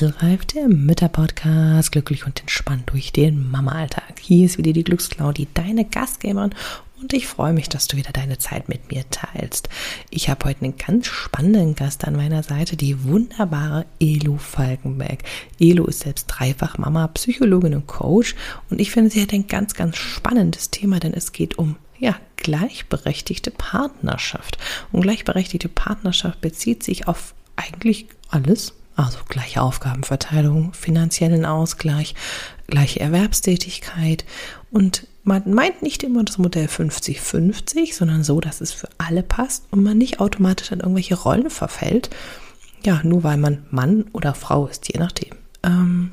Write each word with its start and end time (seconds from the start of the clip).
Inselreif, 0.00 0.46
der 0.46 0.66
Mütterpodcast, 0.66 1.92
glücklich 1.92 2.24
und 2.24 2.40
entspannt 2.40 2.84
durch 2.90 3.12
den 3.12 3.50
Mama-Alltag. 3.50 4.18
Hier 4.18 4.46
ist 4.46 4.56
wieder 4.56 4.72
die 4.72 4.82
Glücksclaudi, 4.82 5.46
deine 5.52 5.84
Gastgeberin 5.84 6.54
und 6.98 7.12
ich 7.12 7.26
freue 7.26 7.52
mich, 7.52 7.68
dass 7.68 7.86
du 7.86 7.98
wieder 7.98 8.10
deine 8.10 8.38
Zeit 8.38 8.70
mit 8.70 8.90
mir 8.90 9.04
teilst. 9.10 9.68
Ich 10.08 10.30
habe 10.30 10.46
heute 10.46 10.64
einen 10.64 10.78
ganz 10.78 11.06
spannenden 11.06 11.74
Gast 11.74 12.06
an 12.06 12.16
meiner 12.16 12.42
Seite, 12.42 12.78
die 12.78 13.04
wunderbare 13.04 13.84
Elo 14.00 14.38
Falkenberg. 14.38 15.22
Elo 15.58 15.84
ist 15.84 16.00
selbst 16.00 16.28
dreifach 16.28 16.78
Mama, 16.78 17.06
Psychologin 17.08 17.74
und 17.74 17.86
Coach 17.86 18.34
und 18.70 18.80
ich 18.80 18.92
finde, 18.92 19.10
sie 19.10 19.20
hat 19.20 19.34
ein 19.34 19.48
ganz, 19.48 19.74
ganz 19.74 19.98
spannendes 19.98 20.70
Thema, 20.70 20.98
denn 20.98 21.12
es 21.12 21.32
geht 21.32 21.58
um 21.58 21.76
ja, 21.98 22.16
gleichberechtigte 22.36 23.50
Partnerschaft. 23.50 24.56
Und 24.92 25.02
gleichberechtigte 25.02 25.68
Partnerschaft 25.68 26.40
bezieht 26.40 26.84
sich 26.84 27.06
auf 27.06 27.34
eigentlich 27.56 28.06
alles. 28.30 28.72
Also 29.00 29.20
gleiche 29.30 29.62
Aufgabenverteilung, 29.62 30.74
finanziellen 30.74 31.46
Ausgleich, 31.46 32.14
gleiche 32.66 33.00
Erwerbstätigkeit. 33.00 34.26
Und 34.70 35.06
man 35.24 35.54
meint 35.54 35.80
nicht 35.80 36.02
immer 36.02 36.22
das 36.22 36.36
Modell 36.36 36.66
50-50, 36.66 37.94
sondern 37.94 38.24
so, 38.24 38.40
dass 38.40 38.60
es 38.60 38.72
für 38.72 38.90
alle 38.98 39.22
passt 39.22 39.64
und 39.70 39.82
man 39.82 39.96
nicht 39.96 40.20
automatisch 40.20 40.70
an 40.70 40.80
irgendwelche 40.80 41.14
Rollen 41.14 41.48
verfällt. 41.48 42.10
Ja, 42.84 43.00
nur 43.02 43.24
weil 43.24 43.38
man 43.38 43.64
Mann 43.70 44.04
oder 44.12 44.34
Frau 44.34 44.66
ist, 44.66 44.92
je 44.92 45.00
nachdem. 45.00 45.34
Ähm, 45.62 46.10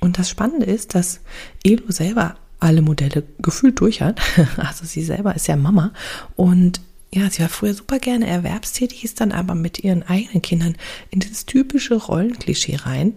und 0.00 0.18
das 0.18 0.28
Spannende 0.28 0.66
ist, 0.66 0.94
dass 0.94 1.20
Elo 1.64 1.84
selber 1.88 2.36
alle 2.60 2.82
Modelle 2.82 3.22
gefühlt 3.38 3.80
durch 3.80 4.02
hat. 4.02 4.20
Also 4.58 4.84
sie 4.84 5.02
selber 5.02 5.34
ist 5.34 5.48
ja 5.48 5.56
Mama 5.56 5.92
und 6.36 6.82
ja, 7.10 7.30
sie 7.30 7.40
war 7.40 7.48
früher 7.48 7.74
super 7.74 7.98
gerne 7.98 8.26
erwerbstätig, 8.26 9.04
ist 9.04 9.20
dann 9.20 9.32
aber 9.32 9.54
mit 9.54 9.78
ihren 9.78 10.02
eigenen 10.02 10.42
Kindern 10.42 10.76
in 11.10 11.20
dieses 11.20 11.46
typische 11.46 11.94
Rollenklischee 11.94 12.76
rein. 12.76 13.14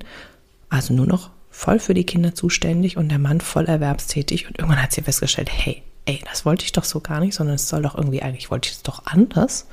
Also 0.69 0.93
nur 0.93 1.07
noch 1.07 1.29
voll 1.49 1.79
für 1.79 1.93
die 1.93 2.05
Kinder 2.05 2.33
zuständig 2.33 2.95
und 2.95 3.09
der 3.09 3.19
Mann 3.19 3.41
voll 3.41 3.65
erwerbstätig. 3.65 4.47
Und 4.47 4.57
irgendwann 4.57 4.81
hat 4.81 4.93
sie 4.93 5.01
festgestellt, 5.01 5.49
hey, 5.51 5.83
ey, 6.05 6.21
das 6.29 6.45
wollte 6.45 6.65
ich 6.65 6.71
doch 6.71 6.85
so 6.85 7.01
gar 7.01 7.19
nicht, 7.19 7.35
sondern 7.35 7.55
es 7.55 7.67
soll 7.67 7.81
doch 7.81 7.95
irgendwie, 7.95 8.21
eigentlich 8.21 8.49
wollte 8.49 8.69
ich 8.69 8.75
es 8.75 8.83
doch 8.83 9.05
anders. 9.05 9.67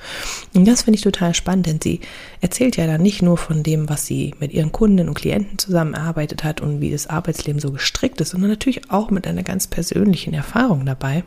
Und 0.53 0.67
das 0.67 0.83
finde 0.83 0.97
ich 0.97 1.03
total 1.03 1.35
spannend, 1.35 1.67
denn 1.67 1.81
sie 1.81 2.01
erzählt 2.41 2.77
ja 2.77 2.87
dann 2.87 3.01
nicht 3.01 3.23
nur 3.23 3.39
von 3.39 3.63
dem, 3.63 3.89
was 3.89 4.07
sie 4.07 4.35
mit 4.41 4.53
ihren 4.53 4.73
Kunden 4.73 5.09
und 5.09 5.15
Klienten 5.15 5.59
zusammengearbeitet 5.59 6.45
hat 6.45 6.61
und 6.61 6.81
wie 6.81 6.91
das 6.91 7.07
Arbeitsleben 7.07 7.61
so 7.61 7.71
gestrickt 7.71 8.21
ist, 8.21 8.31
sondern 8.31 8.51
natürlich 8.51 8.91
auch 8.91 9.11
mit 9.11 9.27
einer 9.27 9.45
ganz 9.45 9.69
persönlichen 9.69 10.35
Erfahrung 10.35 10.85
dabei. 10.85 11.25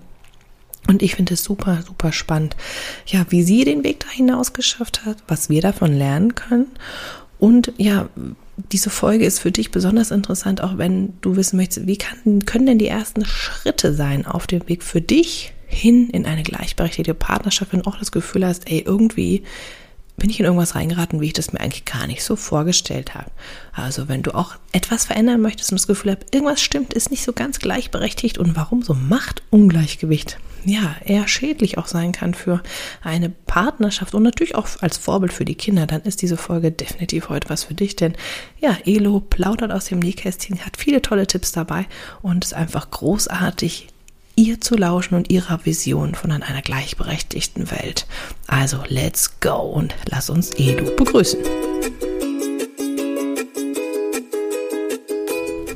Und 0.87 1.03
ich 1.03 1.15
finde 1.15 1.35
es 1.35 1.43
super, 1.43 1.83
super 1.85 2.11
spannend, 2.11 2.55
ja, 3.05 3.25
wie 3.29 3.43
sie 3.43 3.63
den 3.63 3.83
Weg 3.83 3.99
da 3.99 4.09
hinaus 4.09 4.53
geschafft 4.53 5.05
hat, 5.05 5.17
was 5.27 5.49
wir 5.49 5.61
davon 5.61 5.93
lernen 5.93 6.35
können. 6.35 6.67
Und 7.39 7.73
ja, 7.77 8.09
diese 8.71 8.89
Folge 8.89 9.25
ist 9.25 9.39
für 9.39 9.51
dich 9.51 9.71
besonders 9.71 10.11
interessant, 10.11 10.61
auch 10.61 10.77
wenn 10.77 11.13
du 11.21 11.35
wissen 11.35 11.57
möchtest, 11.57 11.87
wie 11.87 11.97
kann, 11.97 12.45
können 12.45 12.65
denn 12.65 12.79
die 12.79 12.87
ersten 12.87 13.25
Schritte 13.25 13.93
sein 13.93 14.25
auf 14.25 14.47
dem 14.47 14.67
Weg 14.67 14.83
für 14.83 15.01
dich 15.01 15.53
hin 15.65 16.09
in 16.09 16.25
eine 16.25 16.43
gleichberechtigte 16.43 17.13
Partnerschaft, 17.13 17.73
wenn 17.73 17.81
du 17.81 17.89
auch 17.89 17.97
das 17.97 18.11
Gefühl 18.11 18.45
hast, 18.45 18.69
ey, 18.69 18.83
irgendwie 18.85 19.43
bin 20.17 20.29
ich 20.29 20.39
in 20.39 20.45
irgendwas 20.45 20.75
reingeraten, 20.75 21.21
wie 21.21 21.27
ich 21.27 21.33
das 21.33 21.53
mir 21.53 21.61
eigentlich 21.61 21.85
gar 21.85 22.05
nicht 22.05 22.23
so 22.23 22.35
vorgestellt 22.35 23.15
habe. 23.15 23.31
Also 23.73 24.07
wenn 24.07 24.21
du 24.21 24.35
auch 24.35 24.55
etwas 24.71 25.05
verändern 25.05 25.41
möchtest 25.41 25.71
und 25.71 25.79
das 25.79 25.87
Gefühl 25.87 26.11
hast, 26.11 26.35
irgendwas 26.35 26.61
stimmt, 26.61 26.93
ist 26.93 27.09
nicht 27.09 27.23
so 27.23 27.33
ganz 27.33 27.59
gleichberechtigt 27.59 28.37
und 28.37 28.55
warum 28.55 28.83
so 28.83 28.93
Machtungleichgewicht 28.93 30.37
ja 30.65 30.95
eher 31.05 31.27
schädlich 31.27 31.77
auch 31.77 31.87
sein 31.87 32.11
kann 32.11 32.33
für 32.33 32.61
eine 33.03 33.29
Partnerschaft 33.29 34.13
und 34.13 34.23
natürlich 34.23 34.55
auch 34.55 34.67
als 34.81 34.97
Vorbild 34.97 35.33
für 35.33 35.45
die 35.45 35.55
Kinder, 35.55 35.87
dann 35.87 36.01
ist 36.01 36.21
diese 36.21 36.37
Folge 36.37 36.71
definitiv 36.71 37.29
heute 37.29 37.49
was 37.49 37.63
für 37.63 37.73
dich, 37.73 37.95
denn 37.95 38.13
ja, 38.59 38.77
Elo 38.85 39.19
plaudert 39.19 39.71
aus 39.71 39.85
dem 39.85 39.99
Nähkästchen, 39.99 40.65
hat 40.65 40.77
viele 40.77 41.01
tolle 41.01 41.27
Tipps 41.27 41.51
dabei 41.51 41.85
und 42.21 42.43
ist 42.43 42.53
einfach 42.53 42.91
großartig, 42.91 43.87
ihr 44.35 44.61
zu 44.61 44.75
lauschen 44.75 45.15
und 45.15 45.29
ihrer 45.29 45.65
Vision 45.65 46.15
von 46.15 46.31
einer 46.31 46.61
gleichberechtigten 46.61 47.69
Welt. 47.71 48.07
Also 48.47 48.83
let's 48.87 49.39
go 49.39 49.59
und 49.59 49.95
lass 50.09 50.29
uns 50.29 50.51
Edu 50.57 50.95
begrüßen. 50.95 51.39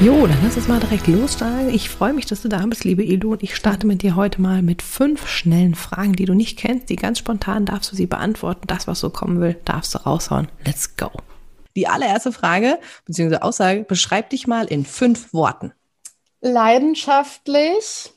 Jo, 0.00 0.26
dann 0.26 0.36
lass 0.42 0.56
uns 0.56 0.66
mal 0.66 0.80
direkt 0.80 1.06
losstarten. 1.06 1.68
Ich 1.72 1.88
freue 1.88 2.12
mich, 2.12 2.26
dass 2.26 2.42
du 2.42 2.48
da 2.48 2.66
bist, 2.66 2.84
liebe 2.84 3.04
Edu, 3.04 3.32
und 3.32 3.44
ich 3.44 3.54
starte 3.54 3.86
mit 3.86 4.02
dir 4.02 4.16
heute 4.16 4.42
mal 4.42 4.60
mit 4.60 4.82
fünf 4.82 5.28
schnellen 5.28 5.76
Fragen, 5.76 6.14
die 6.14 6.24
du 6.24 6.34
nicht 6.34 6.58
kennst, 6.58 6.90
die 6.90 6.96
ganz 6.96 7.20
spontan 7.20 7.64
darfst 7.64 7.92
du 7.92 7.96
sie 7.96 8.06
beantworten. 8.06 8.66
Das, 8.66 8.88
was 8.88 8.98
so 8.98 9.08
kommen 9.10 9.40
will, 9.40 9.56
darfst 9.64 9.94
du 9.94 9.98
raushauen. 9.98 10.48
Let's 10.64 10.96
go. 10.96 11.12
Die 11.76 11.86
allererste 11.86 12.32
Frage 12.32 12.80
bzw. 13.06 13.36
Aussage 13.36 13.84
beschreib 13.84 14.30
dich 14.30 14.48
mal 14.48 14.66
in 14.66 14.84
fünf 14.84 15.32
Worten. 15.32 15.72
Leidenschaftlich, 16.40 18.12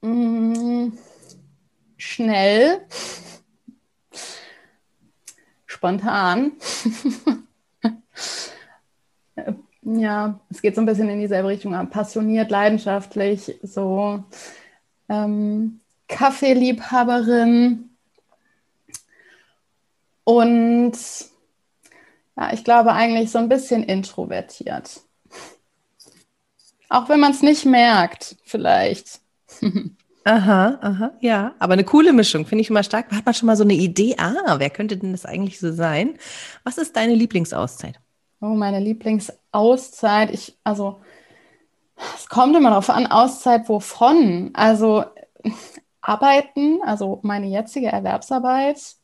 mm, 0.00 0.88
schnell, 1.98 2.80
spontan. 5.66 6.52
Ja, 9.84 10.40
es 10.50 10.62
geht 10.62 10.74
so 10.74 10.80
ein 10.80 10.86
bisschen 10.86 11.08
in 11.08 11.20
dieselbe 11.20 11.48
Richtung. 11.48 11.72
Passioniert, 11.90 12.50
leidenschaftlich, 12.50 13.54
so 13.62 14.24
ähm, 15.08 15.80
Kaffeeliebhaberin 16.08 17.90
und 20.24 20.92
ja, 22.36 22.52
ich 22.52 22.64
glaube 22.64 22.92
eigentlich 22.92 23.30
so 23.30 23.38
ein 23.38 23.48
bisschen 23.48 23.84
introvertiert. 23.84 25.00
Auch 26.88 27.08
wenn 27.08 27.20
man 27.20 27.32
es 27.32 27.42
nicht 27.42 27.64
merkt, 27.64 28.36
vielleicht. 28.44 29.20
Aha, 30.26 30.78
aha, 30.80 31.12
ja. 31.20 31.54
Aber 31.58 31.74
eine 31.74 31.84
coole 31.84 32.14
Mischung, 32.14 32.46
finde 32.46 32.62
ich 32.62 32.70
immer 32.70 32.82
stark. 32.82 33.12
Hat 33.12 33.26
man 33.26 33.34
schon 33.34 33.46
mal 33.46 33.56
so 33.56 33.62
eine 33.62 33.74
Idee? 33.74 34.16
Ah, 34.16 34.58
wer 34.58 34.70
könnte 34.70 34.96
denn 34.96 35.12
das 35.12 35.26
eigentlich 35.26 35.60
so 35.60 35.70
sein? 35.70 36.18
Was 36.62 36.78
ist 36.78 36.96
deine 36.96 37.14
Lieblingsauszeit? 37.14 38.00
Oh, 38.44 38.54
meine 38.54 38.78
Lieblingsauszeit. 38.78 40.30
Ich, 40.30 40.58
also, 40.64 41.00
es 42.14 42.28
kommt 42.28 42.54
immer 42.54 42.68
darauf 42.68 42.90
an, 42.90 43.06
Auszeit 43.06 43.70
wovon? 43.70 44.50
Also, 44.52 45.04
arbeiten, 46.02 46.80
also 46.84 47.20
meine 47.22 47.46
jetzige 47.46 47.86
Erwerbsarbeit, 47.86 48.96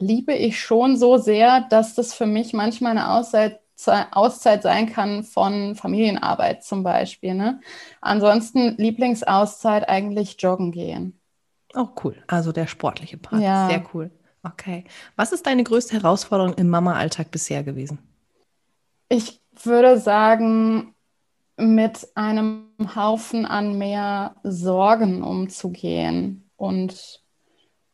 liebe 0.00 0.34
ich 0.34 0.58
schon 0.58 0.96
so 0.96 1.18
sehr, 1.18 1.60
dass 1.70 1.94
das 1.94 2.14
für 2.14 2.26
mich 2.26 2.52
manchmal 2.52 2.90
eine 2.90 3.12
Auszeit, 3.12 3.60
Auszeit 4.10 4.64
sein 4.64 4.90
kann 4.90 5.22
von 5.22 5.76
Familienarbeit 5.76 6.64
zum 6.64 6.82
Beispiel. 6.82 7.34
Ne? 7.34 7.60
Ansonsten 8.00 8.76
Lieblingsauszeit 8.76 9.88
eigentlich 9.88 10.34
joggen 10.40 10.72
gehen. 10.72 11.20
Oh, 11.74 11.86
cool. 12.02 12.16
Also 12.26 12.50
der 12.50 12.66
sportliche 12.66 13.18
Part. 13.18 13.40
Ja. 13.40 13.68
Sehr 13.68 13.84
cool. 13.94 14.10
Okay. 14.42 14.84
Was 15.14 15.30
ist 15.30 15.46
deine 15.46 15.62
größte 15.62 15.94
Herausforderung 15.94 16.54
im 16.54 16.68
Mama-Alltag 16.68 17.30
bisher 17.30 17.62
gewesen? 17.62 18.00
Ich 19.08 19.40
würde 19.62 19.98
sagen, 19.98 20.94
mit 21.56 22.08
einem 22.14 22.68
Haufen 22.96 23.46
an 23.46 23.78
mehr 23.78 24.36
Sorgen 24.42 25.22
umzugehen 25.22 26.50
und 26.56 27.22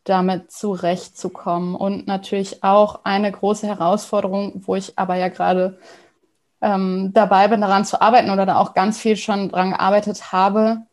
damit 0.04 0.50
zurechtzukommen. 0.50 1.74
Und 1.74 2.06
natürlich 2.06 2.64
auch 2.64 3.04
eine 3.04 3.30
große 3.30 3.66
Herausforderung, 3.66 4.62
wo 4.66 4.76
ich 4.76 4.98
aber 4.98 5.16
ja 5.16 5.28
gerade 5.28 5.78
ähm, 6.62 7.10
dabei 7.12 7.48
bin, 7.48 7.60
daran 7.60 7.84
zu 7.84 8.00
arbeiten 8.00 8.30
oder 8.30 8.46
da 8.46 8.58
auch 8.58 8.74
ganz 8.74 8.98
viel 8.98 9.16
schon 9.16 9.50
dran 9.50 9.70
gearbeitet 9.70 10.32
habe, 10.32 10.86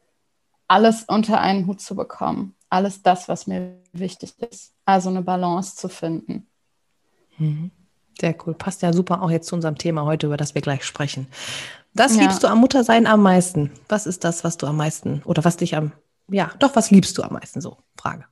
alles 0.67 1.03
unter 1.03 1.39
einen 1.39 1.67
Hut 1.67 1.81
zu 1.81 1.95
bekommen. 1.95 2.55
Alles 2.69 3.01
das, 3.01 3.29
was 3.29 3.47
mir 3.47 3.81
wichtig 3.93 4.33
ist. 4.39 4.73
Also 4.85 5.09
eine 5.09 5.21
Balance 5.21 5.77
zu 5.77 5.87
finden. 5.87 6.47
Mhm. 7.37 7.71
Sehr 8.19 8.35
cool. 8.45 8.53
Passt 8.53 8.81
ja 8.81 8.93
super 8.93 9.21
auch 9.21 9.31
jetzt 9.31 9.47
zu 9.47 9.55
unserem 9.55 9.77
Thema 9.77 10.05
heute, 10.05 10.27
über 10.27 10.37
das 10.37 10.55
wir 10.55 10.61
gleich 10.61 10.83
sprechen. 10.83 11.27
Das 11.93 12.15
ja. 12.15 12.23
liebst 12.23 12.43
du 12.43 12.47
am 12.47 12.59
Muttersein 12.59 13.07
am 13.07 13.21
meisten. 13.21 13.71
Was 13.89 14.05
ist 14.05 14.23
das, 14.23 14.43
was 14.43 14.57
du 14.57 14.67
am 14.67 14.77
meisten 14.77 15.21
oder 15.25 15.43
was 15.45 15.57
dich 15.57 15.75
am, 15.75 15.91
ja, 16.27 16.51
doch, 16.59 16.75
was 16.75 16.91
liebst 16.91 17.17
du 17.17 17.23
am 17.23 17.33
meisten? 17.33 17.61
So, 17.61 17.77
Frage. 17.95 18.25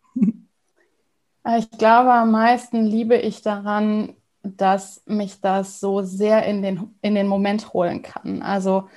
Ich 1.57 1.69
glaube, 1.71 2.11
am 2.11 2.31
meisten 2.31 2.85
liebe 2.85 3.15
ich 3.15 3.41
daran, 3.41 4.15
dass 4.41 5.03
mich 5.05 5.41
das 5.41 5.79
so 5.79 6.01
sehr 6.01 6.45
in 6.45 6.61
den, 6.61 6.95
in 7.01 7.15
den 7.15 7.27
Moment 7.27 7.73
holen 7.73 8.01
kann. 8.01 8.41
Also 8.41 8.89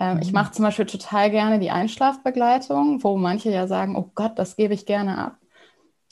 Ähm, 0.00 0.16
mhm. 0.16 0.22
Ich 0.22 0.32
mache 0.32 0.52
zum 0.52 0.64
Beispiel 0.64 0.86
total 0.86 1.30
gerne 1.30 1.58
die 1.58 1.72
Einschlafbegleitung, 1.72 3.02
wo 3.02 3.16
manche 3.16 3.50
ja 3.50 3.66
sagen, 3.66 3.96
oh 3.96 4.10
Gott, 4.14 4.38
das 4.38 4.54
gebe 4.54 4.74
ich 4.74 4.86
gerne 4.86 5.18
ab. 5.18 5.38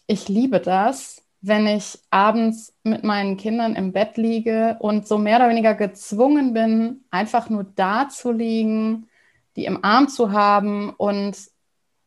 Ich 0.08 0.28
liebe 0.28 0.60
das, 0.60 1.22
wenn 1.40 1.66
ich 1.66 1.98
abends 2.10 2.74
mit 2.82 3.04
meinen 3.04 3.36
Kindern 3.36 3.74
im 3.74 3.92
Bett 3.92 4.16
liege 4.16 4.76
und 4.80 5.06
so 5.06 5.18
mehr 5.18 5.36
oder 5.36 5.48
weniger 5.48 5.74
gezwungen 5.74 6.52
bin, 6.52 7.04
einfach 7.10 7.50
nur 7.50 7.64
da 7.64 8.08
zu 8.08 8.32
liegen, 8.32 9.08
die 9.54 9.64
im 9.64 9.84
Arm 9.84 10.08
zu 10.08 10.32
haben 10.32 10.90
und 10.90 11.36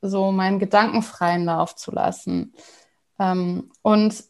so 0.02 0.31
meinen 0.31 0.60
gedankenfreien 0.60 1.46
Lauf 1.46 1.76
zu 1.76 1.92
lassen. 1.92 2.54
Ähm, 3.20 3.72
und 3.81 4.24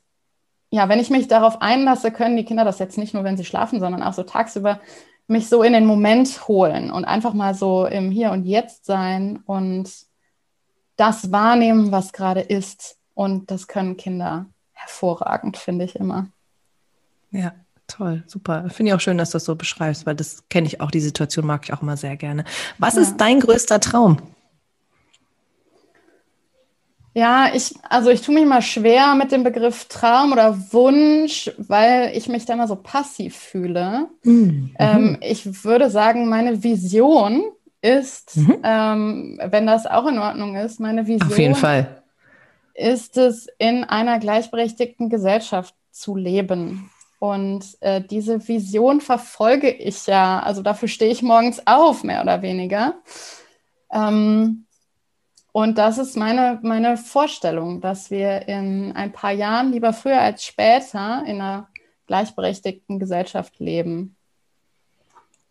ja, 0.71 0.89
wenn 0.89 0.99
ich 0.99 1.09
mich 1.09 1.27
darauf 1.27 1.61
einlasse, 1.61 2.11
können 2.11 2.37
die 2.37 2.45
Kinder 2.45 2.63
das 2.63 2.79
jetzt 2.79 2.97
nicht 2.97 3.13
nur, 3.13 3.23
wenn 3.23 3.37
sie 3.37 3.45
schlafen, 3.45 3.79
sondern 3.79 4.03
auch 4.03 4.13
so 4.13 4.23
tagsüber 4.23 4.79
mich 5.27 5.47
so 5.47 5.61
in 5.61 5.73
den 5.73 5.85
Moment 5.85 6.47
holen 6.47 6.91
und 6.91 7.05
einfach 7.05 7.33
mal 7.33 7.53
so 7.53 7.85
im 7.85 8.09
Hier 8.09 8.31
und 8.31 8.45
Jetzt 8.45 8.85
sein 8.85 9.39
und 9.45 9.89
das 10.95 11.31
wahrnehmen, 11.31 11.91
was 11.91 12.13
gerade 12.13 12.41
ist. 12.41 12.97
Und 13.13 13.51
das 13.51 13.67
können 13.67 13.95
Kinder 13.95 14.47
hervorragend, 14.79 15.57
finde 15.57 15.85
ich 15.85 15.95
immer. 15.95 16.27
Ja, 17.31 17.53
toll, 17.87 18.23
super. 18.27 18.69
Finde 18.69 18.91
ich 18.91 18.95
auch 18.95 19.01
schön, 19.01 19.17
dass 19.17 19.31
du 19.31 19.35
das 19.35 19.45
so 19.45 19.55
beschreibst, 19.55 20.05
weil 20.05 20.15
das 20.15 20.47
kenne 20.49 20.67
ich 20.67 20.81
auch, 20.81 20.91
die 20.91 20.99
Situation 20.99 21.45
mag 21.45 21.65
ich 21.65 21.73
auch 21.73 21.81
immer 21.81 21.97
sehr 21.97 22.17
gerne. 22.17 22.45
Was 22.77 22.95
ja. 22.95 23.01
ist 23.01 23.17
dein 23.17 23.39
größter 23.39 23.79
Traum? 23.79 24.17
Ja, 27.13 27.49
ich, 27.53 27.75
also 27.89 28.11
ich 28.11 28.21
tue 28.21 28.35
mich 28.35 28.45
mal 28.45 28.61
schwer 28.61 29.15
mit 29.15 29.31
dem 29.31 29.43
Begriff 29.43 29.85
Traum 29.85 30.31
oder 30.31 30.57
Wunsch, 30.71 31.51
weil 31.57 32.11
ich 32.15 32.29
mich 32.29 32.45
da 32.45 32.53
immer 32.53 32.67
so 32.67 32.75
passiv 32.75 33.35
fühle. 33.35 34.07
Mhm. 34.23 34.75
Ähm, 34.77 35.17
ich 35.21 35.63
würde 35.63 35.89
sagen, 35.89 36.29
meine 36.29 36.63
Vision 36.63 37.43
ist, 37.81 38.37
mhm. 38.37 38.57
ähm, 38.63 39.39
wenn 39.43 39.65
das 39.65 39.85
auch 39.85 40.07
in 40.07 40.19
Ordnung 40.19 40.55
ist, 40.55 40.79
meine 40.79 41.07
Vision 41.07 41.31
Auf 41.31 41.39
jeden 41.39 41.55
Fall. 41.55 41.98
Ist 42.79 43.17
es, 43.17 43.47
in 43.57 43.83
einer 43.83 44.19
gleichberechtigten 44.19 45.09
Gesellschaft 45.09 45.75
zu 45.91 46.15
leben. 46.15 46.89
Und 47.19 47.77
äh, 47.81 48.01
diese 48.01 48.47
Vision 48.47 49.01
verfolge 49.01 49.69
ich 49.69 50.07
ja, 50.07 50.39
also 50.39 50.61
dafür 50.61 50.87
stehe 50.87 51.11
ich 51.11 51.21
morgens 51.21 51.61
auf, 51.67 52.03
mehr 52.03 52.21
oder 52.21 52.41
weniger. 52.41 52.95
Ähm, 53.91 54.65
und 55.51 55.77
das 55.77 55.97
ist 55.97 56.15
meine, 56.15 56.59
meine 56.61 56.95
Vorstellung, 56.95 57.81
dass 57.81 58.09
wir 58.09 58.47
in 58.47 58.93
ein 58.93 59.11
paar 59.11 59.31
Jahren, 59.31 59.73
lieber 59.73 59.91
früher 59.91 60.21
als 60.21 60.45
später, 60.45 61.23
in 61.25 61.41
einer 61.41 61.67
gleichberechtigten 62.07 62.99
Gesellschaft 62.99 63.59
leben. 63.59 64.15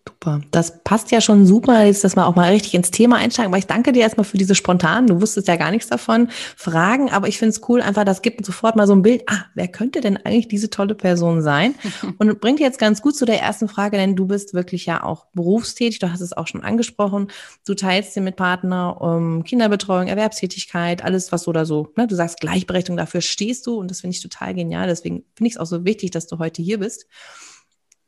Super. 0.08 0.40
Das 0.52 0.82
passt 0.84 1.10
ja 1.10 1.20
schon 1.20 1.44
super, 1.44 1.84
jetzt, 1.84 2.02
dass 2.02 2.16
wir 2.16 2.26
auch 2.26 2.34
mal 2.34 2.50
richtig 2.50 2.72
ins 2.72 2.90
Thema 2.90 3.16
einsteigen. 3.16 3.50
Aber 3.50 3.58
ich 3.58 3.66
danke 3.66 3.92
dir 3.92 4.00
erstmal 4.00 4.24
für 4.24 4.38
diese 4.38 4.54
spontanen, 4.54 5.06
du 5.06 5.20
wusstest 5.20 5.48
ja 5.48 5.56
gar 5.56 5.70
nichts 5.70 5.88
davon, 5.88 6.28
Fragen. 6.56 7.10
Aber 7.10 7.28
ich 7.28 7.36
finde 7.36 7.50
es 7.50 7.68
cool, 7.68 7.82
einfach, 7.82 8.04
das 8.04 8.22
gibt 8.22 8.44
sofort 8.46 8.74
mal 8.74 8.86
so 8.86 8.94
ein 8.94 9.02
Bild. 9.02 9.24
Ah, 9.26 9.44
wer 9.54 9.68
könnte 9.68 10.00
denn 10.00 10.16
eigentlich 10.16 10.48
diese 10.48 10.70
tolle 10.70 10.94
Person 10.94 11.42
sein? 11.42 11.74
Und 12.18 12.40
bringt 12.40 12.58
jetzt 12.58 12.78
ganz 12.78 13.02
gut 13.02 13.16
zu 13.16 13.26
der 13.26 13.42
ersten 13.42 13.68
Frage, 13.68 13.98
denn 13.98 14.16
du 14.16 14.26
bist 14.26 14.54
wirklich 14.54 14.86
ja 14.86 15.02
auch 15.02 15.26
berufstätig. 15.34 15.98
Du 15.98 16.10
hast 16.10 16.22
es 16.22 16.32
auch 16.32 16.46
schon 16.46 16.62
angesprochen. 16.62 17.28
Du 17.66 17.74
teilst 17.74 18.16
dir 18.16 18.22
mit 18.22 18.36
Partner 18.36 18.98
um 19.02 19.44
Kinderbetreuung, 19.44 20.06
Erwerbstätigkeit, 20.06 21.04
alles, 21.04 21.32
was 21.32 21.42
so 21.42 21.50
oder 21.50 21.66
so. 21.66 21.92
Ne? 21.96 22.06
Du 22.06 22.14
sagst 22.14 22.40
Gleichberechtigung, 22.40 22.96
dafür 22.96 23.20
stehst 23.20 23.66
du. 23.66 23.76
Und 23.76 23.90
das 23.90 24.00
finde 24.00 24.16
ich 24.16 24.22
total 24.22 24.54
genial. 24.54 24.86
Deswegen 24.86 25.24
finde 25.34 25.48
ich 25.48 25.56
es 25.56 25.60
auch 25.60 25.66
so 25.66 25.84
wichtig, 25.84 26.12
dass 26.12 26.26
du 26.26 26.38
heute 26.38 26.62
hier 26.62 26.78
bist. 26.78 27.06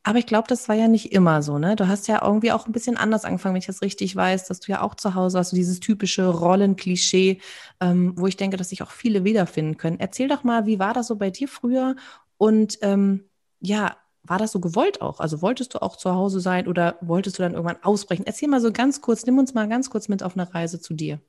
Aber 0.02 0.19
ich 0.19 0.26
glaube, 0.26 0.49
das 0.49 0.69
war 0.69 0.76
ja 0.76 0.88
nicht 0.88 1.12
immer 1.12 1.43
so, 1.43 1.58
ne? 1.58 1.76
Du 1.76 1.87
hast 1.87 2.08
ja 2.08 2.25
irgendwie 2.25 2.52
auch 2.52 2.67
ein 2.67 2.73
bisschen 2.73 2.97
anders 2.97 3.25
angefangen, 3.26 3.55
wenn 3.55 3.61
ich 3.61 3.67
das 3.67 3.82
richtig 3.82 4.17
weiß, 4.17 4.47
dass 4.49 4.61
du 4.61 4.73
ja 4.73 4.81
auch 4.81 4.94
zu 4.94 5.14
Hause 5.14 5.38
hast, 5.38 5.52
dieses 5.52 5.79
typische 5.81 6.26
Rollenklischee, 6.26 7.41
ähm, 7.81 8.14
wo 8.17 8.26
ich 8.26 8.37
denke, 8.37 8.56
dass 8.56 8.70
sich 8.70 8.82
auch 8.82 8.91
viele 8.93 9.25
wiederfinden 9.25 9.76
können. 9.76 10.00
Erzähl 10.00 10.29
doch 10.29 10.43
mal, 10.43 10.64
wie 10.67 10.79
war 10.79 10.94
das 10.94 11.08
so 11.08 11.17
bei 11.17 11.31
dir 11.31 11.49
früher? 11.49 11.97
Und 12.38 12.79
ähm, 12.81 13.29
ja, 13.61 13.97
war 14.23 14.38
das 14.38 14.52
so 14.52 14.61
gewollt 14.61 15.02
auch? 15.02 15.20
Also 15.20 15.43
wolltest 15.43 15.75
du 15.75 15.82
auch 15.82 15.97
zu 15.97 16.14
Hause 16.14 16.41
sein 16.41 16.67
oder 16.67 16.97
wolltest 17.02 17.38
du 17.38 17.43
dann 17.43 17.52
irgendwann 17.55 17.82
ausbrechen? 17.82 18.25
Erzähl 18.26 18.49
mal 18.49 18.61
so 18.61 18.73
ganz 18.73 19.02
kurz, 19.02 19.26
nimm 19.26 19.38
uns 19.38 19.52
mal 19.55 19.69
ganz 19.69 19.91
kurz 19.91 20.08
mit 20.08 20.23
auf 20.23 20.35
eine 20.37 20.52
Reise 20.55 20.81
zu 20.81 20.94
dir. 20.94 21.20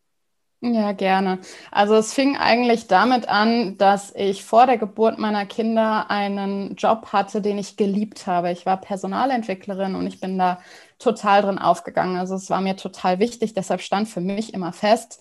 Ja, 0.63 0.91
gerne. 0.91 1.39
Also 1.71 1.95
es 1.95 2.13
fing 2.13 2.37
eigentlich 2.37 2.85
damit 2.85 3.27
an, 3.27 3.77
dass 3.79 4.13
ich 4.15 4.43
vor 4.43 4.67
der 4.67 4.77
Geburt 4.77 5.17
meiner 5.17 5.47
Kinder 5.47 6.11
einen 6.11 6.75
Job 6.75 7.07
hatte, 7.13 7.41
den 7.41 7.57
ich 7.57 7.77
geliebt 7.77 8.27
habe. 8.27 8.51
Ich 8.51 8.67
war 8.67 8.77
Personalentwicklerin 8.79 9.95
und 9.95 10.05
ich 10.05 10.19
bin 10.19 10.37
da 10.37 10.59
total 10.99 11.41
drin 11.41 11.57
aufgegangen. 11.57 12.15
Also 12.15 12.35
es 12.35 12.51
war 12.51 12.61
mir 12.61 12.75
total 12.75 13.17
wichtig, 13.17 13.55
deshalb 13.55 13.81
stand 13.81 14.07
für 14.07 14.21
mich 14.21 14.53
immer 14.53 14.71
fest, 14.71 15.19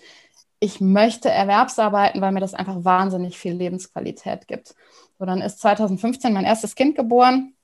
ich 0.62 0.78
möchte 0.82 1.30
Erwerbsarbeiten, 1.30 2.20
weil 2.20 2.32
mir 2.32 2.40
das 2.40 2.52
einfach 2.52 2.84
wahnsinnig 2.84 3.38
viel 3.38 3.54
Lebensqualität 3.54 4.46
gibt. 4.46 4.74
So, 5.18 5.24
dann 5.24 5.40
ist 5.40 5.58
2015 5.60 6.34
mein 6.34 6.44
erstes 6.44 6.74
Kind 6.74 6.96
geboren 6.96 7.54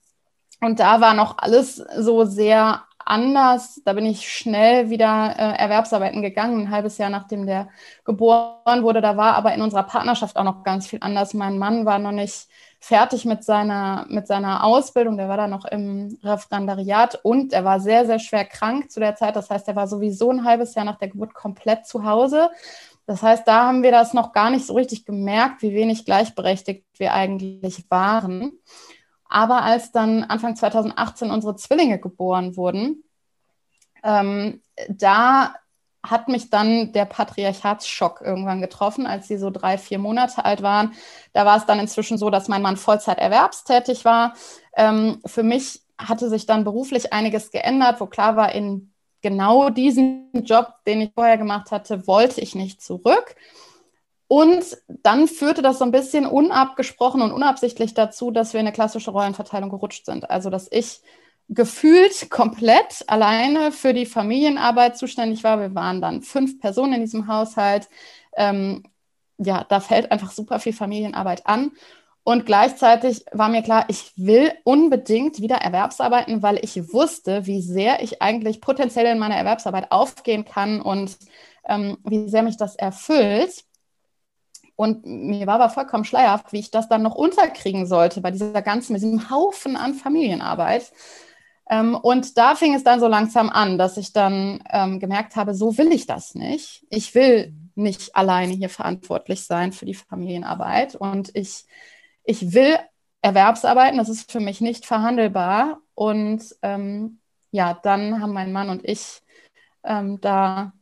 und 0.61 0.81
da 0.81 1.01
war 1.01 1.15
noch 1.15 1.39
alles 1.39 1.77
so 1.77 2.25
sehr 2.25 2.85
anders. 3.07 3.81
Da 3.85 3.93
bin 3.93 4.05
ich 4.05 4.29
schnell 4.29 4.91
wieder 4.91 5.35
äh, 5.39 5.59
Erwerbsarbeiten 5.59 6.23
gegangen, 6.23 6.63
ein 6.63 6.71
halbes 6.71 6.99
Jahr 6.99 7.11
nachdem 7.11 7.47
der 7.47 7.69
geboren 8.05 8.83
wurde. 8.83 9.01
Da 9.01 9.17
war 9.17 9.35
aber 9.35 9.55
in 9.55 9.63
unserer 9.63 9.85
Partnerschaft 9.85 10.37
auch 10.37 10.45
noch 10.45 10.65
ganz 10.65 10.87
viel 10.87 10.99
anders. 11.03 11.35
Mein 11.35 11.59
Mann 11.59 11.87
war 11.87 11.99
noch 11.99 12.13
nicht 12.13 12.49
fertig 12.81 13.25
mit 13.25 13.45
seiner, 13.45 14.07
mit 14.09 14.27
seiner 14.27 14.65
Ausbildung. 14.65 15.17
Der 15.17 15.29
war 15.29 15.37
da 15.37 15.49
noch 15.49 15.65
im 15.65 16.19
Referendariat 16.23 17.19
und 17.23 17.53
er 17.53 17.65
war 17.65 17.81
sehr, 17.81 18.07
sehr 18.07 18.19
schwer 18.19 18.45
krank 18.45 18.91
zu 18.91 19.01
der 19.01 19.17
Zeit. 19.17 19.37
Das 19.37 19.51
heißt, 19.51 19.67
er 19.69 19.77
war 19.77 19.89
sowieso 19.89 20.31
ein 20.31 20.45
halbes 20.45 20.75
Jahr 20.75 20.85
nach 20.85 20.99
der 20.99 21.09
Geburt 21.09 21.35
komplett 21.35 21.87
zu 21.87 22.05
Hause. 22.05 22.51
Das 23.07 23.23
heißt, 23.23 23.47
da 23.47 23.67
haben 23.67 23.83
wir 23.85 23.93
das 23.93 24.15
noch 24.15 24.33
gar 24.33 24.51
nicht 24.51 24.67
so 24.67 24.75
richtig 24.75 25.05
gemerkt, 25.05 25.63
wie 25.63 25.73
wenig 25.73 26.05
gleichberechtigt 26.05 26.85
wir 26.99 27.13
eigentlich 27.13 27.85
waren. 27.89 28.53
Aber 29.29 29.63
als 29.63 29.93
dann 29.93 30.25
Anfang 30.25 30.57
2018 30.57 31.31
unsere 31.31 31.57
Zwillinge 31.57 31.99
geboren 31.99 32.57
wurden, 32.57 33.05
ähm, 34.03 34.63
da 34.89 35.55
hat 36.11 36.29
mich 36.29 36.51
dann 36.51 36.93
der 36.93 37.05
Patriarchatsschock 37.05 38.21
irgendwann 38.21 38.61
getroffen, 38.61 39.07
als 39.07 39.29
sie 39.29 39.37
so 39.37 39.51
drei, 39.51 39.79
vier 39.79 39.99
Monate 39.99 40.45
alt 40.45 40.63
waren. 40.63 40.93
Da 41.33 41.45
war 41.45 41.57
es 41.57 41.67
dann 41.67 41.81
inzwischen 41.81 42.19
so, 42.19 42.31
dass 42.31 42.49
mein 42.49 42.63
Mann 42.63 42.77
Vollzeit 42.77 43.19
erwerbstätig 43.19 44.05
war. 44.05 44.35
Ähm, 44.77 45.21
für 45.27 45.43
mich 45.43 45.83
hatte 45.99 46.29
sich 46.29 46.47
dann 46.47 46.65
beruflich 46.65 47.13
einiges 47.13 47.51
geändert, 47.51 48.01
wo 48.01 48.07
klar 48.07 48.37
war, 48.37 48.53
in 48.55 48.93
genau 49.23 49.71
diesen 49.71 50.31
Job, 50.33 50.75
den 50.87 51.01
ich 51.01 51.13
vorher 51.15 51.39
gemacht 51.39 51.71
hatte, 51.71 52.07
wollte 52.07 52.41
ich 52.41 52.55
nicht 52.55 52.81
zurück. 52.81 53.35
Und 54.29 54.77
dann 54.89 55.29
führte 55.29 55.63
das 55.63 55.79
so 55.79 55.85
ein 55.85 55.93
bisschen 55.93 56.27
unabgesprochen 56.27 57.23
und 57.23 57.33
unabsichtlich 57.33 57.95
dazu, 57.95 58.31
dass 58.31 58.53
wir 58.53 58.61
in 58.61 58.67
eine 58.67 58.75
klassische 58.75 59.13
Rollenverteilung 59.13 59.71
gerutscht 59.71 60.05
sind. 60.05 60.31
Also, 60.31 60.51
dass 60.51 60.69
ich 60.71 61.01
gefühlt 61.49 62.29
komplett 62.29 63.05
alleine 63.07 63.71
für 63.71 63.95
die 63.95 64.07
Familienarbeit 64.07 64.99
zuständig 64.99 65.45
war. 65.45 65.61
Wir 65.61 65.75
waren 65.75 66.01
dann 66.01 66.23
fünf 66.23 66.61
Personen 66.61 66.95
in 66.95 67.01
diesem 67.03 67.29
Haushalt. 67.29 67.89
Ähm, 68.37 68.83
ja, 69.39 69.65
da 69.69 69.81
fällt 69.81 70.11
einfach 70.11 70.33
super 70.33 70.59
viel 70.59 70.73
Familienarbeit 70.73 71.47
an. 71.47 71.73
Und 72.25 72.45
gleichzeitig 72.45 73.25
war 73.31 73.49
mir 73.49 73.63
klar, 73.63 73.85
ich 73.87 74.13
will 74.17 74.53
unbedingt 74.65 75.41
wieder 75.41 75.59
Erwerbsarbeiten, 75.59 76.43
weil 76.43 76.59
ich 76.65 76.93
wusste, 76.93 77.47
wie 77.47 77.63
sehr 77.63 78.03
ich 78.03 78.21
eigentlich 78.21 78.61
potenziell 78.61 79.07
in 79.07 79.21
meiner 79.21 79.37
Erwerbsarbeit 79.37 79.93
aufgehen 79.93 80.45
kann 80.45 80.81
und 80.81 81.17
ähm, 81.69 81.99
wie 82.03 82.29
sehr 82.29 82.43
mich 82.43 82.57
das 82.57 82.75
erfüllt. 82.75 83.65
Und 84.77 85.07
mir 85.07 85.47
war 85.47 85.55
aber 85.55 85.71
vollkommen 85.71 86.05
schleierhaft, 86.05 86.53
wie 86.53 86.61
ich 86.61 86.71
das 86.71 86.89
dann 86.89 87.03
noch 87.03 87.15
unterkriegen 87.15 87.87
sollte 87.87 88.21
bei 88.21 88.31
dieser 88.31 88.63
ganzen, 88.63 88.93
mit 88.93 89.03
diesem 89.03 89.31
Haufen 89.31 89.77
an 89.77 89.95
Familienarbeit. 89.95 90.93
Ähm, 91.69 91.95
und 91.95 92.39
da 92.39 92.55
fing 92.55 92.75
es 92.75 92.85
dann 92.85 93.01
so 93.01 93.09
langsam 93.09 93.51
an, 93.51 93.79
dass 93.79 93.97
ich 93.97 94.13
dann 94.13 94.63
ähm, 94.71 95.01
gemerkt 95.01 95.35
habe, 95.35 95.55
so 95.55 95.77
will 95.79 95.93
ich 95.93 96.07
das 96.07 96.35
nicht. 96.35 96.87
Ich 96.91 97.15
will 97.15 97.55
nicht 97.75 98.15
alleine 98.15 98.53
hier 98.53 98.69
verantwortlich 98.69 99.45
sein 99.45 99.73
für 99.73 99.87
die 99.87 99.95
Familienarbeit. 99.95 100.95
Und 100.95 101.31
ich, 101.35 101.65
ich 102.25 102.53
will 102.55 102.79
Erwerbsarbeiten, 103.23 103.99
das 103.99 104.09
ist 104.09 104.31
für 104.31 104.41
mich 104.41 104.61
nicht 104.61 104.87
verhandelbar. 104.87 105.79
Und 105.95 106.45
ähm, 106.63 107.19
ja, 107.51 107.75
dann 107.83 108.21
haben 108.21 108.33
mein 108.33 108.53
Mann 108.53 108.69
und 108.69 108.85
ich 108.85 109.23
ähm, 109.83 110.21
da 110.21 110.73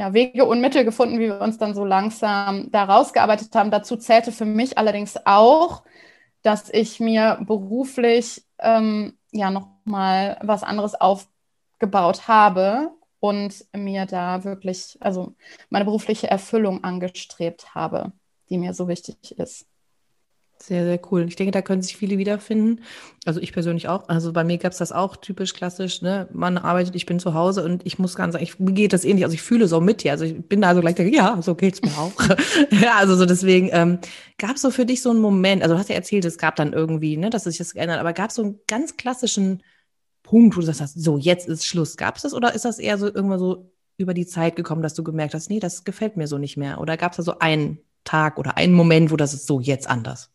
ja, 0.00 0.14
Wege 0.14 0.46
und 0.46 0.62
Mittel 0.62 0.86
gefunden, 0.86 1.18
wie 1.18 1.26
wir 1.26 1.42
uns 1.42 1.58
dann 1.58 1.74
so 1.74 1.84
langsam 1.84 2.70
da 2.70 2.84
rausgearbeitet 2.84 3.54
haben. 3.54 3.70
Dazu 3.70 3.98
zählte 3.98 4.32
für 4.32 4.46
mich 4.46 4.78
allerdings 4.78 5.18
auch, 5.26 5.82
dass 6.40 6.70
ich 6.70 7.00
mir 7.00 7.38
beruflich 7.46 8.42
ähm, 8.60 9.18
ja 9.30 9.50
nochmal 9.50 10.38
was 10.42 10.62
anderes 10.62 10.94
aufgebaut 10.94 12.28
habe 12.28 12.92
und 13.20 13.66
mir 13.76 14.06
da 14.06 14.42
wirklich, 14.44 14.96
also 15.00 15.34
meine 15.68 15.84
berufliche 15.84 16.30
Erfüllung 16.30 16.82
angestrebt 16.82 17.74
habe, 17.74 18.12
die 18.48 18.56
mir 18.56 18.72
so 18.72 18.88
wichtig 18.88 19.38
ist. 19.38 19.66
Sehr, 20.62 20.84
sehr 20.84 21.00
cool. 21.10 21.24
Ich 21.26 21.36
denke, 21.36 21.52
da 21.52 21.62
können 21.62 21.80
sich 21.80 21.96
viele 21.96 22.18
wiederfinden. 22.18 22.82
Also 23.24 23.40
ich 23.40 23.54
persönlich 23.54 23.88
auch. 23.88 24.08
Also 24.10 24.32
bei 24.34 24.44
mir 24.44 24.58
gab 24.58 24.72
es 24.72 24.78
das 24.78 24.92
auch 24.92 25.16
typisch 25.16 25.54
klassisch. 25.54 26.02
Ne? 26.02 26.28
Man 26.32 26.58
arbeitet, 26.58 26.94
ich 26.94 27.06
bin 27.06 27.18
zu 27.18 27.32
Hause 27.32 27.64
und 27.64 27.86
ich 27.86 27.98
muss 27.98 28.14
ganz 28.14 28.34
sagen, 28.34 28.44
ich, 28.44 28.58
mir 28.58 28.72
geht 28.72 28.92
das 28.92 29.06
ähnlich. 29.06 29.24
Also 29.24 29.34
ich 29.34 29.40
fühle 29.40 29.68
so 29.68 29.80
mit 29.80 30.04
dir. 30.04 30.12
Also 30.12 30.26
ich 30.26 30.36
bin 30.48 30.60
da 30.60 30.74
so 30.74 30.82
gleich, 30.82 30.98
ja, 30.98 31.40
so 31.40 31.54
geht's 31.54 31.80
mir 31.80 31.96
auch. 31.96 32.12
ja, 32.82 32.96
also 32.96 33.16
so 33.16 33.24
deswegen 33.24 33.70
ähm, 33.72 34.00
gab 34.36 34.56
es 34.56 34.62
so 34.62 34.70
für 34.70 34.84
dich 34.84 35.00
so 35.00 35.10
einen 35.10 35.20
Moment. 35.20 35.62
Also 35.62 35.74
du 35.74 35.80
hast 35.80 35.88
ja 35.88 35.94
erzählt, 35.94 36.26
es 36.26 36.36
gab 36.36 36.56
dann 36.56 36.74
irgendwie, 36.74 37.16
ne, 37.16 37.30
dass 37.30 37.44
sich 37.44 37.56
das 37.56 37.72
geändert. 37.72 37.98
Aber 37.98 38.12
gab 38.12 38.28
es 38.28 38.36
so 38.36 38.42
einen 38.42 38.60
ganz 38.68 38.98
klassischen 38.98 39.62
Punkt, 40.22 40.56
wo 40.56 40.60
du 40.60 40.66
sagst, 40.66 41.02
so 41.02 41.16
jetzt 41.16 41.48
ist 41.48 41.64
Schluss. 41.64 41.96
Gab 41.96 42.16
es 42.16 42.22
das 42.22 42.34
oder 42.34 42.54
ist 42.54 42.66
das 42.66 42.78
eher 42.78 42.98
so 42.98 43.06
irgendwann 43.06 43.38
so 43.38 43.72
über 43.96 44.12
die 44.12 44.26
Zeit 44.26 44.56
gekommen, 44.56 44.82
dass 44.82 44.94
du 44.94 45.04
gemerkt 45.04 45.32
hast, 45.32 45.48
nee, 45.48 45.58
das 45.58 45.84
gefällt 45.84 46.18
mir 46.18 46.26
so 46.26 46.36
nicht 46.36 46.58
mehr? 46.58 46.80
Oder 46.80 46.98
gab 46.98 47.12
es 47.12 47.16
da 47.16 47.22
so 47.22 47.38
einen 47.38 47.78
Tag 48.04 48.38
oder 48.38 48.58
einen 48.58 48.74
Moment, 48.74 49.10
wo 49.10 49.16
das 49.16 49.32
ist 49.32 49.46
so 49.46 49.58
jetzt 49.58 49.88
anders? 49.88 50.30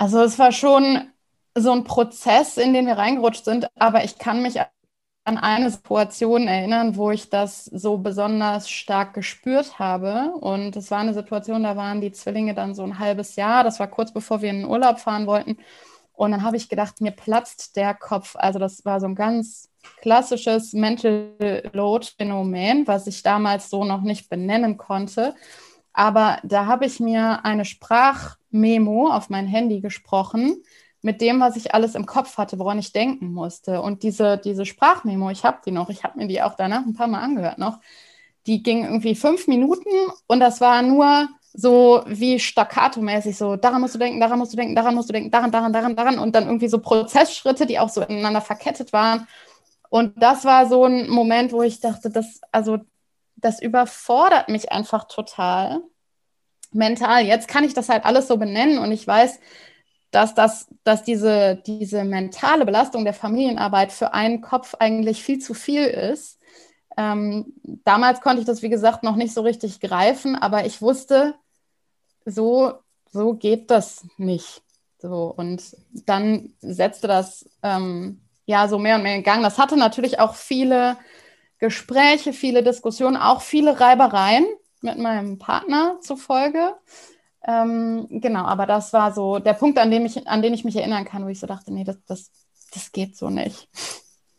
Also 0.00 0.22
es 0.22 0.38
war 0.38 0.50
schon 0.50 1.10
so 1.54 1.72
ein 1.72 1.84
Prozess, 1.84 2.56
in 2.56 2.72
den 2.72 2.86
wir 2.86 2.96
reingerutscht 2.96 3.44
sind, 3.44 3.68
aber 3.78 4.02
ich 4.02 4.16
kann 4.16 4.40
mich 4.40 4.58
an 4.58 5.36
eine 5.36 5.68
Situation 5.70 6.48
erinnern, 6.48 6.96
wo 6.96 7.10
ich 7.10 7.28
das 7.28 7.66
so 7.66 7.98
besonders 7.98 8.70
stark 8.70 9.12
gespürt 9.12 9.78
habe. 9.78 10.32
Und 10.40 10.74
es 10.74 10.90
war 10.90 11.00
eine 11.00 11.12
Situation, 11.12 11.64
da 11.64 11.76
waren 11.76 12.00
die 12.00 12.12
Zwillinge 12.12 12.54
dann 12.54 12.74
so 12.74 12.82
ein 12.82 12.98
halbes 12.98 13.36
Jahr. 13.36 13.62
Das 13.62 13.78
war 13.78 13.88
kurz 13.88 14.10
bevor 14.10 14.40
wir 14.40 14.48
in 14.48 14.60
den 14.60 14.70
Urlaub 14.70 15.00
fahren 15.00 15.26
wollten. 15.26 15.58
Und 16.14 16.30
dann 16.30 16.44
habe 16.44 16.56
ich 16.56 16.70
gedacht, 16.70 17.02
mir 17.02 17.12
platzt 17.12 17.76
der 17.76 17.92
Kopf. 17.92 18.36
Also 18.36 18.58
das 18.58 18.86
war 18.86 19.00
so 19.00 19.06
ein 19.06 19.14
ganz 19.14 19.68
klassisches 20.00 20.72
Mental 20.72 21.62
Load 21.74 22.06
Phänomen, 22.16 22.86
was 22.86 23.06
ich 23.06 23.22
damals 23.22 23.68
so 23.68 23.84
noch 23.84 24.00
nicht 24.00 24.30
benennen 24.30 24.78
konnte. 24.78 25.34
Aber 25.92 26.38
da 26.42 26.64
habe 26.64 26.86
ich 26.86 27.00
mir 27.00 27.44
eine 27.44 27.66
Sprachmemo 28.50 29.10
auf 29.10 29.30
mein 29.30 29.46
Handy 29.46 29.80
gesprochen 29.80 30.62
mit 31.02 31.20
dem, 31.20 31.40
was 31.40 31.56
ich 31.56 31.74
alles 31.74 31.94
im 31.94 32.04
Kopf 32.04 32.36
hatte, 32.36 32.58
woran 32.58 32.78
ich 32.78 32.92
denken 32.92 33.32
musste. 33.32 33.80
Und 33.80 34.02
diese, 34.02 34.36
diese 34.36 34.66
Sprachmemo, 34.66 35.30
ich 35.30 35.44
habe 35.44 35.58
die 35.64 35.70
noch, 35.70 35.88
ich 35.88 36.04
habe 36.04 36.18
mir 36.18 36.26
die 36.26 36.42
auch 36.42 36.54
danach 36.56 36.84
ein 36.84 36.94
paar 36.94 37.06
Mal 37.06 37.22
angehört 37.22 37.58
noch, 37.58 37.78
die 38.46 38.62
ging 38.62 38.84
irgendwie 38.84 39.14
fünf 39.14 39.46
Minuten 39.46 39.90
und 40.26 40.40
das 40.40 40.60
war 40.60 40.82
nur 40.82 41.28
so 41.52 42.02
wie 42.06 42.38
staccato-mäßig, 42.38 43.36
so 43.36 43.56
daran 43.56 43.80
musst 43.80 43.94
du 43.94 43.98
denken, 43.98 44.20
daran 44.20 44.38
musst 44.38 44.52
du 44.52 44.56
denken, 44.56 44.74
daran 44.74 44.94
musst 44.94 45.08
du 45.08 45.12
denken, 45.12 45.30
daran, 45.30 45.50
daran, 45.50 45.72
daran, 45.72 45.96
daran 45.96 46.18
und 46.18 46.34
dann 46.34 46.46
irgendwie 46.46 46.68
so 46.68 46.78
Prozessschritte, 46.78 47.66
die 47.66 47.78
auch 47.78 47.88
so 47.88 48.02
ineinander 48.02 48.40
verkettet 48.40 48.92
waren. 48.92 49.26
Und 49.88 50.22
das 50.22 50.44
war 50.44 50.68
so 50.68 50.84
ein 50.84 51.10
Moment, 51.10 51.52
wo 51.52 51.62
ich 51.62 51.80
dachte, 51.80 52.10
das, 52.10 52.40
also 52.52 52.78
das 53.36 53.60
überfordert 53.60 54.48
mich 54.48 54.70
einfach 54.70 55.08
total 55.08 55.80
mental. 56.72 57.24
Jetzt 57.24 57.48
kann 57.48 57.64
ich 57.64 57.74
das 57.74 57.88
halt 57.88 58.04
alles 58.04 58.28
so 58.28 58.36
benennen 58.36 58.78
und 58.78 58.92
ich 58.92 59.06
weiß, 59.06 59.40
dass, 60.10 60.34
das, 60.34 60.68
dass 60.84 61.04
diese, 61.04 61.56
diese 61.66 62.04
mentale 62.04 62.64
Belastung 62.64 63.04
der 63.04 63.14
Familienarbeit 63.14 63.92
für 63.92 64.12
einen 64.12 64.40
Kopf 64.40 64.74
eigentlich 64.78 65.22
viel 65.22 65.38
zu 65.38 65.54
viel 65.54 65.84
ist. 65.84 66.38
Ähm, 66.96 67.54
damals 67.84 68.20
konnte 68.20 68.40
ich 68.40 68.46
das, 68.46 68.62
wie 68.62 68.68
gesagt, 68.68 69.02
noch 69.02 69.16
nicht 69.16 69.32
so 69.32 69.42
richtig 69.42 69.80
greifen, 69.80 70.34
aber 70.36 70.66
ich 70.66 70.82
wusste, 70.82 71.34
so, 72.24 72.74
so 73.12 73.34
geht 73.34 73.70
das 73.70 74.04
nicht. 74.16 74.62
So, 74.98 75.32
und 75.36 75.62
dann 76.06 76.52
setzte 76.60 77.08
das 77.08 77.48
ähm, 77.62 78.20
ja 78.44 78.68
so 78.68 78.78
mehr 78.78 78.96
und 78.96 79.02
mehr 79.02 79.14
in 79.14 79.22
Gang. 79.22 79.42
Das 79.42 79.58
hatte 79.58 79.76
natürlich 79.76 80.18
auch 80.18 80.34
viele 80.34 80.98
Gespräche, 81.58 82.32
viele 82.32 82.62
Diskussionen, 82.62 83.16
auch 83.16 83.40
viele 83.40 83.80
Reibereien 83.80 84.44
mit 84.82 84.98
meinem 84.98 85.38
Partner 85.38 85.98
zufolge. 86.02 86.74
Ähm, 87.46 88.06
genau, 88.10 88.44
aber 88.44 88.66
das 88.66 88.92
war 88.92 89.12
so 89.12 89.38
der 89.38 89.54
Punkt, 89.54 89.78
an 89.78 89.90
dem 89.90 90.04
ich, 90.06 90.26
an 90.28 90.42
den 90.42 90.54
ich 90.54 90.64
mich 90.64 90.76
erinnern 90.76 91.04
kann, 91.04 91.24
wo 91.24 91.28
ich 91.28 91.40
so 91.40 91.46
dachte, 91.46 91.72
nee, 91.72 91.84
das, 91.84 91.98
das, 92.06 92.30
das 92.72 92.92
geht 92.92 93.16
so 93.16 93.30
nicht. 93.30 93.68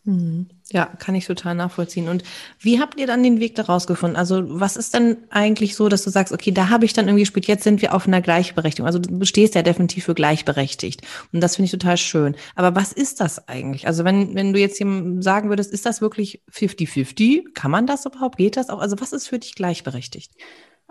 Mhm. 0.03 0.47
Ja, 0.71 0.85
kann 0.85 1.13
ich 1.13 1.27
total 1.27 1.53
nachvollziehen. 1.53 2.07
Und 2.07 2.23
wie 2.59 2.79
habt 2.79 2.99
ihr 2.99 3.05
dann 3.05 3.21
den 3.21 3.39
Weg 3.39 3.53
daraus 3.55 3.85
gefunden? 3.85 4.15
Also, 4.15 4.41
was 4.47 4.75
ist 4.75 4.95
denn 4.95 5.17
eigentlich 5.29 5.75
so, 5.75 5.89
dass 5.89 6.03
du 6.03 6.09
sagst, 6.09 6.33
okay, 6.33 6.51
da 6.51 6.69
habe 6.69 6.85
ich 6.85 6.93
dann 6.93 7.07
irgendwie 7.07 7.23
gespielt, 7.23 7.45
jetzt 7.45 7.63
sind 7.63 7.81
wir 7.83 7.93
auf 7.93 8.07
einer 8.07 8.21
Gleichberechtigung. 8.21 8.87
Also, 8.87 8.97
du 8.97 9.25
stehst 9.25 9.53
ja 9.53 9.61
definitiv 9.61 10.05
für 10.05 10.15
gleichberechtigt. 10.15 11.01
Und 11.31 11.41
das 11.41 11.55
finde 11.55 11.65
ich 11.65 11.71
total 11.71 11.97
schön. 11.97 12.35
Aber 12.55 12.75
was 12.75 12.93
ist 12.93 13.19
das 13.19 13.47
eigentlich? 13.47 13.85
Also, 13.85 14.03
wenn, 14.03 14.33
wenn 14.33 14.53
du 14.53 14.59
jetzt 14.59 14.79
jemandem 14.79 15.21
sagen 15.21 15.49
würdest, 15.49 15.71
ist 15.71 15.85
das 15.85 16.01
wirklich 16.01 16.41
50-50? 16.51 17.53
Kann 17.53 17.69
man 17.69 17.85
das 17.85 18.05
überhaupt? 18.05 18.37
Geht 18.37 18.57
das 18.57 18.69
auch? 18.69 18.79
Also, 18.79 18.99
was 18.99 19.13
ist 19.13 19.27
für 19.27 19.37
dich 19.37 19.53
gleichberechtigt? 19.53 20.31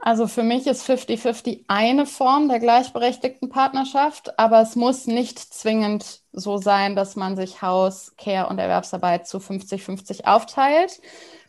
Also 0.02 0.26
für 0.26 0.42
mich 0.42 0.66
ist 0.66 0.88
50-50 0.88 1.64
eine 1.68 2.06
Form 2.06 2.48
der 2.48 2.58
gleichberechtigten 2.58 3.50
Partnerschaft, 3.50 4.38
aber 4.38 4.62
es 4.62 4.74
muss 4.74 5.06
nicht 5.06 5.38
zwingend 5.38 6.22
so 6.32 6.56
sein, 6.56 6.96
dass 6.96 7.16
man 7.16 7.36
sich 7.36 7.60
Haus, 7.60 8.14
Care 8.16 8.48
und 8.48 8.58
Erwerbsarbeit 8.58 9.28
zu 9.28 9.38
50-50 9.38 10.24
aufteilt. 10.24 11.00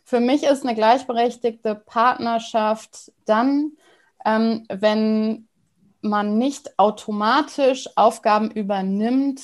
Für 0.04 0.20
mich 0.20 0.42
ist 0.42 0.64
eine 0.64 0.74
gleichberechtigte 0.74 1.74
Partnerschaft 1.74 3.12
dann, 3.24 3.72
ähm, 4.24 4.66
wenn 4.68 5.48
man 6.02 6.36
nicht 6.36 6.78
automatisch 6.78 7.88
Aufgaben 7.96 8.50
übernimmt, 8.50 9.40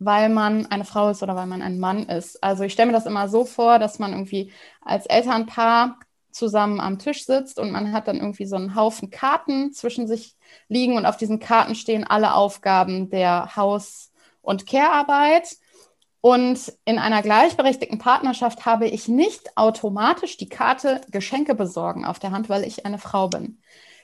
weil 0.00 0.28
man 0.28 0.66
eine 0.66 0.86
Frau 0.86 1.10
ist 1.10 1.22
oder 1.22 1.36
weil 1.36 1.46
man 1.46 1.62
ein 1.62 1.78
Mann 1.78 2.08
ist. 2.08 2.42
Also 2.42 2.64
ich 2.64 2.72
stelle 2.72 2.86
mir 2.86 2.94
das 2.94 3.06
immer 3.06 3.28
so 3.28 3.44
vor, 3.44 3.78
dass 3.78 3.98
man 3.98 4.12
irgendwie 4.12 4.50
als 4.80 5.06
Elternpaar 5.06 5.98
zusammen 6.32 6.80
am 6.80 6.98
Tisch 6.98 7.26
sitzt 7.26 7.58
und 7.58 7.70
man 7.70 7.92
hat 7.92 8.08
dann 8.08 8.16
irgendwie 8.16 8.46
so 8.46 8.56
einen 8.56 8.74
Haufen 8.74 9.10
Karten 9.10 9.72
zwischen 9.72 10.06
sich 10.06 10.36
liegen 10.68 10.96
und 10.96 11.06
auf 11.06 11.16
diesen 11.16 11.38
Karten 11.38 11.74
stehen 11.74 12.04
alle 12.04 12.34
Aufgaben 12.34 13.10
der 13.10 13.56
Haus- 13.56 14.12
und 14.42 14.66
Care-Arbeit. 14.66 15.56
Und 16.22 16.72
in 16.84 16.98
einer 16.98 17.22
gleichberechtigten 17.22 17.98
Partnerschaft 17.98 18.66
habe 18.66 18.86
ich 18.86 19.08
nicht 19.08 19.56
automatisch 19.56 20.36
die 20.36 20.48
Karte 20.50 21.00
Geschenke 21.10 21.54
besorgen 21.54 22.04
auf 22.04 22.18
der 22.18 22.30
Hand, 22.30 22.48
weil 22.50 22.64
ich 22.64 22.84
eine 22.84 22.98
Frau 22.98 23.28
bin. 23.28 23.58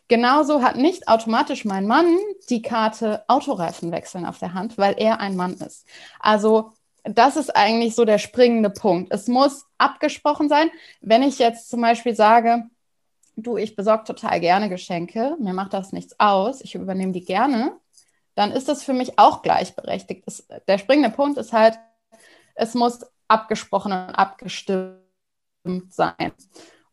Genauso 0.09 0.63
hat 0.63 0.77
nicht 0.77 1.09
automatisch 1.09 1.65
mein 1.65 1.87
Mann 1.87 2.17
die 2.49 2.63
Karte 2.63 3.25
Autoreifen 3.29 3.91
wechseln 3.91 4.25
auf 4.25 4.39
der 4.39 4.55
Hand, 4.55 4.79
weil 4.79 4.95
er 4.99 5.21
ein 5.21 5.37
Mann 5.37 5.55
ist. 5.55 5.85
Also 6.21 6.73
das 7.09 7.37
ist 7.37 7.55
eigentlich 7.55 7.95
so 7.95 8.05
der 8.05 8.19
springende 8.19 8.71
Punkt. 8.71 9.13
Es 9.13 9.29
muss 9.29 9.67
abgesprochen 9.79 10.49
sein. 10.49 10.71
Wenn 11.01 11.23
ich 11.23 11.39
jetzt 11.39 11.71
zum 11.71 11.81
Beispiel 11.81 12.15
sage, 12.15 12.65
du, 13.37 13.57
ich 13.57 13.77
besorge 13.77 14.05
total 14.05 14.41
gerne 14.41 14.69
Geschenke, 14.69 15.37
mir 15.39 15.53
macht 15.53 15.73
das 15.73 15.93
nichts 15.93 16.19
aus, 16.19 16.61
ich 16.61 16.75
übernehme 16.75 17.13
die 17.13 17.25
gerne, 17.25 17.73
dann 18.35 18.53
ist 18.53 18.69
das 18.69 18.83
für 18.83 18.93
mich 18.93 19.19
auch 19.19 19.43
gleichberechtigt. 19.43 20.25
Es, 20.27 20.47
der 20.69 20.79
springende 20.79 21.11
Punkt 21.11 21.39
ist 21.39 21.53
halt, 21.53 21.79
es 22.55 22.75
muss 22.75 23.01
abgesprochen 23.29 23.93
und 23.93 24.11
abgestimmt 24.11 25.01
sein. 25.91 26.33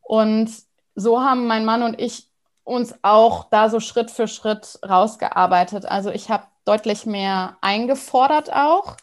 Und 0.00 0.50
so 0.94 1.20
haben 1.20 1.46
mein 1.46 1.64
Mann 1.64 1.82
und 1.82 2.00
ich 2.00 2.30
uns 2.62 2.94
auch 3.02 3.50
da 3.50 3.68
so 3.68 3.80
Schritt 3.80 4.10
für 4.10 4.28
Schritt 4.28 4.78
rausgearbeitet. 4.88 5.86
Also 5.86 6.10
ich 6.10 6.30
habe 6.30 6.46
deutlich 6.64 7.04
mehr 7.04 7.56
eingefordert 7.60 8.52
auch. 8.52 8.96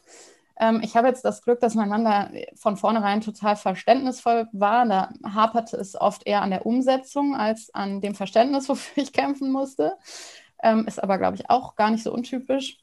Ähm, 0.62 0.80
ich 0.84 0.96
habe 0.96 1.08
jetzt 1.08 1.26
das 1.26 1.42
Glück, 1.42 1.60
dass 1.60 1.74
mein 1.74 1.90
Mann 1.90 2.06
da 2.06 2.30
von 2.56 2.78
vornherein 2.78 3.20
total 3.20 3.56
verständnisvoll 3.56 4.48
war. 4.54 4.86
Da 4.86 5.10
haperte 5.26 5.76
es 5.76 6.00
oft 6.00 6.26
eher 6.28 6.44
an 6.44 6.52
der 6.52 6.68
Umsetzung 6.68 7.36
als 7.36 7.74
an 7.74 8.00
dem 8.00 8.16
Verständnis, 8.16 8.70
wofür 8.70 9.04
ich 9.04 9.12
kämpfen 9.12 9.52
musste. 9.52 9.98
Ähm, 10.64 10.86
ist 10.88 11.04
aber, 11.04 11.18
glaube 11.18 11.36
ich, 11.36 11.50
auch 11.50 11.76
gar 11.76 11.90
nicht 11.90 12.04
so 12.04 12.14
untypisch. 12.14 12.78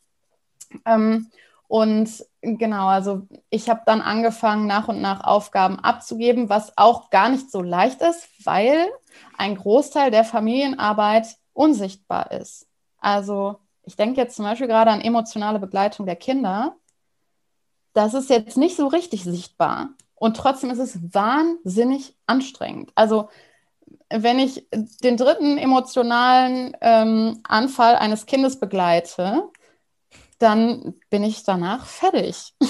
Ähm, 0.85 1.31
und 1.69 2.25
genau, 2.43 2.89
also 2.89 3.29
ich 3.51 3.69
habe 3.71 3.83
dann 3.87 4.01
angefangen, 4.01 4.67
nach 4.67 4.89
und 4.89 5.01
nach 5.01 5.23
Aufgaben 5.23 5.79
abzugeben, 5.79 6.49
was 6.49 6.77
auch 6.77 7.11
gar 7.11 7.29
nicht 7.29 7.51
so 7.51 7.63
leicht 7.63 8.03
ist, 8.03 8.29
weil 8.45 8.89
ein 9.37 9.55
Großteil 9.55 10.11
der 10.11 10.25
Familienarbeit 10.25 11.37
unsichtbar 11.53 12.33
ist. 12.33 12.67
Also 12.99 13.61
ich 13.85 13.97
denke 13.97 14.21
jetzt 14.21 14.37
zum 14.37 14.47
Beispiel 14.47 14.67
gerade 14.67 14.91
an 14.91 15.01
emotionale 15.01 15.61
Begleitung 15.61 16.07
der 16.07 16.17
Kinder 16.17 16.75
das 17.99 18.15
ist 18.15 18.31
jetzt 18.31 18.57
nicht 18.57 18.77
so 18.77 18.87
richtig 18.87 19.25
sichtbar. 19.25 19.91
Und 20.15 20.37
trotzdem 20.37 20.71
ist 20.71 20.79
es 20.79 21.13
wahnsinnig 21.13 22.15
anstrengend. 22.27 22.93
Also 22.95 23.29
wenn 24.09 24.39
ich 24.39 24.69
den 25.03 25.17
dritten 25.17 25.59
emotionalen 25.59 26.77
ähm, 26.81 27.41
Anfall 27.43 27.97
eines 27.97 28.27
Kindes 28.27 28.61
begleite, 28.61 29.43
dann 30.39 30.95
bin 31.11 31.25
ich 31.25 31.43
danach 31.43 31.87
fertig. 31.87 32.55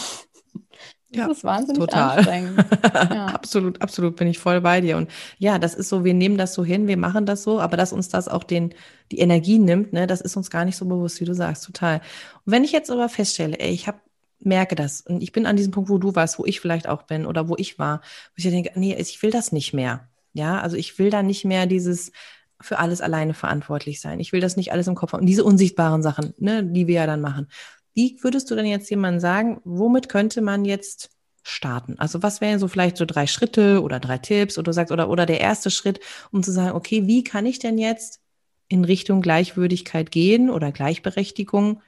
Das 1.11 1.21
ja, 1.21 1.33
ist 1.33 1.45
wahnsinnig 1.45 1.81
total. 1.81 2.19
anstrengend. 2.19 2.67
Ja. 3.15 3.27
absolut, 3.29 3.81
absolut 3.81 4.17
bin 4.17 4.29
ich 4.29 4.39
voll 4.39 4.61
bei 4.61 4.83
dir. 4.83 4.99
Und 4.99 5.11
ja, 5.39 5.59
das 5.59 5.75
ist 5.75 5.89
so, 5.89 6.05
wir 6.05 6.13
nehmen 6.13 6.37
das 6.37 6.53
so 6.53 6.67
hin, 6.67 6.87
wir 6.87 6.99
machen 6.99 7.25
das 7.25 7.43
so, 7.45 7.61
aber 7.61 7.79
dass 7.79 7.95
uns 7.95 8.11
das 8.11 8.29
auch 8.29 8.45
den, 8.45 8.75
die 9.11 9.21
Energie 9.21 9.59
nimmt, 9.59 9.95
ne, 9.95 10.07
das 10.07 10.21
ist 10.21 10.37
uns 10.37 10.51
gar 10.51 10.67
nicht 10.67 10.77
so 10.77 10.85
bewusst, 10.85 11.19
wie 11.23 11.25
du 11.25 11.35
sagst, 11.35 11.65
total. 11.65 12.03
Und 12.45 12.53
wenn 12.53 12.63
ich 12.63 12.73
jetzt 12.73 12.91
aber 12.91 13.09
feststelle, 13.09 13.59
ey, 13.59 13.71
ich 13.71 13.89
habe 13.89 13.99
merke 14.41 14.75
das. 14.75 15.01
Und 15.01 15.23
ich 15.23 15.33
bin 15.33 15.47
an 15.47 15.57
diesem 15.57 15.73
Punkt, 15.73 15.91
wo 15.91 15.99
du 15.99 16.15
warst, 16.15 16.39
wo 16.39 16.45
ich 16.45 16.61
vielleicht 16.61 16.89
auch 16.89 17.03
bin 17.03 17.27
oder 17.27 17.49
wo 17.49 17.57
ich 17.57 17.79
war, 17.79 18.01
wo 18.01 18.35
ich 18.37 18.45
denke, 18.45 18.73
nee, 18.75 18.95
ich 18.95 19.23
will 19.23 19.31
das 19.31 19.53
nicht 19.53 19.73
mehr. 19.73 20.09
Ja, 20.33 20.61
also 20.61 20.77
ich 20.77 20.99
will 20.99 21.11
da 21.11 21.23
nicht 21.23 21.45
mehr 21.45 21.67
dieses 21.67 22.13
für 22.61 22.79
alles 22.79 23.01
alleine 23.01 23.35
verantwortlich 23.35 24.01
sein. 24.01 24.21
Ich 24.21 24.33
will 24.33 24.41
das 24.41 24.57
nicht 24.57 24.73
alles 24.73 24.89
im 24.89 24.95
Kopf 24.95 25.13
haben. 25.13 25.21
Und 25.21 25.27
diese 25.27 25.45
unsichtbaren 25.45 26.03
Sachen, 26.03 26.35
ne, 26.39 26.65
die 26.65 26.87
wir 26.87 26.97
ja 26.97 27.07
dann 27.07 27.21
machen. 27.21 27.49
Wie 27.95 28.19
würdest 28.23 28.51
du 28.51 28.55
denn 28.55 28.67
jetzt 28.67 28.91
jemandem 28.91 29.21
sagen, 29.21 29.61
womit 29.65 30.09
könnte 30.09 30.41
man 30.41 30.65
jetzt 30.65 31.11
starten? 31.43 31.97
Also 31.99 32.23
was 32.23 32.41
wären 32.41 32.59
so 32.59 32.69
vielleicht 32.69 32.97
so 32.97 33.05
drei 33.05 33.27
Schritte 33.27 33.83
oder 33.83 34.01
drei 34.01 34.19
Tipps 34.19 34.59
oder 34.59 34.65
du 34.67 34.73
sagst, 34.73 34.93
oder, 34.93 35.09
oder 35.09 35.27
der 35.27 35.41
erste 35.41 35.71
Schritt, 35.71 36.01
um 36.31 36.43
zu 36.43 36.53
sagen, 36.53 36.77
okay, 36.77 37.07
wie 37.07 37.25
kann 37.25 37.47
ich 37.47 37.59
denn 37.59 37.79
jetzt 37.79 38.21
in 38.69 38.85
Richtung 38.85 39.23
Gleichwürdigkeit 39.23 40.11
gehen 40.11 40.51
oder 40.51 40.73
Gleichberechtigung, 40.73 41.81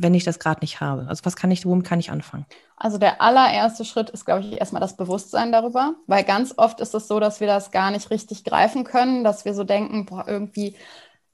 wenn 0.00 0.14
ich 0.14 0.24
das 0.24 0.38
gerade 0.38 0.60
nicht 0.60 0.80
habe? 0.80 1.06
Also 1.08 1.24
was 1.24 1.36
kann 1.36 1.50
ich, 1.50 1.66
womit 1.66 1.86
kann 1.86 2.00
ich 2.00 2.10
anfangen? 2.10 2.46
Also 2.76 2.98
der 2.98 3.20
allererste 3.20 3.84
Schritt 3.84 4.10
ist, 4.10 4.24
glaube 4.24 4.42
ich, 4.42 4.60
erstmal 4.60 4.80
das 4.80 4.96
Bewusstsein 4.96 5.50
darüber, 5.52 5.94
weil 6.06 6.24
ganz 6.24 6.54
oft 6.56 6.80
ist 6.80 6.94
es 6.94 7.08
so, 7.08 7.18
dass 7.18 7.40
wir 7.40 7.46
das 7.46 7.70
gar 7.70 7.90
nicht 7.90 8.10
richtig 8.10 8.44
greifen 8.44 8.84
können, 8.84 9.24
dass 9.24 9.44
wir 9.44 9.54
so 9.54 9.64
denken, 9.64 10.06
boah, 10.06 10.24
irgendwie 10.26 10.76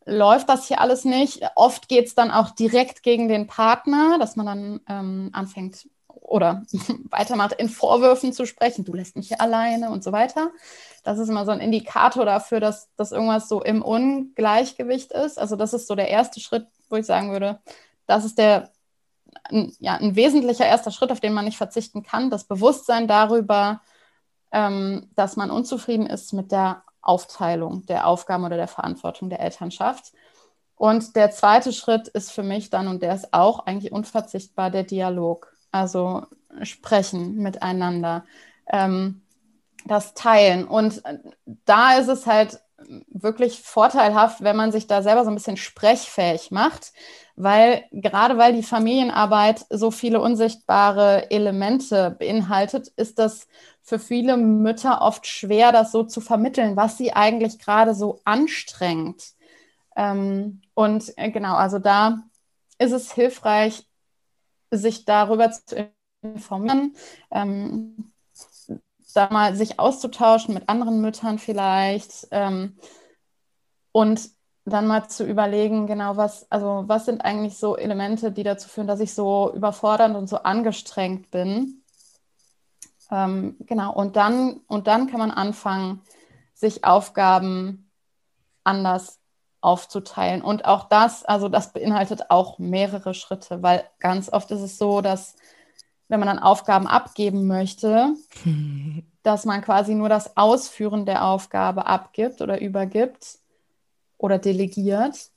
läuft 0.06 0.49
das 0.49 0.68
hier 0.68 0.80
alles 0.80 1.04
nicht. 1.04 1.42
Oft 1.54 1.88
geht 1.88 2.06
es 2.06 2.14
dann 2.14 2.30
auch 2.30 2.50
direkt 2.50 3.02
gegen 3.02 3.28
den 3.28 3.47
Partner, 3.47 4.18
dass 4.18 4.37
man 4.37 4.47
dann 4.47 4.80
ähm, 4.88 5.30
anfängt 5.33 5.87
oder 6.06 6.62
weitermacht, 7.11 7.52
in 7.54 7.68
Vorwürfen 7.68 8.33
zu 8.33 8.47
sprechen, 8.47 8.85
du 8.85 8.94
lässt 8.94 9.16
mich 9.16 9.28
hier 9.28 9.40
alleine 9.40 9.90
und 9.90 10.02
so 10.02 10.12
weiter. 10.12 10.50
Das 11.02 11.18
ist 11.18 11.28
immer 11.28 11.44
so 11.44 11.52
ein 11.52 11.61
Indikator 11.61 12.25
dafür, 12.25 12.61
dass, 12.61 12.88
dass 12.97 13.12
irgendwas 13.12 13.49
so 13.49 13.62
im 13.62 13.83
Ungleichgewicht 13.83 15.12
ist. 15.12 15.38
Also 15.38 15.56
das 15.56 15.75
ist 15.75 15.87
so 15.87 15.94
der 15.94 16.09
erste 16.09 16.40
Schritt, 16.40 16.66
wo 16.88 16.97
ich 16.97 17.06
sagen 17.06 17.30
würde, 17.30 17.59
das 18.06 18.25
ist 18.25 18.38
der 18.38 18.70
ein, 19.44 19.73
ja, 19.80 19.94
ein 19.94 20.16
wesentlicher 20.16 20.66
erster 20.66 20.90
Schritt, 20.90 21.12
auf 21.12 21.20
den 21.20 21.32
man 21.32 21.44
nicht 21.44 21.56
verzichten 21.56 22.02
kann, 22.02 22.30
das 22.30 22.44
Bewusstsein 22.44 23.08
darüber, 23.08 23.80
ähm, 24.52 25.11
dass 25.14 25.37
man 25.37 25.50
unzufrieden 25.50 26.06
ist 26.06 26.32
mit 26.32 26.52
der 26.52 26.84
Aufteilung 27.02 27.84
der 27.87 28.06
Aufgaben 28.06 28.44
oder 28.44 28.56
der 28.56 28.68
Verantwortung 28.68 29.28
der 29.28 29.40
Elternschaft. 29.40 30.12
Und 30.76 31.16
der 31.16 31.30
zweite 31.30 31.73
Schritt 31.73 32.08
ist 32.08 32.32
für 32.32 32.42
mich 32.42 32.70
dann, 32.70 32.88
und 32.88 33.02
der 33.02 33.14
ist 33.14 33.32
auch 33.32 33.66
eigentlich 33.66 33.92
unverzichtbar, 33.92 34.70
der 34.70 34.84
Dialog. 34.84 35.52
Also 35.70 36.26
sprechen 36.62 37.37
miteinander, 37.37 38.25
ähm, 38.66 39.23
das 39.87 40.14
Teilen. 40.14 40.66
Und 40.66 41.02
da 41.64 41.99
ist 41.99 42.08
es 42.08 42.26
halt 42.26 42.61
wirklich 43.08 43.62
vorteilhaft, 43.62 44.42
wenn 44.42 44.56
man 44.56 44.73
sich 44.73 44.87
da 44.87 45.02
selber 45.02 45.25
so 45.25 45.30
ein 45.30 45.37
bisschen 45.37 45.56
sprechfähig 45.56 46.50
macht, 46.50 46.92
weil 47.36 47.84
gerade 47.90 48.38
weil 48.38 48.52
die 48.52 48.62
Familienarbeit 48.62 49.66
so 49.70 49.90
viele 49.90 50.20
unsichtbare 50.20 51.30
Elemente 51.30 52.10
beinhaltet, 52.18 52.88
ist 52.96 53.18
das 53.18 53.48
für 53.82 53.98
viele 53.98 54.36
Mütter 54.36 55.02
oft 55.02 55.26
schwer, 55.26 55.72
das 55.72 55.92
so 55.92 56.04
zu 56.04 56.20
vermitteln, 56.20 56.76
was 56.76 56.96
sie 56.96 57.12
eigentlich 57.12 57.58
gerade 57.58 57.94
so 57.94 58.20
anstrengt. 58.24 59.34
Ähm, 59.96 60.62
und 60.74 61.12
äh, 61.16 61.30
genau, 61.30 61.54
also 61.54 61.78
da 61.78 62.22
ist 62.78 62.92
es 62.92 63.12
hilfreich, 63.12 63.86
sich 64.70 65.04
darüber 65.04 65.50
zu 65.50 65.90
informieren, 66.22 66.96
ähm, 67.30 68.12
da 69.14 69.28
mal 69.30 69.54
sich 69.54 69.78
auszutauschen 69.78 70.54
mit 70.54 70.68
anderen 70.68 71.00
Müttern 71.00 71.38
vielleicht 71.38 72.26
ähm, 72.32 72.76
und 73.92 74.28
dann 74.64 74.87
mal 74.87 75.09
zu 75.09 75.25
überlegen, 75.25 75.87
genau 75.87 76.16
was, 76.16 76.50
also 76.50 76.85
was 76.87 77.04
sind 77.04 77.25
eigentlich 77.25 77.59
so 77.59 77.76
Elemente, 77.76 78.33
die 78.33 78.42
dazu 78.42 78.68
führen, 78.68 78.87
dass 78.87 79.00
ich 79.00 79.14
so 79.14 79.52
überfordernd 79.54 80.16
und 80.16 80.28
so 80.28 80.38
angestrengt 80.38 81.30
bin. 81.30 81.83
Ähm, 83.11 83.56
genau, 83.61 83.92
und 83.92 84.16
dann, 84.16 84.61
und 84.66 84.87
dann 84.87 85.06
kann 85.06 85.18
man 85.18 85.30
anfangen, 85.30 86.00
sich 86.54 86.85
Aufgaben 86.85 87.90
anders 88.62 89.21
aufzuteilen. 89.61 90.40
Und 90.40 90.64
auch 90.64 90.88
das, 90.88 91.25
also 91.25 91.49
das 91.49 91.73
beinhaltet 91.73 92.30
auch 92.30 92.58
mehrere 92.58 93.12
Schritte, 93.12 93.62
weil 93.62 93.84
ganz 93.99 94.32
oft 94.32 94.50
ist 94.50 94.60
es 94.60 94.78
so, 94.78 95.02
dass 95.02 95.36
wenn 96.08 96.21
man 96.21 96.28
dann 96.28 96.38
Aufgaben 96.38 96.86
abgeben 96.86 97.47
möchte, 97.47 98.15
dass 99.23 99.45
man 99.45 99.60
quasi 99.60 99.95
nur 99.95 100.08
das 100.08 100.38
Ausführen 100.38 101.04
der 101.04 101.25
Aufgabe 101.25 101.86
abgibt 101.86 102.41
oder 102.41 102.60
übergibt 102.60 103.38
oder 104.25 104.39
delegiert. 104.39 105.30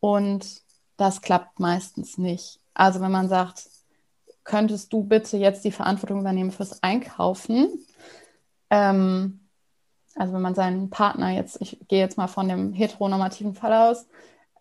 Und 0.00 0.62
das 0.96 1.20
klappt 1.20 1.60
meistens 1.60 2.16
nicht. 2.16 2.58
Also 2.72 3.02
wenn 3.02 3.10
man 3.10 3.28
sagt, 3.28 3.68
könntest 4.44 4.94
du 4.94 5.04
bitte 5.04 5.36
jetzt 5.36 5.62
die 5.62 5.72
Verantwortung 5.72 6.20
übernehmen 6.20 6.50
fürs 6.50 6.82
Einkaufen? 6.82 7.84
Ähm, 8.70 9.40
also 10.16 10.32
wenn 10.32 10.40
man 10.40 10.54
seinen 10.54 10.88
Partner 10.88 11.30
jetzt, 11.30 11.58
ich 11.60 11.78
gehe 11.86 12.00
jetzt 12.00 12.16
mal 12.16 12.28
von 12.28 12.48
dem 12.48 12.72
heteronormativen 12.72 13.54
Fall 13.54 13.74
aus, 13.74 14.06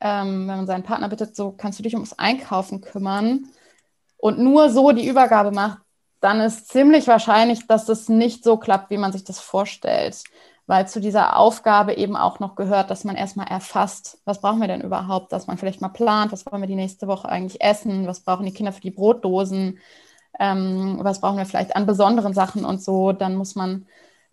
ähm, 0.02 0.42
wenn 0.50 0.58
man 0.58 0.68
seinen 0.68 0.84
Partner 0.84 1.08
bittet, 1.08 1.38
so 1.38 1.54
kannst 1.54 1.80
du 1.80 1.84
dich 1.84 1.94
ums 1.94 2.20
Einkaufen 2.20 2.82
kümmern 2.82 3.48
und 4.18 4.39
nur 4.39 4.70
so 4.72 4.92
die 4.92 5.08
Übergabe 5.08 5.52
macht, 5.52 5.80
dann 6.20 6.42
ist 6.42 6.68
ziemlich 6.68 7.08
wahrscheinlich, 7.08 7.65
dass 7.65 7.86
das 7.86 8.10
nicht 8.10 8.44
so 8.44 8.58
klappt, 8.58 8.89
wie 8.89 8.98
man 8.98 9.13
sich 9.13 9.24
das 9.24 9.39
vorstellt 9.39 10.22
weil 10.69 10.88
zu 10.88 11.01
dieser 11.01 11.36
Aufgabe 11.36 11.95
eben 11.95 12.15
auch 12.15 12.39
noch 12.39 12.53
gehört, 12.53 12.91
dass 12.91 13.03
man 13.03 13.15
erstmal 13.15 13.47
erfasst, 13.47 14.19
was 14.25 14.39
brauchen 14.39 14.62
wir 14.62 14.67
denn 14.67 14.82
überhaupt, 14.82 15.32
dass 15.32 15.47
man 15.47 15.58
vielleicht 15.58 15.82
mal 15.82 15.89
plant, 15.89 16.32
was 16.32 16.45
wollen 16.45 16.62
wir 16.62 16.67
die 16.67 16.75
nächste 16.75 17.08
Woche 17.08 17.27
eigentlich 17.27 17.60
essen, 17.60 18.05
was 18.05 18.19
brauchen 18.19 18.45
die 18.45 18.53
Kinder 18.53 18.71
für 18.71 18.79
die 18.79 18.91
Brotdosen, 18.91 19.79
ähm, 20.39 20.99
was 21.01 21.21
brauchen 21.21 21.39
wir 21.39 21.47
vielleicht 21.47 21.75
an 21.75 21.88
besonderen 21.88 22.36
Sachen 22.36 22.65
und 22.65 22.84
so. 22.84 23.13
Dann 23.13 23.36
muss 23.36 23.55
man 23.55 23.88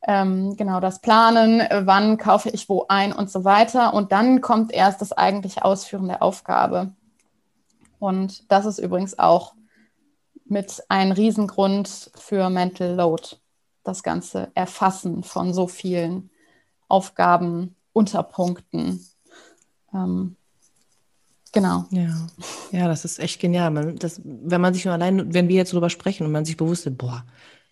ähm, 0.07 0.59
genau 0.59 0.79
das 0.79 1.01
planen, 1.01 1.63
wann 1.71 2.19
kaufe 2.19 2.51
ich 2.51 2.69
wo 2.69 2.85
ein 2.87 3.15
und 3.15 3.31
so 3.31 3.45
weiter. 3.45 3.95
Und 3.95 4.13
dann 4.13 4.43
kommt 4.43 4.73
erst 4.73 5.01
das 5.01 5.13
eigentliche 5.13 5.65
Ausführen 5.65 6.07
der 6.07 6.23
Aufgabe. 6.23 6.93
Und 7.99 8.53
das 8.53 8.67
ist 8.67 8.79
übrigens 8.79 9.19
auch 9.19 9.55
mit 10.45 10.85
ein 10.91 11.13
Riesengrund 11.13 12.11
für 12.15 12.51
Mental 12.51 12.95
Load 12.95 13.39
das 13.87 14.03
ganze 14.03 14.51
Erfassen 14.55 15.23
von 15.23 15.53
so 15.55 15.67
vielen 15.67 16.31
Aufgaben, 16.89 17.75
Unterpunkten. 17.93 19.07
Ähm, 19.95 20.37
genau. 21.53 21.87
Ja. 21.91 22.27
ja, 22.73 22.89
das 22.89 23.05
ist 23.05 23.19
echt 23.19 23.41
genial. 23.41 23.71
Man, 23.71 23.97
das, 23.97 24.21
wenn 24.25 24.61
man 24.61 24.75
sich 24.75 24.85
nur 24.85 24.95
allein, 24.95 25.33
wenn 25.33 25.49
wir 25.49 25.57
jetzt 25.57 25.73
darüber 25.73 25.91
sprechen 25.91 26.27
und 26.27 26.33
man 26.33 26.45
sich 26.45 26.57
bewusst 26.57 26.87
ist, 26.87 26.99
boah, 26.99 27.25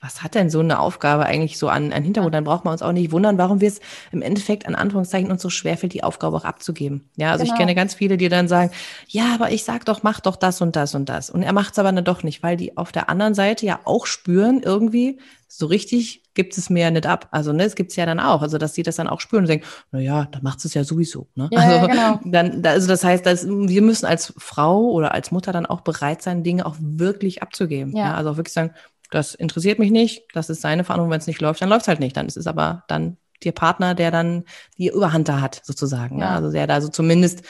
was 0.05 0.23
hat 0.23 0.35
denn 0.35 0.51
so 0.51 0.61
eine 0.61 0.81
Aufgabe 0.81 1.25
eigentlich 1.25 1.59
so 1.59 1.69
an, 1.69 1.91
an 1.91 2.03
Hintergrund? 2.03 2.35
Dann 2.35 2.45
braucht 2.45 2.67
man 2.67 2.73
uns 2.73 2.83
auch 2.83 2.93
nicht 2.93 3.11
wundern, 3.11 3.39
warum 3.39 3.63
wir 3.63 3.69
es 3.69 3.81
im 4.13 4.21
Endeffekt 4.21 4.67
an 4.67 4.75
Anführungszeichen 4.75 5.31
uns 5.31 5.41
so 5.41 5.49
schwerfällt, 5.49 5.95
die 5.95 6.05
Aufgabe 6.05 6.37
auch 6.37 6.45
abzugeben. 6.45 7.09
Ja, 7.17 7.33
also 7.33 7.45
genau. 7.45 7.55
ich 7.55 7.59
kenne 7.59 7.75
ganz 7.75 7.95
viele, 7.95 8.19
die 8.19 8.29
dann 8.29 8.47
sagen, 8.47 8.71
ja, 9.09 9.35
aber 9.35 9.51
ich 9.51 9.65
sag 9.65 9.87
doch, 9.87 10.03
mach 10.03 10.21
doch 10.21 10.37
das 10.37 10.61
und 10.61 10.77
das 10.77 10.95
und 10.95 11.09
das. 11.09 11.31
Und 11.31 11.43
er 11.43 11.55
macht 11.55 11.73
es 11.73 11.79
aber 11.79 11.91
dann 11.91 12.05
doch 12.05 12.23
nicht, 12.23 12.43
weil 12.43 12.59
die 12.59 12.77
auf 12.77 12.93
der 12.93 13.09
anderen 13.09 13.33
Seite 13.33 13.65
ja 13.65 13.81
auch 13.85 14.05
spüren, 14.05 14.61
irgendwie, 14.63 15.19
so 15.49 15.67
richtig 15.67 16.23
gibt 16.35 16.59
es 16.59 16.69
mir 16.69 16.83
ja 16.83 16.91
nicht 16.91 17.07
ab. 17.07 17.29
Also, 17.31 17.53
ne, 17.53 17.63
es 17.63 17.77
gibt 17.77 17.91
es 17.91 17.97
ja 17.97 18.07
dann 18.07 18.19
auch. 18.19 18.43
Also, 18.43 18.59
dass 18.59 18.75
sie 18.75 18.83
das 18.83 18.97
dann 18.97 19.07
auch 19.07 19.21
spüren 19.21 19.45
und 19.45 19.49
denken, 19.49 19.67
na 19.93 20.01
ja, 20.01 20.25
dann 20.27 20.43
macht 20.43 20.65
es 20.65 20.75
ja 20.75 20.85
sowieso. 20.85 21.29
Ne? 21.37 21.49
Ja, 21.53 21.61
also, 21.61 21.75
ja, 21.75 21.87
genau. 21.87 22.21
dann, 22.25 22.67
also 22.67 22.89
das 22.89 23.05
heißt, 23.05 23.25
dass 23.25 23.47
wir 23.47 23.83
müssen 23.83 24.07
als 24.07 24.35
Frau 24.37 24.91
oder 24.91 25.15
als 25.15 25.31
Mutter 25.31 25.53
dann 25.53 25.65
auch 25.65 25.83
bereit 25.83 26.23
sein, 26.23 26.43
Dinge 26.43 26.67
auch 26.67 26.77
wirklich 26.81 27.43
abzugeben. 27.43 27.97
Ja. 27.97 28.07
ja 28.07 28.15
also 28.15 28.31
auch 28.31 28.37
wirklich 28.37 28.53
sagen, 28.53 28.73
das 29.15 29.35
interessiert 29.35 29.79
mich 29.79 29.91
nicht, 29.91 30.25
das 30.33 30.51
ist 30.51 30.61
seine 30.61 30.85
Verantwortung, 30.85 31.13
wenn 31.13 31.21
es 31.21 31.27
nicht 31.27 31.41
läuft, 31.41 31.63
dann 31.63 31.69
läuft 31.69 31.83
es 31.83 31.89
halt 31.89 32.01
nicht. 32.01 32.17
Dann 32.17 32.27
ist 32.27 32.37
es 32.37 32.47
aber 32.47 32.85
dann 32.89 33.17
der 33.45 33.53
Partner, 33.53 33.95
der 33.95 34.11
dann 34.11 34.45
die 34.79 34.89
Überhand 34.89 35.29
da 35.29 35.41
hat, 35.41 35.61
sozusagen. 35.65 36.19
Ja. 36.19 36.31
Ne? 36.31 36.37
Also 36.37 36.51
der 36.51 36.67
da 36.67 36.81
so 36.81 36.89
zumindest 36.89 37.43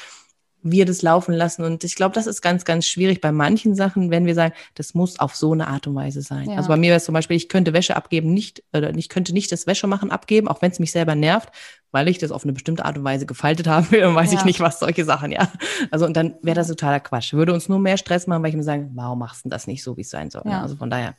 wir 0.64 0.86
das 0.86 1.02
laufen 1.02 1.34
lassen. 1.34 1.62
Und 1.62 1.84
ich 1.84 1.94
glaube, 1.94 2.14
das 2.14 2.26
ist 2.26 2.40
ganz, 2.40 2.64
ganz 2.64 2.86
schwierig 2.86 3.20
bei 3.20 3.30
manchen 3.30 3.74
Sachen, 3.76 4.10
wenn 4.10 4.26
wir 4.26 4.34
sagen, 4.34 4.54
das 4.74 4.94
muss 4.94 5.20
auf 5.20 5.36
so 5.36 5.52
eine 5.52 5.68
Art 5.68 5.86
und 5.86 5.94
Weise 5.94 6.22
sein. 6.22 6.50
Ja. 6.50 6.56
Also 6.56 6.68
bei 6.68 6.76
mir 6.76 6.88
wäre 6.88 6.96
es 6.96 7.04
zum 7.04 7.12
Beispiel, 7.12 7.36
ich 7.36 7.48
könnte 7.48 7.74
Wäsche 7.74 7.94
abgeben, 7.94 8.32
nicht, 8.32 8.64
oder 8.72 8.92
ich 8.96 9.08
könnte 9.08 9.32
nicht 9.34 9.52
das 9.52 9.66
Wäschemachen 9.66 10.10
abgeben, 10.10 10.48
auch 10.48 10.62
wenn 10.62 10.72
es 10.72 10.80
mich 10.80 10.90
selber 10.90 11.14
nervt, 11.14 11.50
weil 11.92 12.08
ich 12.08 12.18
das 12.18 12.32
auf 12.32 12.44
eine 12.44 12.54
bestimmte 12.54 12.84
Art 12.84 12.96
und 12.96 13.04
Weise 13.04 13.26
gefaltet 13.26 13.68
haben 13.68 13.90
will 13.90 14.04
und 14.04 14.14
weiß 14.14 14.32
ja. 14.32 14.38
ich 14.38 14.44
nicht, 14.44 14.60
was 14.60 14.80
solche 14.80 15.04
Sachen, 15.04 15.30
ja. 15.30 15.52
Also 15.90 16.06
und 16.06 16.16
dann 16.16 16.34
wäre 16.42 16.56
das 16.56 16.68
totaler 16.68 17.00
Quatsch. 17.00 17.34
Würde 17.34 17.52
uns 17.52 17.68
nur 17.68 17.78
mehr 17.78 17.98
Stress 17.98 18.26
machen, 18.26 18.42
weil 18.42 18.50
ich 18.50 18.56
mir 18.56 18.64
sagen, 18.64 18.90
warum 18.94 19.18
machst 19.18 19.44
du 19.44 19.50
das 19.50 19.66
nicht 19.66 19.82
so, 19.82 19.96
wie 19.96 20.00
es 20.02 20.10
sein 20.10 20.30
soll? 20.30 20.42
Ja. 20.46 20.62
Also 20.62 20.76
von 20.76 20.90
daher. 20.90 21.14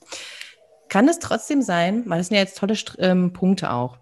Kann 0.90 1.08
es 1.08 1.20
trotzdem 1.20 1.62
sein, 1.62 2.04
weil 2.08 2.18
das 2.18 2.28
sind 2.28 2.36
ja 2.36 2.42
jetzt 2.42 2.58
tolle 2.58 2.76
ähm, 3.00 3.34
Punkte 3.34 3.72
auch, 3.72 3.98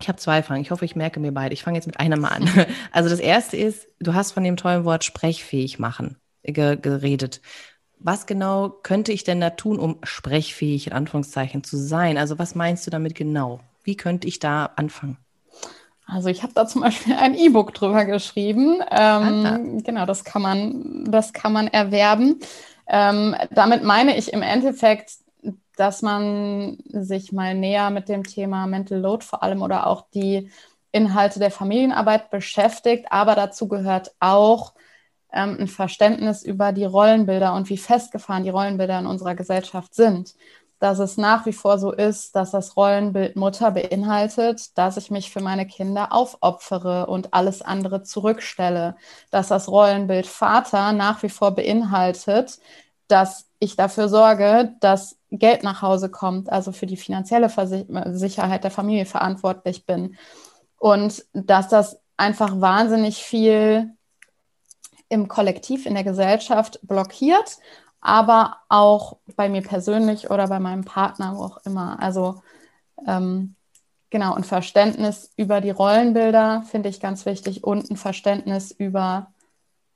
ich 0.00 0.08
habe 0.08 0.18
zwei 0.18 0.42
Fragen. 0.42 0.60
Ich 0.60 0.70
hoffe, 0.70 0.84
ich 0.84 0.96
merke 0.96 1.20
mir 1.20 1.32
beide. 1.32 1.54
Ich 1.54 1.62
fange 1.62 1.76
jetzt 1.78 1.86
mit 1.86 2.00
einer 2.00 2.18
mal 2.18 2.28
an. 2.28 2.48
Also 2.92 3.08
das 3.08 3.20
erste 3.20 3.56
ist, 3.56 3.88
du 4.00 4.14
hast 4.14 4.32
von 4.32 4.44
dem 4.44 4.56
tollen 4.56 4.84
Wort 4.84 5.04
sprechfähig 5.04 5.78
machen 5.78 6.16
ge 6.42 6.76
geredet. 6.76 7.40
Was 7.98 8.26
genau 8.26 8.68
könnte 8.68 9.12
ich 9.12 9.24
denn 9.24 9.40
da 9.40 9.50
tun, 9.50 9.78
um 9.78 9.98
sprechfähig 10.02 10.88
in 10.88 10.92
Anführungszeichen 10.92 11.64
zu 11.64 11.76
sein? 11.76 12.18
Also 12.18 12.38
was 12.38 12.54
meinst 12.54 12.86
du 12.86 12.90
damit 12.90 13.14
genau? 13.14 13.60
Wie 13.82 13.96
könnte 13.96 14.28
ich 14.28 14.38
da 14.38 14.66
anfangen? 14.76 15.16
Also 16.06 16.28
ich 16.28 16.42
habe 16.42 16.52
da 16.54 16.66
zum 16.66 16.82
Beispiel 16.82 17.14
ein 17.14 17.34
E-Book 17.34 17.72
drüber 17.72 18.04
geschrieben. 18.04 18.80
Ähm, 18.90 19.82
genau, 19.82 20.04
das 20.04 20.24
kann 20.24 20.42
man, 20.42 21.04
das 21.10 21.32
kann 21.32 21.52
man 21.52 21.68
erwerben. 21.68 22.40
Ähm, 22.86 23.34
damit 23.50 23.82
meine 23.82 24.16
ich 24.16 24.32
im 24.32 24.42
Endeffekt 24.42 25.12
dass 25.76 26.02
man 26.02 26.78
sich 26.88 27.32
mal 27.32 27.54
näher 27.54 27.90
mit 27.90 28.08
dem 28.08 28.24
Thema 28.24 28.66
Mental 28.66 28.98
Load 28.98 29.24
vor 29.24 29.42
allem 29.42 29.62
oder 29.62 29.86
auch 29.86 30.06
die 30.14 30.50
Inhalte 30.92 31.40
der 31.40 31.50
Familienarbeit 31.50 32.30
beschäftigt, 32.30 33.06
aber 33.10 33.34
dazu 33.34 33.66
gehört 33.66 34.14
auch 34.20 34.74
ähm, 35.32 35.56
ein 35.60 35.68
Verständnis 35.68 36.44
über 36.44 36.72
die 36.72 36.84
Rollenbilder 36.84 37.54
und 37.54 37.68
wie 37.68 37.76
festgefahren 37.76 38.44
die 38.44 38.50
Rollenbilder 38.50 39.00
in 39.00 39.06
unserer 39.06 39.34
Gesellschaft 39.34 39.94
sind. 39.94 40.34
Dass 40.78 40.98
es 40.98 41.16
nach 41.16 41.46
wie 41.46 41.52
vor 41.52 41.78
so 41.78 41.92
ist, 41.92 42.36
dass 42.36 42.50
das 42.50 42.76
Rollenbild 42.76 43.36
Mutter 43.36 43.70
beinhaltet, 43.72 44.76
dass 44.78 44.96
ich 44.96 45.10
mich 45.10 45.30
für 45.30 45.40
meine 45.40 45.66
Kinder 45.66 46.12
aufopfere 46.12 47.06
und 47.06 47.32
alles 47.34 47.62
andere 47.62 48.02
zurückstelle. 48.02 48.96
Dass 49.30 49.48
das 49.48 49.68
Rollenbild 49.68 50.26
Vater 50.26 50.92
nach 50.92 51.22
wie 51.22 51.28
vor 51.28 51.52
beinhaltet, 51.52 52.58
dass 53.08 53.46
ich 53.64 53.76
dafür 53.76 54.08
sorge, 54.08 54.74
dass 54.80 55.18
Geld 55.30 55.62
nach 55.62 55.82
Hause 55.82 56.08
kommt, 56.08 56.50
also 56.50 56.72
für 56.72 56.86
die 56.86 56.96
finanzielle 56.96 57.48
Versich 57.48 57.86
Sicherheit 58.12 58.64
der 58.64 58.70
Familie 58.70 59.06
verantwortlich 59.06 59.86
bin. 59.86 60.16
Und 60.78 61.24
dass 61.32 61.68
das 61.68 62.00
einfach 62.16 62.60
wahnsinnig 62.60 63.22
viel 63.24 63.90
im 65.08 65.28
Kollektiv, 65.28 65.86
in 65.86 65.94
der 65.94 66.04
Gesellschaft 66.04 66.78
blockiert, 66.82 67.58
aber 68.00 68.58
auch 68.68 69.16
bei 69.36 69.48
mir 69.48 69.62
persönlich 69.62 70.30
oder 70.30 70.48
bei 70.48 70.60
meinem 70.60 70.84
Partner, 70.84 71.36
wo 71.36 71.44
auch 71.44 71.58
immer. 71.64 72.00
Also 72.00 72.42
ähm, 73.06 73.54
genau, 74.10 74.34
ein 74.34 74.44
Verständnis 74.44 75.32
über 75.36 75.60
die 75.60 75.70
Rollenbilder 75.70 76.64
finde 76.70 76.88
ich 76.88 77.00
ganz 77.00 77.26
wichtig 77.26 77.64
und 77.64 77.90
ein 77.90 77.96
Verständnis 77.96 78.70
über 78.70 79.32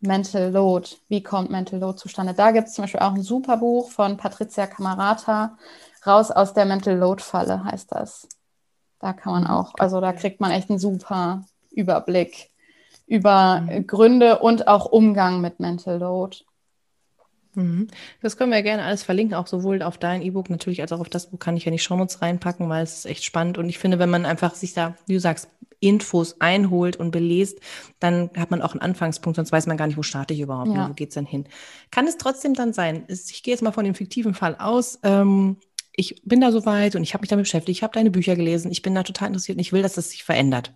Mental 0.01 0.51
Load. 0.51 0.91
Wie 1.09 1.23
kommt 1.23 1.51
Mental 1.51 1.81
Load 1.81 1.99
zustande? 1.99 2.35
Da 2.35 2.53
gibt 2.53 2.69
es 2.69 2.75
zum 2.75 2.85
Beispiel 2.85 3.01
auch 3.01 3.15
ein 3.15 3.23
super 3.23 3.57
Buch 3.57 3.91
von 3.91 4.17
Patricia 4.17 4.67
Camarata, 4.67 5.57
Raus 6.07 6.31
aus 6.31 6.55
der 6.55 6.65
Mental 6.65 6.97
Load 6.97 7.23
Falle 7.23 7.65
heißt 7.65 7.93
das. 7.93 8.29
Da 9.01 9.13
kann 9.13 9.33
man 9.33 9.47
auch, 9.47 9.75
also 9.79 10.01
da 10.01 10.13
kriegt 10.13 10.41
man 10.41 10.51
echt 10.51 10.71
einen 10.71 10.79
super 10.79 11.45
Überblick 11.71 12.51
über 13.07 13.61
mhm. 13.61 13.87
Gründe 13.87 14.39
und 14.39 14.69
auch 14.69 14.87
Umgang 14.87 15.41
mit 15.41 15.61
Mental 15.61 15.99
Load. 15.99 16.39
Mhm. 17.55 17.89
Das 18.23 18.37
können 18.37 18.53
wir 18.53 18.63
gerne 18.63 18.85
alles 18.85 19.03
verlinken, 19.03 19.35
auch 19.35 19.47
sowohl 19.47 19.83
auf 19.83 19.99
dein 19.99 20.23
E-Book 20.23 20.51
natürlich 20.51 20.81
als 20.81 20.93
auch 20.93 21.01
auf 21.01 21.09
das 21.09 21.31
Buch 21.31 21.39
kann 21.39 21.57
ich 21.57 21.65
ja 21.65 21.73
die 21.73 21.79
Shownotes 21.79 22.23
reinpacken, 22.23 22.69
weil 22.69 22.85
es 22.85 22.99
ist 22.99 23.07
echt 23.07 23.25
spannend. 23.25 23.59
Und 23.59 23.69
ich 23.69 23.79
finde, 23.79 23.99
wenn 23.99 24.11
man 24.11 24.27
einfach 24.27 24.55
sich 24.55 24.75
da, 24.75 24.95
wie 25.07 25.15
du 25.15 25.21
sagst, 25.21 25.49
Infos 25.81 26.41
einholt 26.41 26.97
und 26.97 27.11
belest, 27.11 27.61
dann 28.01 28.31
hat 28.37 28.51
man 28.51 28.63
auch 28.63 28.73
einen 28.73 28.81
Anfangspunkt, 28.81 29.37
sonst 29.37 29.53
weiß 29.53 29.67
man 29.67 29.77
gar 29.77 29.87
nicht, 29.87 29.97
wo 29.97 30.03
starte 30.03 30.35
ich 30.35 30.41
überhaupt, 30.41 30.69
ne? 30.69 30.75
ja. 30.75 30.89
wo 30.89 30.95
geht's 30.95 31.15
denn 31.15 31.27
hin. 31.27 31.45
Kann 31.91 32.07
es 32.07 32.19
trotzdem 32.19 32.55
dann 32.55 32.73
sein, 32.73 33.05
ich 33.09 33.43
gehe 33.43 33.55
jetzt 33.55 33.63
mal 33.63 33.73
von 33.73 33.85
dem 33.85 33.95
fiktiven 33.95 34.35
Fall 34.35 34.57
aus, 34.59 34.99
ähm, 35.03 35.57
ich 35.93 36.23
bin 36.25 36.41
da 36.41 36.53
soweit 36.53 36.95
und 36.95 37.03
ich 37.03 37.15
habe 37.15 37.23
mich 37.23 37.31
damit 37.31 37.45
beschäftigt, 37.45 37.77
ich 37.77 37.83
habe 37.83 37.93
deine 37.93 38.11
Bücher 38.11 38.37
gelesen, 38.37 38.71
ich 38.71 38.83
bin 38.83 38.95
da 38.95 39.03
total 39.03 39.29
interessiert 39.29 39.57
und 39.57 39.61
ich 39.61 39.73
will, 39.73 39.83
dass 39.83 39.95
das 39.95 40.11
sich 40.11 40.23
verändert. 40.23 40.73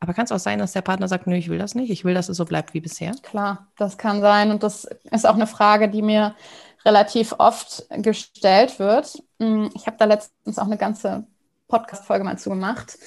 Aber 0.00 0.14
kann 0.14 0.26
es 0.26 0.32
auch 0.32 0.38
sein, 0.38 0.58
dass 0.58 0.72
der 0.72 0.82
Partner 0.82 1.08
sagt, 1.08 1.26
nö, 1.26 1.34
ich 1.34 1.48
will 1.48 1.58
das 1.58 1.74
nicht, 1.74 1.90
ich 1.90 2.04
will, 2.04 2.14
dass 2.14 2.28
es 2.28 2.36
so 2.36 2.44
bleibt 2.44 2.72
wie 2.74 2.80
bisher? 2.80 3.12
Klar, 3.22 3.68
das 3.76 3.98
kann 3.98 4.20
sein. 4.20 4.50
Und 4.50 4.62
das 4.62 4.84
ist 5.10 5.26
auch 5.26 5.34
eine 5.34 5.46
Frage, 5.46 5.88
die 5.88 6.02
mir 6.02 6.36
relativ 6.84 7.34
oft 7.38 7.84
gestellt 7.90 8.78
wird. 8.78 9.20
Hm, 9.40 9.70
ich 9.74 9.86
habe 9.86 9.96
da 9.98 10.04
letztens 10.04 10.58
auch 10.58 10.66
eine 10.66 10.78
ganze 10.78 11.26
Podcast-Folge 11.66 12.24
mal 12.24 12.38
zugemacht. 12.38 12.98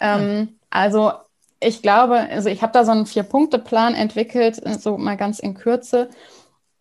Ähm, 0.00 0.58
also 0.70 1.12
ich 1.60 1.82
glaube, 1.82 2.18
also 2.18 2.48
ich 2.48 2.62
habe 2.62 2.72
da 2.72 2.84
so 2.84 2.92
einen 2.92 3.06
Vier-Punkte-Plan 3.06 3.94
entwickelt, 3.94 4.60
so 4.80 4.96
mal 4.96 5.16
ganz 5.16 5.38
in 5.38 5.54
Kürze. 5.54 6.08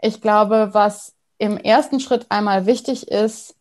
Ich 0.01 0.21
glaube, 0.21 0.69
was 0.73 1.13
im 1.39 1.57
ersten 1.57 1.99
Schritt 1.99 2.27
einmal 2.29 2.65
wichtig 2.65 3.07
ist, 3.07 3.55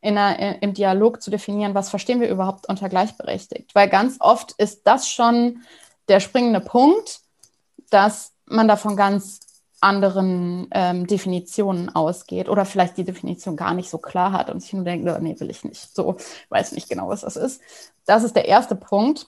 in 0.00 0.18
einer, 0.18 0.62
im 0.62 0.74
Dialog 0.74 1.22
zu 1.22 1.30
definieren, 1.30 1.74
was 1.74 1.90
verstehen 1.90 2.20
wir 2.20 2.28
überhaupt 2.28 2.68
unter 2.68 2.88
gleichberechtigt. 2.88 3.74
Weil 3.74 3.88
ganz 3.88 4.16
oft 4.20 4.52
ist 4.52 4.86
das 4.86 5.08
schon 5.08 5.62
der 6.08 6.20
springende 6.20 6.60
Punkt, 6.60 7.20
dass 7.90 8.32
man 8.44 8.68
davon 8.68 8.96
ganz 8.96 9.40
anderen 9.80 10.68
ähm, 10.72 11.06
Definitionen 11.06 11.94
ausgeht 11.94 12.48
oder 12.48 12.64
vielleicht 12.64 12.96
die 12.96 13.04
Definition 13.04 13.56
gar 13.56 13.74
nicht 13.74 13.90
so 13.90 13.98
klar 13.98 14.32
hat 14.32 14.50
und 14.50 14.60
sich 14.60 14.72
nur 14.72 14.84
denkt, 14.84 15.04
nee, 15.20 15.38
will 15.38 15.50
ich 15.50 15.64
nicht. 15.64 15.94
So, 15.94 16.16
weiß 16.48 16.72
nicht 16.72 16.88
genau, 16.88 17.08
was 17.08 17.20
das 17.20 17.36
ist. 17.36 17.60
Das 18.06 18.24
ist 18.24 18.36
der 18.36 18.48
erste 18.48 18.74
Punkt. 18.74 19.26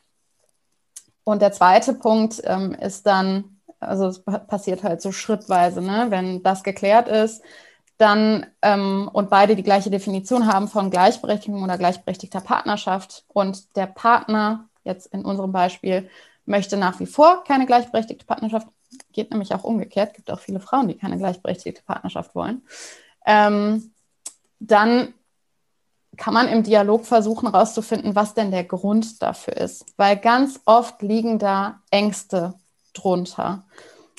Und 1.24 1.42
der 1.42 1.52
zweite 1.52 1.92
Punkt 1.92 2.40
ähm, 2.44 2.72
ist 2.72 3.06
dann, 3.06 3.60
also 3.80 4.06
es 4.06 4.22
passiert 4.22 4.82
halt 4.82 5.02
so 5.02 5.12
schrittweise, 5.12 5.82
ne? 5.82 6.06
wenn 6.08 6.42
das 6.42 6.62
geklärt 6.62 7.08
ist, 7.08 7.42
dann 7.98 8.46
ähm, 8.62 9.10
und 9.12 9.28
beide 9.28 9.56
die 9.56 9.62
gleiche 9.62 9.90
Definition 9.90 10.46
haben 10.46 10.68
von 10.68 10.90
Gleichberechtigung 10.90 11.62
oder 11.62 11.76
gleichberechtigter 11.76 12.40
Partnerschaft 12.40 13.24
und 13.28 13.76
der 13.76 13.86
Partner, 13.86 14.68
jetzt 14.84 15.12
in 15.12 15.24
unserem 15.24 15.52
Beispiel, 15.52 16.08
möchte 16.46 16.76
nach 16.76 16.98
wie 17.00 17.06
vor 17.06 17.44
keine 17.44 17.66
gleichberechtigte 17.66 18.24
Partnerschaft, 18.24 18.68
geht 19.12 19.30
nämlich 19.30 19.54
auch 19.54 19.64
umgekehrt, 19.64 20.14
gibt 20.14 20.30
auch 20.30 20.40
viele 20.40 20.60
Frauen, 20.60 20.88
die 20.88 20.96
keine 20.96 21.18
gleichberechtigte 21.18 21.82
Partnerschaft 21.82 22.34
wollen, 22.34 22.62
ähm, 23.26 23.92
dann 24.60 25.14
kann 26.16 26.34
man 26.34 26.48
im 26.48 26.64
Dialog 26.64 27.06
versuchen 27.06 27.50
herauszufinden, 27.50 28.16
was 28.16 28.34
denn 28.34 28.50
der 28.50 28.64
Grund 28.64 29.22
dafür 29.22 29.56
ist. 29.56 29.86
Weil 29.96 30.16
ganz 30.16 30.60
oft 30.64 31.00
liegen 31.00 31.38
da 31.38 31.80
Ängste 31.90 32.54
drunter. 32.92 33.64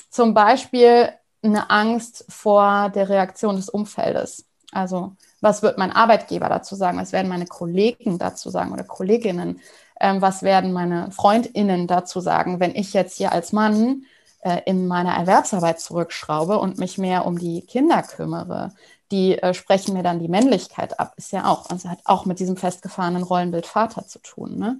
Zum 0.09 0.33
Beispiel 0.33 1.09
eine 1.43 1.69
Angst 1.69 2.25
vor 2.29 2.89
der 2.89 3.09
Reaktion 3.09 3.57
des 3.57 3.69
Umfeldes. 3.69 4.45
Also 4.71 5.15
was 5.41 5.61
wird 5.61 5.77
mein 5.77 5.91
Arbeitgeber 5.91 6.49
dazu 6.49 6.75
sagen? 6.75 6.99
Was 6.99 7.11
werden 7.11 7.29
meine 7.29 7.47
Kollegen 7.47 8.17
dazu 8.17 8.49
sagen 8.49 8.71
oder 8.71 8.83
Kolleginnen? 8.83 9.59
Ähm, 9.99 10.21
was 10.21 10.43
werden 10.43 10.71
meine 10.71 11.11
Freundinnen 11.11 11.87
dazu 11.87 12.19
sagen, 12.21 12.59
wenn 12.59 12.75
ich 12.75 12.93
jetzt 12.93 13.17
hier 13.17 13.31
als 13.31 13.51
Mann 13.51 14.05
äh, 14.41 14.61
in 14.65 14.87
meiner 14.87 15.13
Erwerbsarbeit 15.15 15.79
zurückschraube 15.79 16.59
und 16.59 16.77
mich 16.77 16.97
mehr 16.97 17.25
um 17.25 17.37
die 17.37 17.61
Kinder 17.61 18.03
kümmere? 18.03 18.73
Die 19.11 19.37
äh, 19.37 19.53
sprechen 19.53 19.93
mir 19.93 20.03
dann 20.03 20.19
die 20.19 20.27
Männlichkeit 20.27 20.99
ab. 20.99 21.13
Ist 21.17 21.31
ja 21.31 21.45
auch, 21.45 21.69
also 21.69 21.89
hat 21.89 21.99
auch 22.05 22.25
mit 22.25 22.39
diesem 22.39 22.57
festgefahrenen 22.57 23.23
Rollenbild 23.23 23.65
Vater 23.65 24.05
zu 24.07 24.19
tun. 24.19 24.57
Ne? 24.57 24.79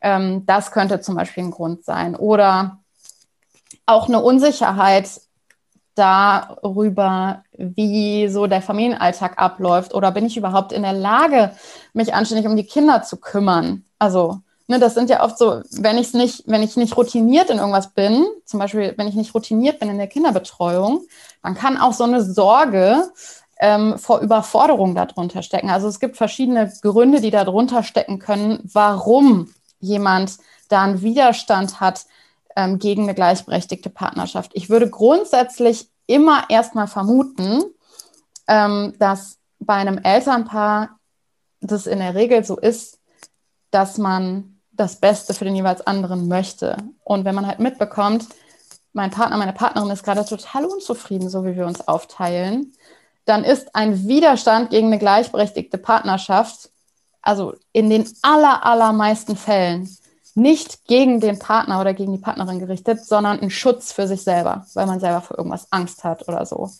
Ähm, 0.00 0.44
das 0.46 0.70
könnte 0.70 1.00
zum 1.00 1.16
Beispiel 1.16 1.44
ein 1.44 1.50
Grund 1.50 1.84
sein. 1.84 2.14
Oder 2.14 2.78
auch 3.86 4.08
eine 4.08 4.20
Unsicherheit 4.22 5.08
darüber, 5.94 7.44
wie 7.56 8.28
so 8.28 8.46
der 8.46 8.62
Familienalltag 8.62 9.38
abläuft 9.38 9.94
oder 9.94 10.10
bin 10.10 10.26
ich 10.26 10.36
überhaupt 10.36 10.72
in 10.72 10.82
der 10.82 10.92
Lage, 10.92 11.52
mich 11.92 12.14
anständig 12.14 12.46
um 12.46 12.56
die 12.56 12.66
Kinder 12.66 13.02
zu 13.02 13.16
kümmern? 13.18 13.84
Also, 13.98 14.40
ne, 14.66 14.78
das 14.78 14.94
sind 14.94 15.10
ja 15.10 15.22
oft 15.22 15.38
so, 15.38 15.62
wenn 15.72 15.98
ich 15.98 16.12
nicht, 16.14 16.44
wenn 16.46 16.62
ich 16.62 16.76
nicht 16.76 16.96
routiniert 16.96 17.50
in 17.50 17.58
irgendwas 17.58 17.90
bin, 17.92 18.26
zum 18.44 18.60
Beispiel, 18.60 18.94
wenn 18.96 19.08
ich 19.08 19.14
nicht 19.14 19.34
routiniert 19.34 19.80
bin 19.80 19.90
in 19.90 19.98
der 19.98 20.06
Kinderbetreuung, 20.06 21.06
dann 21.42 21.54
kann 21.54 21.78
auch 21.78 21.92
so 21.92 22.04
eine 22.04 22.22
Sorge 22.22 23.10
ähm, 23.58 23.98
vor 23.98 24.20
Überforderung 24.20 24.94
darunter 24.94 25.42
stecken. 25.42 25.70
Also 25.70 25.88
es 25.88 26.00
gibt 26.00 26.16
verschiedene 26.16 26.72
Gründe, 26.82 27.20
die 27.20 27.30
darunter 27.30 27.82
stecken 27.82 28.18
können, 28.18 28.60
warum 28.72 29.52
jemand 29.80 30.38
da 30.68 30.82
einen 30.82 31.02
Widerstand 31.02 31.80
hat, 31.80 32.06
ähm, 32.56 32.78
gegen 32.78 33.04
eine 33.04 33.14
gleichberechtigte 33.14 33.90
Partnerschaft. 33.90 34.52
Ich 34.54 34.70
würde 34.70 34.88
grundsätzlich 34.88 35.88
immer 36.06 36.44
erstmal 36.48 36.86
vermuten, 36.86 37.62
ähm, 38.46 38.94
dass 38.98 39.38
bei 39.58 39.74
einem 39.74 39.98
Elternpaar 39.98 40.98
das 41.60 41.86
in 41.86 41.98
der 41.98 42.14
Regel 42.14 42.44
so 42.44 42.56
ist, 42.58 43.00
dass 43.70 43.98
man 43.98 44.53
das 44.76 44.96
Beste 44.96 45.34
für 45.34 45.44
den 45.44 45.56
jeweils 45.56 45.86
anderen 45.86 46.28
möchte. 46.28 46.76
Und 47.04 47.24
wenn 47.24 47.34
man 47.34 47.46
halt 47.46 47.60
mitbekommt, 47.60 48.26
mein 48.92 49.10
Partner, 49.10 49.36
meine 49.36 49.52
Partnerin 49.52 49.90
ist 49.90 50.04
gerade 50.04 50.24
total 50.24 50.64
unzufrieden, 50.66 51.28
so 51.28 51.44
wie 51.44 51.56
wir 51.56 51.66
uns 51.66 51.86
aufteilen, 51.86 52.72
dann 53.24 53.44
ist 53.44 53.74
ein 53.74 54.06
Widerstand 54.06 54.70
gegen 54.70 54.88
eine 54.88 54.98
gleichberechtigte 54.98 55.78
Partnerschaft, 55.78 56.70
also 57.22 57.54
in 57.72 57.90
den 57.90 58.06
aller, 58.22 58.64
allermeisten 58.64 59.36
Fällen, 59.36 59.88
nicht 60.34 60.86
gegen 60.86 61.20
den 61.20 61.38
Partner 61.38 61.80
oder 61.80 61.94
gegen 61.94 62.12
die 62.12 62.18
Partnerin 62.18 62.58
gerichtet, 62.58 63.04
sondern 63.04 63.40
ein 63.40 63.50
Schutz 63.50 63.92
für 63.92 64.06
sich 64.06 64.22
selber, 64.22 64.66
weil 64.74 64.86
man 64.86 65.00
selber 65.00 65.20
vor 65.20 65.38
irgendwas 65.38 65.68
Angst 65.70 66.04
hat 66.04 66.28
oder 66.28 66.44
so. 66.44 66.70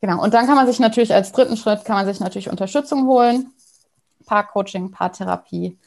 Genau. 0.00 0.22
Und 0.22 0.34
dann 0.34 0.46
kann 0.46 0.54
man 0.54 0.66
sich 0.66 0.78
natürlich 0.78 1.12
als 1.12 1.32
dritten 1.32 1.56
Schritt 1.56 1.84
kann 1.84 1.96
man 1.96 2.06
sich 2.06 2.20
natürlich 2.20 2.48
Unterstützung 2.48 3.06
holen, 3.06 3.52
Paarcoaching, 4.26 4.92
Paartherapie. 4.92 5.78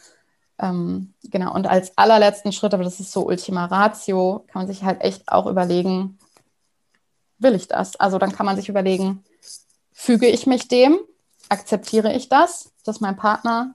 Ähm, 0.62 1.14
genau. 1.24 1.54
Und 1.54 1.68
als 1.68 1.98
allerletzten 1.98 2.52
Schritt, 2.52 2.74
aber 2.74 2.84
das 2.84 3.00
ist 3.00 3.12
so 3.12 3.26
Ultima 3.26 3.66
Ratio, 3.66 4.46
kann 4.48 4.62
man 4.62 4.68
sich 4.68 4.84
halt 4.84 5.02
echt 5.02 5.28
auch 5.28 5.48
überlegen, 5.48 6.20
will 7.40 7.56
ich 7.56 7.68
das? 7.68 7.96
Also 7.96 8.20
dann 8.20 8.32
kann 8.32 8.46
man 8.46 8.56
sich 8.56 8.70
überlegen, 8.70 9.24
füge 9.92 10.28
ich 10.28 10.46
mich 10.46 10.68
dem? 10.68 11.00
Akzeptiere 11.50 12.14
ich 12.14 12.30
das, 12.30 12.72
dass 12.86 13.02
mein 13.02 13.18
Partner 13.18 13.74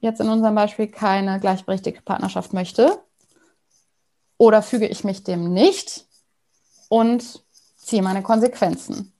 jetzt 0.00 0.20
in 0.20 0.28
unserem 0.28 0.54
Beispiel 0.54 0.86
keine 0.88 1.40
gleichberechtigte 1.40 2.02
Partnerschaft 2.02 2.52
möchte? 2.52 3.00
Oder 4.36 4.62
füge 4.62 4.86
ich 4.86 5.04
mich 5.04 5.24
dem 5.24 5.54
nicht 5.54 6.06
und 6.88 7.42
ziehe 7.76 8.02
meine 8.02 8.22
Konsequenzen? 8.22 9.12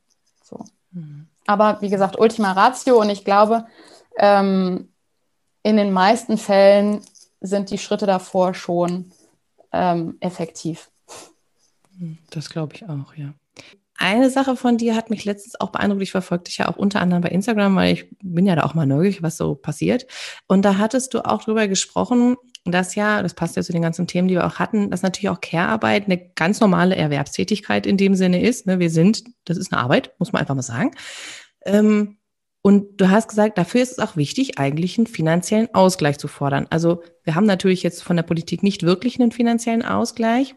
So. 0.43 0.65
Mhm. 0.91 1.29
Aber 1.47 1.81
wie 1.81 1.89
gesagt, 1.89 2.19
Ultima 2.19 2.53
Ratio 2.53 3.01
und 3.01 3.09
ich 3.09 3.25
glaube, 3.25 3.67
ähm, 4.19 4.94
in 5.65 5.77
den 5.77 5.93
meisten 5.93 6.39
Fällen 6.39 7.01
sind 7.41 7.71
die 7.71 7.79
Schritte 7.79 8.07
davor 8.07 8.55
schon 8.55 9.11
ähm, 9.73 10.17
effektiv. 10.21 10.91
Das 12.31 12.51
glaube 12.51 12.75
ich 12.77 12.85
auch, 12.85 13.15
ja. 13.17 13.35
Eine 13.97 14.29
Sache 14.29 14.57
von 14.57 14.77
dir 14.77 14.97
hat 14.97 15.09
mich 15.09 15.25
letztens 15.25 15.59
auch 15.61 15.71
beeindruckt. 15.71 16.03
Ich 16.03 16.11
verfolge 16.11 16.45
dich 16.45 16.59
ja 16.59 16.69
auch 16.69 16.77
unter 16.77 17.01
anderem 17.01 17.23
bei 17.23 17.29
Instagram, 17.29 17.77
weil 17.77 17.95
ich 17.95 18.07
bin 18.23 18.45
ja 18.45 18.57
da 18.57 18.65
auch 18.65 18.75
mal 18.75 18.87
neugierig, 18.87 19.23
was 19.23 19.37
so 19.37 19.55
passiert. 19.55 20.07
Und 20.49 20.65
da 20.65 20.79
hattest 20.79 21.15
du 21.15 21.25
auch 21.25 21.45
drüber 21.45 21.69
gesprochen, 21.69 22.37
dass 22.65 22.97
ja, 22.97 23.23
das 23.23 23.35
passt 23.35 23.57
ja 23.57 23.63
zu 23.63 23.73
den 23.73 23.83
ganzen 23.83 24.07
Themen, 24.07 24.27
die 24.29 24.35
wir 24.35 24.47
auch 24.47 24.59
hatten, 24.59 24.91
dass 24.91 25.03
natürlich 25.03 25.29
auch 25.29 25.41
Care-Arbeit 25.41 26.07
eine 26.07 26.19
ganz 26.19 26.61
normale 26.61 26.97
Erwerbstätigkeit 26.97 27.87
in 27.87 27.97
dem 27.97 28.15
Sinne 28.17 28.43
ist. 28.43 28.67
Ne? 28.67 28.81
Wir 28.81 28.91
sind, 28.91 29.25
das 29.45 29.57
ist 29.57 29.73
eine 29.73 29.81
Arbeit, 29.81 30.13
muss 30.19 30.33
man 30.33 30.41
einfach 30.41 30.57
mal 30.57 30.63
sagen. 30.63 30.91
Ähm, 31.65 32.19
und 32.67 32.99
du 32.99 33.11
hast 33.11 33.29
gesagt, 33.29 33.59
dafür 33.59 33.83
ist 33.83 33.93
es 33.93 33.99
auch 33.99 34.17
wichtig, 34.17 34.59
eigentlich 34.59 34.97
einen 34.97 35.07
finanziellen 35.07 35.75
Ausgleich 35.75 36.19
zu 36.19 36.29
fordern. 36.29 36.67
Also 36.71 37.03
wir 37.23 37.35
haben 37.35 37.45
natürlich 37.45 37.83
jetzt 37.83 38.03
von 38.03 38.17
der 38.17 38.23
Politik 38.23 38.63
nicht 38.63 38.85
wirklich 38.85 39.21
einen 39.21 39.33
finanziellen 39.33 39.85
Ausgleich, 39.85 40.55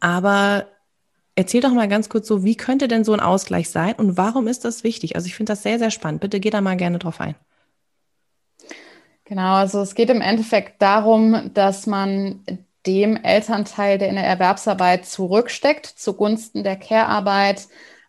aber 0.00 0.66
erzähl 1.34 1.62
doch 1.62 1.72
mal 1.72 1.88
ganz 1.88 2.10
kurz 2.10 2.28
so, 2.28 2.44
wie 2.44 2.54
könnte 2.54 2.86
denn 2.86 3.02
so 3.02 3.14
ein 3.14 3.20
Ausgleich 3.20 3.70
sein 3.70 3.94
und 3.94 4.18
warum 4.18 4.46
ist 4.46 4.66
das 4.66 4.84
wichtig? 4.84 5.16
Also 5.16 5.26
ich 5.26 5.34
finde 5.34 5.52
das 5.52 5.62
sehr, 5.62 5.78
sehr 5.78 5.90
spannend. 5.90 6.20
Bitte 6.20 6.38
geh 6.38 6.50
da 6.50 6.60
mal 6.60 6.76
gerne 6.76 6.98
drauf 6.98 7.18
ein. 7.18 7.34
Genau, 9.24 9.54
also 9.54 9.80
es 9.80 9.94
geht 9.94 10.10
im 10.10 10.20
Endeffekt 10.20 10.82
darum, 10.82 11.50
dass 11.54 11.86
man 11.86 12.44
dem 12.86 13.16
Elternteil, 13.16 13.96
der 13.96 14.10
in 14.10 14.16
der 14.16 14.26
Erwerbsarbeit 14.26 15.06
zurücksteckt, 15.06 15.86
zugunsten 15.86 16.62
der 16.62 16.76
Care-Arbeit 16.76 17.68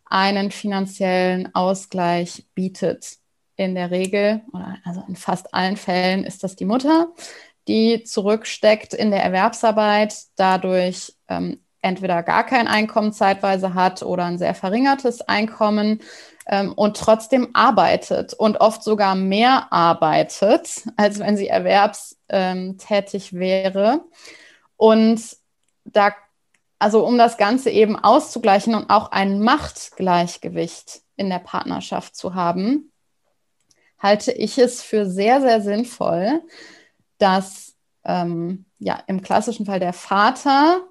einen 0.10 0.52
finanziellen 0.52 1.54
Ausgleich 1.56 2.46
bietet. 2.56 3.18
In 3.60 3.74
der 3.74 3.90
Regel, 3.90 4.42
oder 4.54 4.78
also 4.86 5.04
in 5.08 5.16
fast 5.16 5.52
allen 5.54 5.78
Fällen 5.78 6.24
ist 6.24 6.44
das 6.44 6.56
die 6.56 6.66
Mutter, 6.66 7.08
die 7.68 8.04
zurücksteckt 8.04 8.94
in 8.94 9.10
der 9.10 9.24
Erwerbsarbeit, 9.24 10.16
dadurch 10.36 11.16
ähm, 11.28 11.60
entweder 11.82 12.22
gar 12.24 12.46
kein 12.46 12.68
Einkommen 12.68 13.14
zeitweise 13.14 13.74
hat 13.74 14.04
oder 14.04 14.26
ein 14.26 14.38
sehr 14.38 14.54
verringertes 14.54 15.22
Einkommen 15.22 16.02
ähm, 16.48 16.74
und 16.74 16.98
trotzdem 16.98 17.50
arbeitet 17.54 18.34
und 18.34 18.58
oft 18.58 18.84
sogar 18.84 19.16
mehr 19.16 19.72
arbeitet, 19.72 20.84
als 20.98 21.20
wenn 21.20 21.38
sie 21.38 21.48
erwerbstätig 21.48 23.34
wäre. 23.34 24.02
Und 24.76 25.22
da, 25.86 26.14
also 26.80 27.06
um 27.06 27.18
das 27.18 27.38
Ganze 27.38 27.70
eben 27.70 27.98
auszugleichen 27.98 28.76
und 28.76 28.90
auch 28.90 29.12
ein 29.12 29.42
Machtgleichgewicht 29.42 31.02
in 31.16 31.30
der 31.30 31.40
Partnerschaft 31.40 32.16
zu 32.16 32.36
haben, 32.36 32.92
halte 34.00 34.32
ich 34.32 34.58
es 34.58 34.84
für 34.84 35.06
sehr, 35.06 35.42
sehr 35.42 35.62
sinnvoll, 35.62 36.44
dass 37.18 37.76
ähm, 38.04 38.66
ja, 38.80 39.02
im 39.08 39.22
klassischen 39.22 39.66
Fall 39.66 39.80
der 39.80 39.94
Vater 39.94 40.82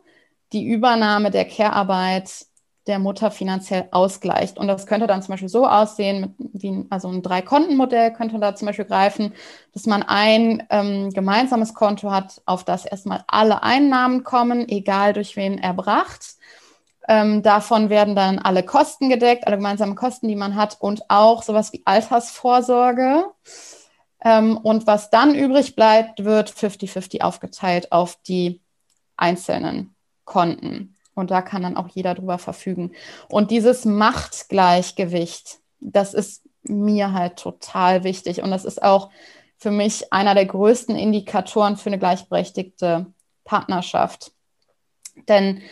die 0.52 0.66
Übernahme 0.66 1.30
der 1.30 1.44
Care-Arbeit 1.44 2.46
der 2.86 2.98
Mutter 2.98 3.30
finanziell 3.30 3.88
ausgleicht. 3.90 4.58
Und 4.58 4.68
das 4.68 4.86
könnte 4.86 5.06
dann 5.06 5.22
zum 5.22 5.32
Beispiel 5.32 5.48
so 5.48 5.66
aussehen, 5.66 6.34
wie 6.38 6.86
also 6.90 7.08
ein 7.08 7.22
Drei-Konten-Modell 7.22 8.12
könnte 8.12 8.38
da 8.38 8.54
zum 8.54 8.66
Beispiel 8.66 8.84
greifen, 8.84 9.32
dass 9.72 9.86
man 9.86 10.02
ein 10.02 10.62
ähm, 10.70 11.10
gemeinsames 11.10 11.74
Konto 11.74 12.10
hat, 12.10 12.40
auf 12.46 12.64
das 12.64 12.86
erstmal 12.86 13.24
alle 13.26 13.62
Einnahmen 13.62 14.22
kommen, 14.22 14.68
egal 14.68 15.12
durch 15.12 15.36
wen 15.36 15.58
erbracht. 15.58 16.36
Ähm, 17.08 17.42
davon 17.42 17.88
werden 17.88 18.16
dann 18.16 18.38
alle 18.38 18.62
Kosten 18.62 19.08
gedeckt, 19.08 19.46
alle 19.46 19.56
gemeinsamen 19.56 19.94
Kosten, 19.94 20.28
die 20.28 20.36
man 20.36 20.56
hat 20.56 20.76
und 20.80 21.08
auch 21.08 21.42
sowas 21.42 21.72
wie 21.72 21.82
Altersvorsorge. 21.84 23.26
Ähm, 24.24 24.56
und 24.56 24.86
was 24.86 25.10
dann 25.10 25.34
übrig 25.34 25.76
bleibt, 25.76 26.24
wird 26.24 26.50
50-50 26.50 27.20
aufgeteilt 27.20 27.92
auf 27.92 28.16
die 28.26 28.60
einzelnen 29.16 29.94
Konten. 30.24 30.95
Und 31.16 31.30
da 31.30 31.42
kann 31.42 31.62
dann 31.62 31.76
auch 31.76 31.88
jeder 31.88 32.14
drüber 32.14 32.38
verfügen. 32.38 32.92
Und 33.28 33.50
dieses 33.50 33.84
Machtgleichgewicht, 33.84 35.58
das 35.80 36.14
ist 36.14 36.42
mir 36.62 37.12
halt 37.12 37.36
total 37.36 38.04
wichtig. 38.04 38.42
Und 38.42 38.50
das 38.50 38.64
ist 38.64 38.82
auch 38.82 39.10
für 39.56 39.70
mich 39.70 40.12
einer 40.12 40.34
der 40.34 40.46
größten 40.46 40.94
Indikatoren 40.94 41.76
für 41.76 41.88
eine 41.88 41.98
gleichberechtigte 41.98 43.06
Partnerschaft. 43.44 44.32
Denn 45.28 45.62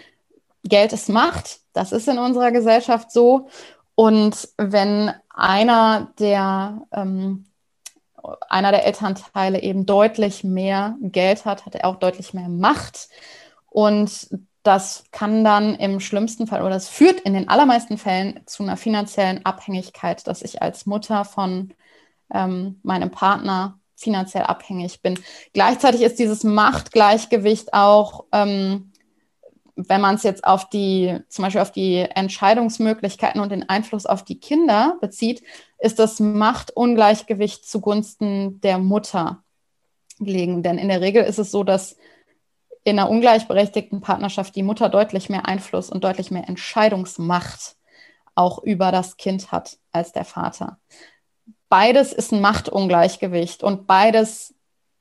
Geld 0.62 0.94
ist 0.94 1.10
Macht, 1.10 1.60
das 1.74 1.92
ist 1.92 2.08
in 2.08 2.18
unserer 2.18 2.50
Gesellschaft 2.50 3.12
so. 3.12 3.48
Und 3.94 4.48
wenn 4.56 5.12
einer 5.28 6.12
der, 6.18 6.86
ähm, 6.90 7.44
einer 8.48 8.70
der 8.70 8.86
Elternteile 8.86 9.60
eben 9.62 9.84
deutlich 9.84 10.42
mehr 10.42 10.96
Geld 11.02 11.44
hat, 11.44 11.66
hat 11.66 11.74
er 11.74 11.86
auch 11.86 11.96
deutlich 11.96 12.32
mehr 12.32 12.48
Macht. 12.48 13.10
Und 13.68 14.30
das 14.64 15.04
kann 15.12 15.44
dann 15.44 15.76
im 15.76 16.00
schlimmsten 16.00 16.46
Fall 16.46 16.62
oder 16.62 16.74
es 16.74 16.88
führt 16.88 17.20
in 17.20 17.34
den 17.34 17.48
allermeisten 17.48 17.98
Fällen 17.98 18.40
zu 18.46 18.62
einer 18.62 18.78
finanziellen 18.78 19.44
Abhängigkeit, 19.44 20.26
dass 20.26 20.42
ich 20.42 20.62
als 20.62 20.86
Mutter 20.86 21.24
von 21.24 21.74
ähm, 22.32 22.80
meinem 22.82 23.10
Partner 23.10 23.78
finanziell 23.94 24.44
abhängig 24.44 25.02
bin. 25.02 25.18
Gleichzeitig 25.52 26.00
ist 26.00 26.18
dieses 26.18 26.44
Machtgleichgewicht 26.44 27.74
auch, 27.74 28.24
ähm, 28.32 28.90
wenn 29.76 30.00
man 30.00 30.14
es 30.14 30.22
jetzt 30.22 30.44
auf 30.44 30.68
die, 30.70 31.18
zum 31.28 31.44
Beispiel 31.44 31.60
auf 31.60 31.72
die 31.72 31.98
Entscheidungsmöglichkeiten 31.98 33.40
und 33.40 33.52
den 33.52 33.68
Einfluss 33.68 34.06
auf 34.06 34.24
die 34.24 34.40
Kinder 34.40 34.96
bezieht, 35.00 35.42
ist 35.78 35.98
das 35.98 36.20
Machtungleichgewicht 36.20 37.68
zugunsten 37.68 38.60
der 38.62 38.78
Mutter 38.78 39.42
gelegen. 40.20 40.62
Denn 40.62 40.78
in 40.78 40.88
der 40.88 41.02
Regel 41.02 41.24
ist 41.24 41.38
es 41.38 41.50
so, 41.50 41.64
dass 41.64 41.96
in 42.84 42.98
einer 42.98 43.10
ungleichberechtigten 43.10 44.00
Partnerschaft 44.00 44.54
die 44.54 44.62
Mutter 44.62 44.88
deutlich 44.88 45.28
mehr 45.28 45.46
Einfluss 45.46 45.90
und 45.90 46.04
deutlich 46.04 46.30
mehr 46.30 46.48
Entscheidungsmacht 46.48 47.76
auch 48.34 48.62
über 48.62 48.92
das 48.92 49.16
Kind 49.16 49.52
hat 49.52 49.78
als 49.90 50.12
der 50.12 50.24
Vater. 50.24 50.78
Beides 51.68 52.12
ist 52.12 52.32
ein 52.32 52.40
Machtungleichgewicht 52.40 53.62
und 53.62 53.86
beides 53.86 54.54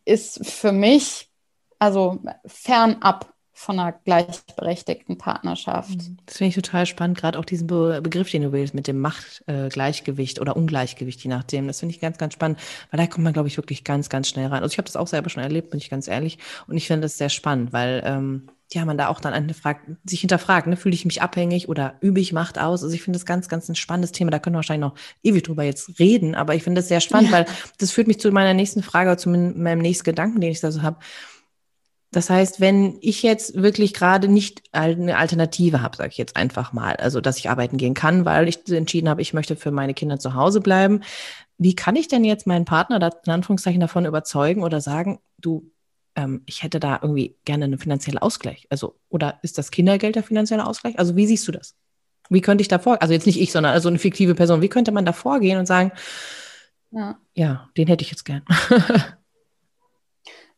ist 0.06 0.46
für 0.46 0.72
mich 0.72 1.30
also 1.80 2.20
fernab 2.46 3.33
von 3.56 3.80
einer 3.80 3.92
gleichberechtigten 3.92 5.18
Partnerschaft. 5.18 5.90
Mhm. 5.90 6.18
Das 6.26 6.38
finde 6.38 6.50
ich 6.50 6.56
total 6.56 6.86
spannend, 6.86 7.18
gerade 7.18 7.38
auch 7.38 7.46
diesen 7.46 7.68
Be 7.68 8.02
Begriff, 8.02 8.32
den 8.32 8.42
du 8.42 8.52
willst, 8.52 8.74
mit 8.74 8.88
dem 8.88 9.00
Machtgleichgewicht 9.00 10.40
äh, 10.40 10.42
oder 10.42 10.58
Ungleichgewicht, 10.58 11.24
je 11.24 11.30
nachdem. 11.30 11.68
Das 11.68 11.80
finde 11.80 11.94
ich 11.94 12.02
ganz, 12.02 12.18
ganz 12.18 12.34
spannend, 12.34 12.60
weil 12.92 12.98
da 12.98 13.08
kommt 13.08 13.24
man, 13.24 13.34
glaube 13.34 13.48
ich, 13.48 13.58
wirklich 13.58 13.84
ganz, 13.84 14.10
ganz 14.10 14.28
schnell 14.28 14.48
rein. 14.48 14.64
Also 14.64 14.74
ich 14.74 14.78
habe 14.80 14.88
das 14.88 14.96
auch 14.96 15.08
selber 15.08 15.30
schon 15.30 15.44
erlebt, 15.44 15.70
bin 15.70 15.78
ich 15.78 15.90
ganz 15.90 16.08
ehrlich. 16.08 16.40
Und 16.68 16.78
ich 16.78 16.88
finde 16.88 17.02
das 17.02 17.18
sehr 17.18 17.30
spannend, 17.30 17.72
weil 17.74 18.02
ähm, 18.06 18.50
ja, 18.72 18.86
man 18.86 18.98
da 18.98 19.08
auch 19.08 19.20
dann 19.20 19.54
fragt, 19.54 19.88
sich 20.04 20.22
hinterfragt, 20.22 20.68
ne, 20.68 20.76
fühle 20.76 20.96
ich 20.96 21.06
mich 21.06 21.22
abhängig 21.22 21.70
oder 21.70 21.96
übe 22.02 22.20
ich 22.20 22.34
Macht 22.34 22.60
aus? 22.60 22.84
Also 22.84 22.96
ich 22.96 23.04
finde 23.04 23.20
das 23.20 23.26
ganz, 23.26 23.48
ganz 23.50 23.70
ein 23.70 23.76
spannendes 23.76 24.12
Thema. 24.12 24.32
Da 24.32 24.40
können 24.40 24.56
wir 24.56 24.58
wahrscheinlich 24.58 24.90
noch 24.90 24.96
ewig 25.22 25.44
drüber 25.44 25.64
jetzt 25.64 26.00
reden, 26.00 26.34
aber 26.36 26.56
ich 26.56 26.64
finde 26.64 26.80
das 26.80 26.88
sehr 26.88 27.02
spannend, 27.02 27.30
ja. 27.30 27.38
weil 27.38 27.46
das 27.78 27.92
führt 27.92 28.08
mich 28.08 28.20
zu 28.20 28.32
meiner 28.32 28.54
nächsten 28.54 28.82
Frage, 28.82 29.16
zu 29.18 29.30
meinem 29.30 29.80
nächsten 29.80 30.06
Gedanken, 30.06 30.42
den 30.42 30.52
ich 30.52 30.60
da 30.60 30.72
so 30.72 30.82
habe. 30.82 30.98
Das 32.14 32.30
heißt, 32.30 32.62
wenn 32.62 32.98
ich 33.02 33.24
jetzt 33.24 33.62
wirklich 33.62 33.94
gerade 33.94 34.28
nicht 34.28 34.62
eine 34.72 35.18
Alternative 35.18 35.82
habe, 35.82 35.98
sage 35.98 36.10
ich 36.12 36.18
jetzt 36.18 36.36
einfach 36.36 36.72
mal, 36.72 36.96
also 36.96 37.22
dass 37.22 37.38
ich 37.38 37.50
arbeiten 37.50 37.78
gehen 37.78 37.96
kann, 37.96 38.24
weil 38.24 38.48
ich 38.48 38.70
entschieden 38.70 39.10
habe, 39.10 39.22
ich 39.22 39.34
möchte 39.34 39.56
für 39.56 39.72
meine 39.72 39.96
Kinder 39.96 40.20
zu 40.20 40.36
Hause 40.36 40.62
bleiben, 40.62 41.02
wie 41.58 41.76
kann 41.76 41.96
ich 41.96 42.08
denn 42.08 42.24
jetzt 42.24 42.46
meinen 42.46 42.66
Partner 42.66 43.00
da 43.00 43.10
in 43.26 43.32
Anführungszeichen 43.32 43.82
davon 43.82 44.06
überzeugen 44.06 44.64
oder 44.64 44.80
sagen, 44.80 45.20
du, 45.40 45.72
ähm, 46.16 46.44
ich 46.46 46.62
hätte 46.62 46.80
da 46.80 47.00
irgendwie 47.02 47.36
gerne 47.46 47.66
einen 47.66 47.80
finanziellen 47.80 48.20
Ausgleich? 48.20 48.68
Also, 48.70 48.96
oder 49.10 49.40
ist 49.42 49.58
das 49.58 49.72
Kindergeld 49.72 50.16
der 50.16 50.24
finanzielle 50.24 50.68
Ausgleich? 50.68 51.00
Also, 51.00 51.16
wie 51.16 51.26
siehst 51.26 51.48
du 51.48 51.52
das? 51.52 51.76
Wie 52.30 52.42
könnte 52.42 52.62
ich 52.62 52.68
da 52.68 52.80
vor, 52.80 53.02
also 53.02 53.14
jetzt 53.14 53.26
nicht 53.26 53.42
ich, 53.42 53.52
sondern 53.52 53.74
also 53.74 53.90
eine 53.90 54.00
fiktive 54.00 54.36
Person, 54.36 54.62
wie 54.62 54.70
könnte 54.70 54.92
man 54.92 55.06
da 55.06 55.14
vorgehen 55.14 55.58
und 55.58 55.66
sagen, 55.66 55.92
ja, 56.92 57.18
ja 57.34 57.70
den 57.76 57.88
hätte 57.88 58.04
ich 58.04 58.12
jetzt 58.12 58.24
gern. 58.24 58.44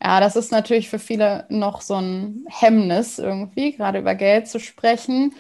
Ja, 0.02 0.20
das 0.20 0.36
ist 0.36 0.52
natürlich 0.52 0.90
für 0.90 1.00
viele 1.00 1.46
noch 1.50 1.82
so 1.82 1.96
ein 1.96 2.46
Hemmnis 2.50 3.18
irgendwie, 3.18 3.74
gerade 3.74 4.00
über 4.00 4.16
Geld 4.16 4.48
zu 4.48 4.60
sprechen. 4.60 5.34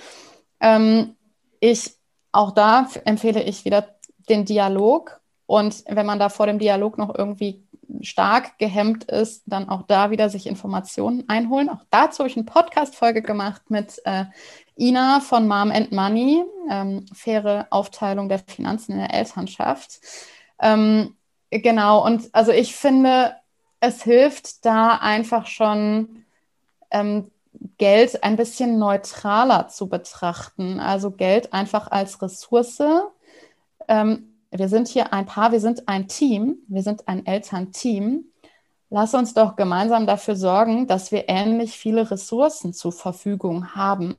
Ähm, 0.59 1.15
ich, 1.59 1.95
auch 2.31 2.51
da 2.51 2.87
empfehle 3.05 3.43
ich 3.43 3.65
wieder 3.65 3.95
den 4.29 4.45
Dialog. 4.45 5.21
Und 5.45 5.83
wenn 5.87 6.05
man 6.05 6.19
da 6.19 6.29
vor 6.29 6.47
dem 6.47 6.59
Dialog 6.59 6.97
noch 6.97 7.13
irgendwie 7.13 7.65
stark 8.01 8.57
gehemmt 8.57 9.03
ist, 9.05 9.43
dann 9.45 9.69
auch 9.69 9.83
da 9.83 10.09
wieder 10.09 10.29
sich 10.29 10.47
Informationen 10.47 11.25
einholen. 11.27 11.69
Auch 11.69 11.83
dazu 11.89 12.19
habe 12.19 12.29
ich 12.29 12.37
eine 12.37 12.45
Podcast-Folge 12.45 13.21
gemacht 13.21 13.69
mit 13.69 14.01
äh, 14.05 14.25
Ina 14.77 15.19
von 15.19 15.47
Mom 15.47 15.71
and 15.71 15.91
Money, 15.91 16.43
ähm, 16.69 17.05
faire 17.13 17.67
Aufteilung 17.69 18.29
der 18.29 18.39
Finanzen 18.39 18.93
in 18.93 18.99
der 18.99 19.13
Elternschaft. 19.13 19.99
Ähm, 20.59 21.15
genau, 21.51 22.03
und 22.03 22.29
also 22.33 22.51
ich 22.51 22.75
finde, 22.75 23.35
es 23.85 24.03
hilft 24.03 24.65
da 24.65 24.97
einfach 24.97 25.45
schon 25.45 26.25
ähm, 26.89 27.31
Geld 27.77 28.23
ein 28.23 28.35
bisschen 28.35 28.79
neutraler 28.79 29.67
zu 29.67 29.87
betrachten. 29.87 30.79
Also 30.79 31.11
Geld 31.11 31.53
einfach 31.53 31.91
als 31.91 32.21
Ressource. 32.21 32.81
Ähm, 33.87 34.33
wir 34.51 34.69
sind 34.69 34.87
hier 34.87 35.13
ein 35.13 35.25
Paar, 35.25 35.51
wir 35.51 35.59
sind 35.59 35.87
ein 35.87 36.07
Team, 36.07 36.57
wir 36.67 36.81
sind 36.81 37.07
ein 37.07 37.25
Elternteam. 37.25 38.25
lass 38.89 39.13
uns 39.13 39.33
doch 39.33 39.55
gemeinsam 39.55 40.07
dafür 40.07 40.35
sorgen, 40.35 40.87
dass 40.87 41.11
wir 41.11 41.29
ähnlich 41.29 41.77
viele 41.77 42.09
Ressourcen 42.09 42.73
zur 42.73 42.91
Verfügung 42.91 43.75
haben. 43.75 44.15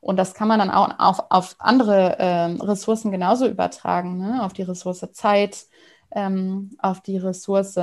Und 0.00 0.16
das 0.16 0.34
kann 0.34 0.48
man 0.48 0.58
dann 0.58 0.70
auch 0.70 0.98
auf, 0.98 1.26
auf 1.30 1.56
andere 1.58 2.18
äh, 2.18 2.44
Ressourcen 2.62 3.10
genauso 3.10 3.46
übertragen, 3.46 4.18
ne? 4.18 4.42
auf 4.42 4.52
die 4.52 4.62
Ressource 4.62 5.06
Zeit, 5.12 5.66
ähm, 6.10 6.70
auf 6.78 7.00
die 7.00 7.18
Ressource, 7.18 7.78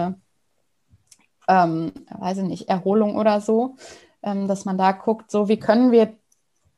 ähm, 1.51 1.91
weiß 2.17 2.37
ich 2.37 2.43
nicht, 2.45 2.69
Erholung 2.69 3.17
oder 3.17 3.41
so, 3.41 3.75
ähm, 4.23 4.47
dass 4.47 4.63
man 4.63 4.77
da 4.77 4.93
guckt, 4.93 5.29
so 5.29 5.49
wie 5.49 5.59
können 5.59 5.91
wir 5.91 6.13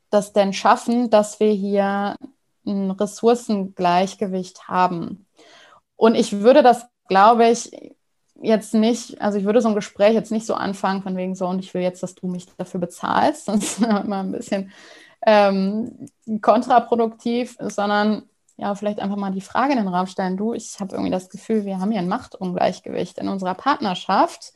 das 0.10 0.34
denn 0.34 0.52
schaffen, 0.52 1.12
dass 1.12 1.40
wir 1.40 1.52
hier 1.52 2.16
ein 2.66 2.90
Ressourcengleichgewicht 2.92 4.68
haben. 4.68 5.28
Und 5.96 6.16
ich 6.16 6.40
würde 6.40 6.64
das, 6.64 6.88
glaube 7.08 7.50
ich, 7.50 7.94
jetzt 8.42 8.74
nicht, 8.74 9.22
also 9.22 9.38
ich 9.38 9.46
würde 9.46 9.62
so 9.62 9.70
ein 9.70 9.76
Gespräch 9.76 10.14
jetzt 10.14 10.32
nicht 10.32 10.48
so 10.48 10.56
anfangen 10.56 11.04
von 11.04 11.16
wegen 11.18 11.36
so, 11.36 11.48
und 11.48 11.60
ich 11.60 11.74
will 11.74 11.84
jetzt, 11.84 12.02
dass 12.02 12.16
du 12.16 12.28
mich 12.28 12.48
dafür 12.58 12.80
bezahlst, 12.80 13.46
sonst 13.46 13.80
immer 13.80 14.24
ein 14.24 14.32
bisschen 14.32 14.72
ähm, 15.26 16.08
kontraproduktiv, 16.42 17.58
sondern 17.60 18.24
ja, 18.58 18.76
vielleicht 18.76 19.00
einfach 19.00 19.16
mal 19.18 19.32
die 19.32 19.42
Frage 19.42 19.74
in 19.74 19.80
den 19.80 19.88
Raum 19.88 20.08
stellen, 20.08 20.38
du, 20.38 20.54
ich 20.54 20.80
habe 20.80 20.94
irgendwie 20.94 21.12
das 21.12 21.30
Gefühl, 21.30 21.66
wir 21.66 21.80
haben 21.80 21.92
hier 21.92 22.02
ein 22.02 22.08
Machtungleichgewicht 22.08 23.18
in 23.18 23.28
unserer 23.28 23.56
Partnerschaft. 23.56 24.54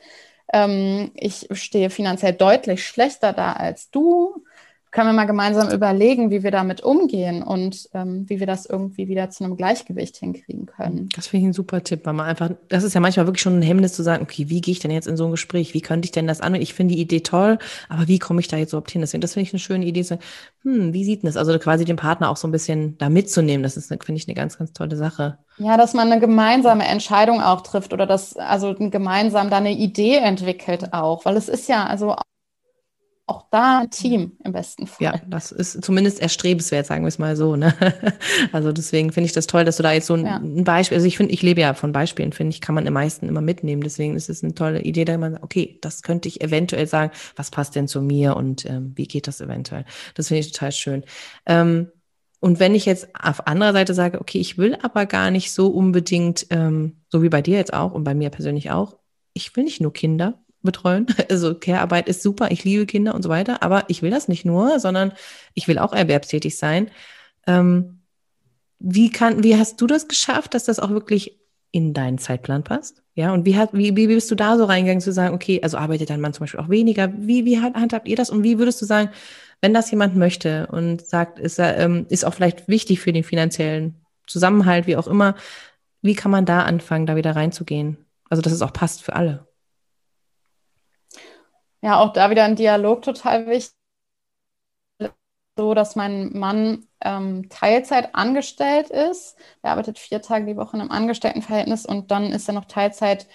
Ähm, 0.53 1.11
ich 1.15 1.47
stehe 1.51 1.89
finanziell 1.89 2.33
deutlich 2.33 2.85
schlechter 2.85 3.33
da 3.33 3.53
als 3.53 3.89
du 3.89 4.43
können 4.91 5.09
wir 5.09 5.13
mal 5.13 5.25
gemeinsam 5.25 5.69
überlegen, 5.69 6.31
wie 6.31 6.43
wir 6.43 6.51
damit 6.51 6.81
umgehen 6.81 7.43
und 7.43 7.89
ähm, 7.93 8.25
wie 8.27 8.39
wir 8.39 8.47
das 8.47 8.65
irgendwie 8.65 9.07
wieder 9.07 9.29
zu 9.29 9.43
einem 9.43 9.57
Gleichgewicht 9.57 10.17
hinkriegen 10.17 10.65
können. 10.65 11.09
Das 11.15 11.27
finde 11.27 11.43
ich 11.43 11.49
ein 11.49 11.53
super 11.53 11.83
Tipp, 11.83 12.05
weil 12.05 12.13
man 12.13 12.25
einfach, 12.25 12.51
das 12.69 12.83
ist 12.83 12.93
ja 12.93 13.01
manchmal 13.01 13.27
wirklich 13.27 13.41
schon 13.41 13.59
ein 13.59 13.63
Hemmnis 13.63 13.93
zu 13.93 14.03
sagen, 14.03 14.23
okay, 14.23 14.49
wie 14.49 14.61
gehe 14.61 14.71
ich 14.71 14.79
denn 14.79 14.91
jetzt 14.91 15.07
in 15.07 15.17
so 15.17 15.25
ein 15.25 15.31
Gespräch? 15.31 15.73
Wie 15.73 15.81
könnte 15.81 16.05
ich 16.05 16.11
denn 16.11 16.27
das 16.27 16.41
anwenden? 16.41 16.63
Ich 16.63 16.73
finde 16.73 16.95
die 16.95 17.01
Idee 17.01 17.19
toll, 17.19 17.59
aber 17.89 18.07
wie 18.07 18.19
komme 18.19 18.39
ich 18.39 18.47
da 18.47 18.57
jetzt 18.57 18.73
überhaupt 18.73 18.91
hin? 18.91 19.01
Deswegen, 19.01 19.21
das 19.21 19.33
finde 19.33 19.47
ich 19.47 19.53
eine 19.53 19.59
schöne 19.59 19.85
Idee, 19.85 20.03
so, 20.03 20.17
hm, 20.63 20.93
wie 20.93 21.03
sieht 21.03 21.23
denn 21.23 21.27
das? 21.27 21.37
Also 21.37 21.57
quasi 21.59 21.85
den 21.85 21.97
Partner 21.97 22.29
auch 22.29 22.37
so 22.37 22.47
ein 22.47 22.51
bisschen 22.51 22.97
da 22.97 23.09
mitzunehmen, 23.09 23.63
das 23.63 23.77
ist, 23.77 23.87
finde 23.87 24.13
ich, 24.13 24.27
eine 24.27 24.35
ganz, 24.35 24.57
ganz 24.57 24.73
tolle 24.73 24.95
Sache. 24.95 25.37
Ja, 25.57 25.75
dass 25.75 25.93
man 25.93 26.11
eine 26.11 26.21
gemeinsame 26.21 26.85
Entscheidung 26.85 27.41
auch 27.41 27.61
trifft 27.61 27.93
oder 27.93 28.05
dass 28.05 28.35
also 28.37 28.75
gemeinsam 28.77 29.49
da 29.49 29.57
eine 29.57 29.73
Idee 29.73 30.15
entwickelt 30.17 30.93
auch, 30.93 31.25
weil 31.25 31.35
es 31.35 31.49
ist 31.49 31.67
ja 31.67 31.85
also 31.85 32.15
auch 33.27 33.45
da 33.51 33.79
ein 33.79 33.89
Team 33.91 34.37
im 34.43 34.53
besten 34.53 34.87
Fall. 34.87 35.03
Ja, 35.03 35.21
das 35.27 35.51
ist 35.51 35.83
zumindest 35.83 36.21
erstrebenswert, 36.21 36.85
sagen 36.85 37.03
wir 37.03 37.09
es 37.09 37.19
mal 37.19 37.35
so. 37.35 37.55
Ne? 37.55 37.73
Also 38.53 38.71
deswegen 38.71 39.11
finde 39.11 39.25
ich 39.25 39.33
das 39.33 39.47
toll, 39.47 39.65
dass 39.65 39.77
du 39.77 39.83
da 39.83 39.91
jetzt 39.91 40.07
so 40.07 40.13
ein, 40.13 40.25
ja. 40.25 40.37
ein 40.37 40.63
Beispiel, 40.63 40.95
also 40.95 41.07
ich 41.07 41.17
finde, 41.17 41.33
ich 41.33 41.41
lebe 41.41 41.59
ja 41.59 41.73
von 41.73 41.91
Beispielen, 41.91 42.31
finde 42.31 42.51
ich, 42.51 42.61
kann 42.61 42.73
man 42.73 42.85
im 42.85 42.93
meisten 42.93 43.27
immer 43.27 43.41
mitnehmen. 43.41 43.81
Deswegen 43.81 44.15
ist 44.15 44.29
es 44.29 44.43
eine 44.43 44.55
tolle 44.55 44.81
Idee, 44.81 45.03
da 45.03 45.17
man 45.17 45.33
sagt, 45.33 45.43
okay, 45.43 45.77
das 45.81 46.01
könnte 46.01 46.29
ich 46.29 46.41
eventuell 46.41 46.87
sagen, 46.87 47.11
was 47.35 47.51
passt 47.51 47.75
denn 47.75 47.87
zu 47.87 48.01
mir 48.01 48.35
und 48.37 48.65
ähm, 48.65 48.93
wie 48.95 49.07
geht 49.07 49.27
das 49.27 49.41
eventuell? 49.41 49.85
Das 50.15 50.29
finde 50.29 50.39
ich 50.39 50.51
total 50.51 50.71
schön. 50.71 51.03
Ähm, 51.45 51.91
und 52.39 52.59
wenn 52.59 52.75
ich 52.75 52.85
jetzt 52.85 53.09
auf 53.19 53.45
anderer 53.47 53.73
Seite 53.73 53.93
sage, 53.93 54.21
okay, 54.21 54.39
ich 54.39 54.57
will 54.57 54.77
aber 54.81 55.05
gar 55.05 55.31
nicht 55.31 55.51
so 55.51 55.67
unbedingt, 55.67 56.47
ähm, 56.51 57.01
so 57.09 57.23
wie 57.23 57.29
bei 57.29 57.41
dir 57.41 57.57
jetzt 57.57 57.73
auch 57.73 57.93
und 57.93 58.03
bei 58.03 58.15
mir 58.15 58.29
persönlich 58.29 58.71
auch, 58.71 58.97
ich 59.33 59.55
will 59.55 59.65
nicht 59.65 59.81
nur 59.81 59.91
Kinder, 59.91 60.39
betreuen. 60.67 61.07
Also 61.29 61.55
Care-Arbeit 61.55 62.07
ist 62.07 62.21
super, 62.21 62.51
ich 62.51 62.63
liebe 62.63 62.85
Kinder 62.85 63.15
und 63.15 63.23
so 63.23 63.29
weiter, 63.29 63.63
aber 63.63 63.85
ich 63.87 64.01
will 64.01 64.11
das 64.11 64.27
nicht 64.27 64.45
nur, 64.45 64.79
sondern 64.79 65.11
ich 65.53 65.67
will 65.67 65.79
auch 65.79 65.93
erwerbstätig 65.93 66.57
sein. 66.57 66.91
Ähm, 67.47 68.01
wie 68.79 69.09
kann, 69.09 69.43
wie 69.43 69.57
hast 69.57 69.81
du 69.81 69.87
das 69.87 70.07
geschafft, 70.07 70.53
dass 70.53 70.65
das 70.65 70.79
auch 70.79 70.91
wirklich 70.91 71.39
in 71.71 71.93
deinen 71.93 72.17
Zeitplan 72.17 72.63
passt? 72.63 73.03
Ja, 73.15 73.33
und 73.33 73.45
wie, 73.45 73.57
hat, 73.57 73.71
wie, 73.73 73.95
wie 73.95 74.07
bist 74.07 74.29
du 74.29 74.35
da 74.35 74.57
so 74.57 74.65
reingegangen 74.65 75.01
zu 75.01 75.11
sagen, 75.11 75.33
okay, 75.33 75.59
also 75.63 75.77
arbeitet 75.77 76.11
dein 76.11 76.21
Mann 76.21 76.33
zum 76.33 76.41
Beispiel 76.43 76.59
auch 76.59 76.69
weniger? 76.69 77.11
Wie, 77.17 77.45
wie 77.45 77.59
handhabt 77.59 78.07
ihr 78.07 78.15
das? 78.15 78.29
Und 78.29 78.43
wie 78.43 78.59
würdest 78.59 78.79
du 78.81 78.85
sagen, 78.85 79.09
wenn 79.61 79.73
das 79.73 79.89
jemand 79.89 80.15
möchte 80.15 80.67
und 80.67 81.05
sagt, 81.05 81.39
ist, 81.39 81.57
ähm, 81.59 82.05
ist 82.09 82.25
auch 82.25 82.33
vielleicht 82.33 82.67
wichtig 82.67 82.99
für 82.99 83.11
den 83.11 83.23
finanziellen 83.23 83.95
Zusammenhalt, 84.27 84.85
wie 84.85 84.97
auch 84.97 85.07
immer, 85.07 85.35
wie 86.01 86.13
kann 86.13 86.31
man 86.31 86.45
da 86.45 86.61
anfangen, 86.61 87.07
da 87.07 87.15
wieder 87.15 87.35
reinzugehen? 87.35 87.97
Also, 88.29 88.41
dass 88.41 88.53
es 88.53 88.61
auch 88.61 88.73
passt 88.73 89.01
für 89.01 89.15
alle. 89.15 89.46
Ja, 91.87 92.01
auch 92.01 92.11
da 92.11 92.29
wieder 92.29 92.43
ein 92.43 92.57
Dialog 92.57 93.01
total 93.01 93.47
wichtig. 93.47 93.73
So, 95.57 95.73
dass 95.73 95.95
mein 95.95 96.37
Mann 96.37 96.85
ähm, 96.99 97.47
Teilzeit 97.49 98.13
angestellt 98.13 98.89
ist. 98.89 99.37
Er 99.61 99.71
arbeitet 99.71 99.97
vier 99.97 100.21
Tage 100.21 100.45
die 100.45 100.57
Woche 100.57 100.75
in 100.75 100.81
einem 100.81 100.91
Angestelltenverhältnis 100.91 101.85
und 101.85 102.11
dann 102.11 102.33
ist 102.33 102.49
er 102.49 102.55
noch 102.55 102.65
Teilzeit 102.65 103.25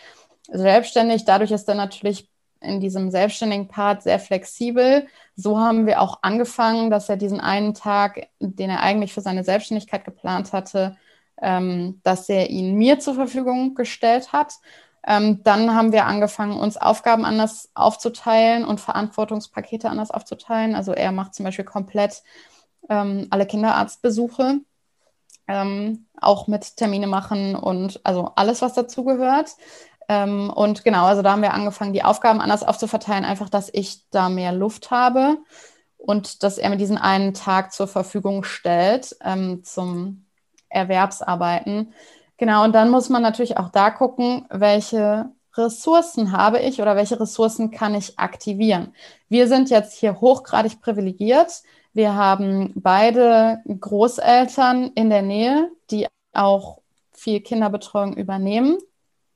selbstständig. 0.49 1.25
Dadurch 1.25 1.51
ist 1.51 1.67
er 1.67 1.77
natürlich 1.77 2.29
in 2.61 2.79
diesem 2.81 3.11
selbstständigen 3.11 3.69
Part 3.69 4.03
sehr 4.03 4.19
flexibel. 4.19 5.07
So 5.35 5.59
haben 5.59 5.87
wir 5.87 6.03
auch 6.03 6.19
angefangen, 6.23 6.91
dass 6.91 7.09
er 7.09 7.17
diesen 7.17 7.41
einen 7.41 7.73
Tag, 7.73 8.29
den 8.38 8.69
er 8.69 8.83
eigentlich 8.83 9.15
für 9.15 9.23
seine 9.23 9.45
Selbstständigkeit 9.45 10.05
geplant 10.05 10.53
hatte, 10.53 10.99
ähm, 11.41 12.01
dass 12.05 12.29
er 12.29 12.51
ihn 12.51 12.75
mir 12.75 12.99
zur 12.99 13.15
Verfügung 13.15 13.75
gestellt 13.75 14.35
hat. 14.35 14.53
Ähm, 15.07 15.43
dann 15.43 15.75
haben 15.75 15.93
wir 15.93 16.07
angefangen, 16.07 16.59
uns 16.59 16.77
Aufgaben 16.77 17.25
anders 17.25 17.71
aufzuteilen 17.75 18.65
und 18.65 18.81
Verantwortungspakete 18.81 19.91
anders 19.91 20.11
aufzuteilen. 20.11 20.75
Also 20.75 20.93
er 20.93 21.12
macht 21.12 21.35
zum 21.35 21.45
Beispiel 21.45 21.65
komplett 21.65 22.23
ähm, 22.88 23.27
alle 23.31 23.47
Kinderarztbesuche, 23.47 24.61
ähm, 25.49 26.07
auch 26.21 26.47
mit 26.47 26.77
Termine 26.77 27.09
machen 27.09 27.57
und 27.57 28.01
also 28.05 28.33
alles, 28.37 28.62
was 28.62 28.75
dazugehört. 28.75 29.57
Ähm, 30.09 30.51
und 30.51 30.85
genau, 30.85 31.07
also 31.07 31.23
da 31.23 31.33
haben 31.33 31.43
wir 31.43 31.55
angefangen, 31.55 31.93
die 31.93 32.05
Aufgaben 32.05 32.41
anders 32.41 32.62
aufzuverteilen, 32.62 33.25
einfach, 33.25 33.49
dass 33.49 33.71
ich 33.73 34.09
da 34.11 34.29
mehr 34.29 34.53
Luft 34.53 34.91
habe 34.91 35.38
und 35.97 36.43
dass 36.43 36.59
er 36.59 36.71
mir 36.71 36.77
diesen 36.77 36.99
einen 36.99 37.35
Tag 37.35 37.73
zur 37.73 37.88
Verfügung 37.88 38.45
stellt 38.45 39.17
ähm, 39.23 39.65
zum 39.65 40.27
Erwerbsarbeiten. 40.69 41.93
Genau, 42.38 42.64
und 42.64 42.73
dann 42.75 42.90
muss 42.90 43.09
man 43.09 43.23
natürlich 43.23 43.57
auch 43.57 43.68
da 43.68 43.90
gucken, 43.90 44.47
welche 44.51 45.31
Ressourcen 45.55 46.33
habe 46.33 46.59
ich 46.61 46.81
oder 46.81 46.97
welche 46.97 47.21
Ressourcen 47.21 47.71
kann 47.71 47.95
ich 47.95 48.18
aktivieren. 48.18 48.95
Wir 49.29 49.49
sind 49.49 49.71
jetzt 49.71 49.99
hier 49.99 50.21
hochgradig 50.21 50.81
privilegiert. 50.81 51.62
Wir 51.92 52.14
haben 52.14 52.73
beide 52.75 53.62
Großeltern 53.66 54.92
in 54.95 55.11
der 55.11 55.23
Nähe, 55.23 55.71
die 55.90 56.07
auch 56.33 56.81
viel 57.12 57.40
Kinderbetreuung 57.40 58.16
übernehmen. 58.16 58.79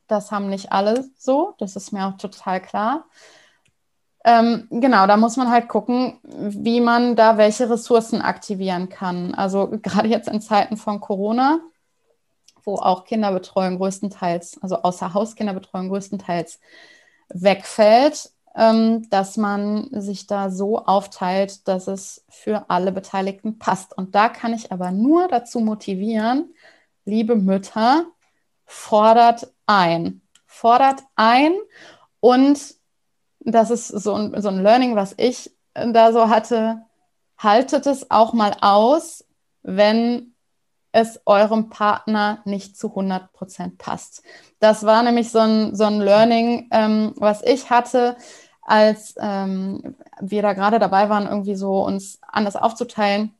Das 0.06 0.32
haben 0.32 0.48
nicht 0.48 0.72
alle 0.72 1.04
so, 1.18 1.54
das 1.59 1.76
ist 1.76 1.92
mir 1.92 2.06
auch 2.06 2.16
total 2.16 2.62
klar. 2.62 3.06
Ähm, 4.24 4.66
genau, 4.70 5.06
da 5.06 5.16
muss 5.16 5.37
man 5.37 5.50
halt 5.50 5.68
gucken, 5.68 6.18
wie 6.24 6.80
man 6.80 7.14
da 7.14 7.38
welche 7.38 7.70
Ressourcen 7.70 8.22
aktivieren 8.22 8.88
kann. 8.88 9.35
Also 9.35 9.68
gerade 9.82 10.09
jetzt 10.09 10.28
in 10.28 10.40
Zeiten 10.40 10.76
von 10.76 11.00
Corona 11.00 11.61
wo 12.66 12.74
auch 12.76 13.05
Kinderbetreuung 13.05 13.79
größtenteils, 13.79 14.62
also 14.62 14.83
außer 14.83 15.14
Hauskinderbetreuung 15.14 15.88
größtenteils 15.88 16.61
wegfällt, 17.29 18.31
ähm, 18.55 19.09
dass 19.11 19.37
man 19.37 19.88
sich 19.92 20.26
da 20.26 20.50
so 20.50 20.85
aufteilt, 20.85 21.68
dass 21.68 21.87
es 21.87 22.24
für 22.29 22.68
alle 22.68 22.92
Beteiligten 22.92 23.59
passt. 23.59 23.96
Und 23.96 24.14
da 24.14 24.29
kann 24.29 24.52
ich 24.52 24.72
aber 24.72 24.90
nur 24.90 25.29
dazu 25.29 25.61
motivieren, 25.61 26.55
liebe 27.05 27.37
Mütter, 27.37 28.07
fordert 28.64 29.52
ein. 29.66 30.22
Fordert 30.46 31.02
ein 31.14 31.52
und 32.20 32.74
das 33.40 33.70
ist 33.70 33.88
so 33.88 34.14
ein, 34.14 34.40
so 34.40 34.48
ein 34.48 34.62
Learning, 34.62 34.96
was 34.96 35.14
ich 35.18 35.55
da 35.74 36.12
so 36.12 36.29
hatte, 36.29 36.83
haltet 37.38 37.87
es 37.87 38.11
auch 38.11 38.33
mal 38.33 38.57
aus, 38.61 39.24
wenn 39.62 40.35
es 40.96 41.20
eurem 41.26 41.68
Partner 41.68 42.40
nicht 42.47 42.78
zu 42.78 42.88
100 42.88 43.30
Prozent 43.34 43.76
passt. 43.76 44.22
Das 44.61 44.86
war 44.86 45.03
nämlich 45.03 45.30
so 45.30 45.40
ein, 45.40 45.76
so 45.76 45.84
ein 45.84 46.01
Learning, 46.01 46.68
ähm, 46.72 47.12
was 47.16 47.42
ich 47.42 47.68
hatte, 47.68 48.16
als 48.62 49.14
ähm, 49.20 49.94
wir 50.20 50.40
da 50.40 50.55
gerade 50.55 50.78
dabei 50.78 51.11
waren, 51.11 51.26
irgendwie 51.26 51.55
so 51.55 51.84
uns 51.84 52.18
anders 52.22 52.57
aufzuteilen. 52.57 53.34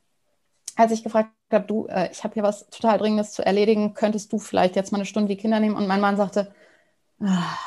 Als 0.75 0.91
ich 0.91 1.03
gefragt 1.03 1.31
habe, 1.51 1.65
du, 1.65 1.87
äh, 1.87 2.11
ich 2.11 2.23
habe 2.23 2.35
hier 2.35 2.43
was 2.43 2.69
total 2.69 2.99
Dringendes 2.99 3.31
zu 3.31 3.43
erledigen, 3.43 3.95
könntest 3.95 4.31
du 4.31 4.37
vielleicht 4.37 4.75
jetzt 4.75 4.91
mal 4.91 4.99
eine 4.99 5.05
Stunde 5.05 5.29
die 5.29 5.41
Kinder 5.41 5.59
nehmen? 5.59 5.75
Und 5.75 5.87
mein 5.87 5.99
Mann 5.99 6.15
sagte, 6.15 6.53
ah. 7.23 7.57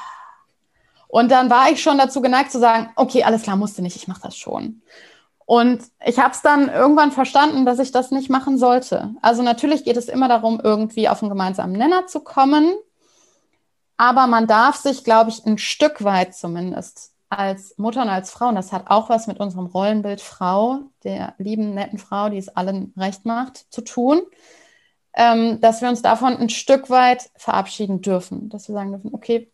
und 1.09 1.33
dann 1.33 1.51
war 1.51 1.69
ich 1.73 1.83
schon 1.83 1.99
dazu 1.99 2.21
geneigt 2.23 2.53
zu 2.53 2.61
sagen, 2.61 2.91
okay, 2.95 3.25
alles 3.25 3.43
klar, 3.43 3.57
musste 3.57 3.83
nicht, 3.83 3.97
ich 3.97 4.07
mache 4.07 4.23
das 4.23 4.37
schon. 4.37 4.83
Und 5.51 5.83
ich 6.07 6.21
habe 6.21 6.33
es 6.33 6.43
dann 6.43 6.69
irgendwann 6.69 7.11
verstanden, 7.11 7.67
dass 7.67 7.81
ich 7.81 7.91
das 7.91 8.13
nicht 8.13 8.31
machen 8.31 8.57
sollte. 8.57 9.17
Also 9.21 9.43
natürlich 9.43 9.83
geht 9.83 9.97
es 9.97 10.07
immer 10.09 10.29
darum, 10.29 10.61
irgendwie 10.63 11.09
auf 11.09 11.25
einen 11.25 11.29
gemeinsamen 11.29 11.73
Nenner 11.73 12.07
zu 12.07 12.21
kommen. 12.21 12.73
Aber 13.97 14.29
man 14.29 14.47
darf 14.47 14.77
sich, 14.77 15.03
glaube 15.03 15.31
ich, 15.31 15.45
ein 15.45 15.59
Stück 15.59 16.05
weit 16.05 16.37
zumindest 16.37 17.15
als 17.31 17.77
Mutter 17.79 18.03
und 18.03 18.11
als 18.11 18.31
Frau, 18.31 18.47
und 18.47 18.55
das 18.55 18.71
hat 18.71 18.91
auch 18.91 19.09
was 19.09 19.27
mit 19.27 19.41
unserem 19.41 19.67
Rollenbild 19.67 20.21
Frau, 20.21 20.83
der 21.03 21.35
lieben, 21.39 21.75
netten 21.75 21.99
Frau, 21.99 22.29
die 22.29 22.39
es 22.39 22.49
allen 22.49 22.95
recht 22.97 23.27
macht, 23.27 23.67
zu 23.73 23.81
tun, 23.81 24.23
ähm, 25.15 25.61
dass 25.61 25.83
wir 25.83 25.89
uns 25.89 26.01
davon 26.01 26.37
ein 26.37 26.51
Stück 26.51 26.91
weit 26.91 27.29
verabschieden 27.35 28.03
dürfen. 28.03 28.51
Dass 28.51 28.69
wir 28.69 28.75
sagen 28.75 28.93
dürfen, 28.93 29.13
okay, 29.13 29.51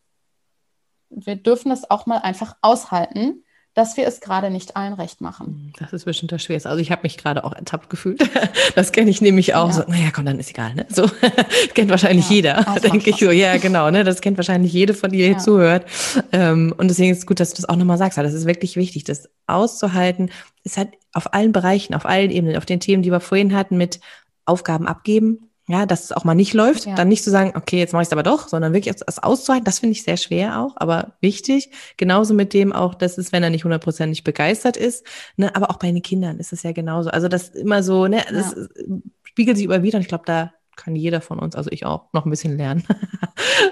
wir 1.09 1.36
dürfen 1.36 1.72
es 1.72 1.90
auch 1.90 2.05
mal 2.05 2.18
einfach 2.18 2.55
aushalten, 2.61 3.42
dass 3.77 3.99
wir 3.99 4.07
es 4.07 4.20
gerade 4.20 4.49
nicht 4.49 4.74
allen 4.74 4.95
recht 4.95 5.20
machen. 5.20 5.70
Das 5.79 5.93
ist 5.93 6.07
bestimmt 6.07 6.33
das 6.33 6.43
Schwerste. 6.43 6.70
Also 6.70 6.81
ich 6.81 6.91
habe 6.91 7.03
mich 7.03 7.18
gerade 7.18 7.45
auch 7.45 7.53
ertappt 7.53 7.91
gefühlt. 7.91 8.20
Das 8.74 8.93
kenne 8.93 9.11
ich 9.11 9.20
nämlich 9.20 9.55
auch. 9.55 9.68
Ja. 9.68 9.72
So, 9.72 9.83
naja, 9.87 10.11
komm, 10.12 10.27
dann 10.27 10.39
ist 10.39 10.51
egal. 10.51 10.74
Ne? 10.74 10.87
So 10.89 11.09
kennt 11.74 11.91
wahrscheinlich 11.91 12.29
ja, 12.29 12.37
jeder, 12.37 12.77
denke 12.83 13.11
ich 13.11 13.16
so. 13.16 13.31
Ja, 13.31 13.57
genau. 13.59 13.91
Ne? 13.91 14.05
Das 14.05 14.20
kennt 14.20 14.37
wahrscheinlich 14.37 14.72
jede 14.72 14.93
von 14.93 15.11
dir, 15.11 15.27
die 15.27 15.33
ja. 15.33 15.39
zuhört. 15.39 15.87
Ähm, 16.33 16.74
und 16.77 16.89
deswegen 16.89 17.12
ist 17.12 17.18
es 17.18 17.27
gut, 17.27 17.41
dass 17.41 17.51
du 17.51 17.57
das 17.57 17.68
auch 17.68 17.77
nochmal 17.77 17.97
sagst. 17.97 18.18
Das 18.18 18.35
ist 18.35 18.47
wirklich 18.47 18.77
wichtig, 18.77 19.05
das 19.05 19.31
auszuhalten. 19.47 20.31
Es 20.64 20.77
hat 20.77 20.89
auf 21.12 21.33
allen 21.33 21.53
Bereichen, 21.53 21.95
auf 21.95 22.07
allen 22.07 22.31
Ebenen, 22.31 22.57
auf 22.57 22.66
den 22.66 22.81
Themen, 22.81 23.03
die 23.03 23.12
wir 23.12 23.20
vorhin 23.20 23.55
hatten, 23.55 23.77
mit 23.77 24.01
Aufgaben 24.47 24.87
abgeben, 24.87 25.51
ja, 25.69 25.85
dass 25.85 26.05
es 26.05 26.12
auch 26.12 26.25
mal 26.25 26.35
nicht 26.35 26.55
läuft, 26.55 26.87
ja. 26.87 26.95
dann 26.95 27.09
nicht 27.09 27.25
zu 27.25 27.31
sagen, 27.31 27.53
okay, 27.57 27.79
jetzt 27.79 27.93
mache 27.93 28.03
ich 28.03 28.09
es 28.09 28.12
aber 28.12 28.23
doch, 28.23 28.49
sondern 28.49 28.73
wirklich 28.73 28.95
das 28.95 29.19
auszuhalten, 29.19 29.64
das 29.64 29.81
finde 29.81 29.93
ich 29.93 30.05
sehr 30.05 30.17
schwer 30.17 30.61
auch, 30.61 30.75
aber 30.77 31.14
wichtig. 31.21 31.71
Genauso 31.97 32.35
mit 32.35 32.55
dem 32.55 32.73
auch, 32.73 32.95
dass 32.95 33.19
es, 33.19 33.33
wenn 33.33 33.43
er 33.43 33.51
nicht 33.51 33.64
hundertprozentig 33.64 34.23
begeistert 34.23 34.77
ist, 34.77 35.05
ne, 35.37 35.55
aber 35.57 35.71
auch 35.71 35.79
bei 35.79 35.91
den 35.91 36.03
Kindern 36.03 36.39
ist 36.39 36.53
es 36.53 36.62
ja 36.62 36.71
genauso. 36.71 37.11
Also 37.11 37.27
das 37.27 37.49
immer 37.49 37.83
so, 37.83 38.07
ne, 38.07 38.23
das 38.31 38.55
ja. 38.55 38.97
spiegelt 39.25 39.57
sich 39.57 39.67
über 39.67 39.83
wieder 39.83 39.97
und 39.97 40.03
ich 40.03 40.09
glaube, 40.09 40.25
da 40.27 40.53
kann 40.77 40.95
jeder 40.95 41.21
von 41.21 41.41
uns, 41.41 41.57
also 41.57 41.71
ich 41.73 41.85
auch, 41.85 42.12
noch 42.12 42.27
ein 42.27 42.31
bisschen 42.31 42.57
lernen. 42.57 42.85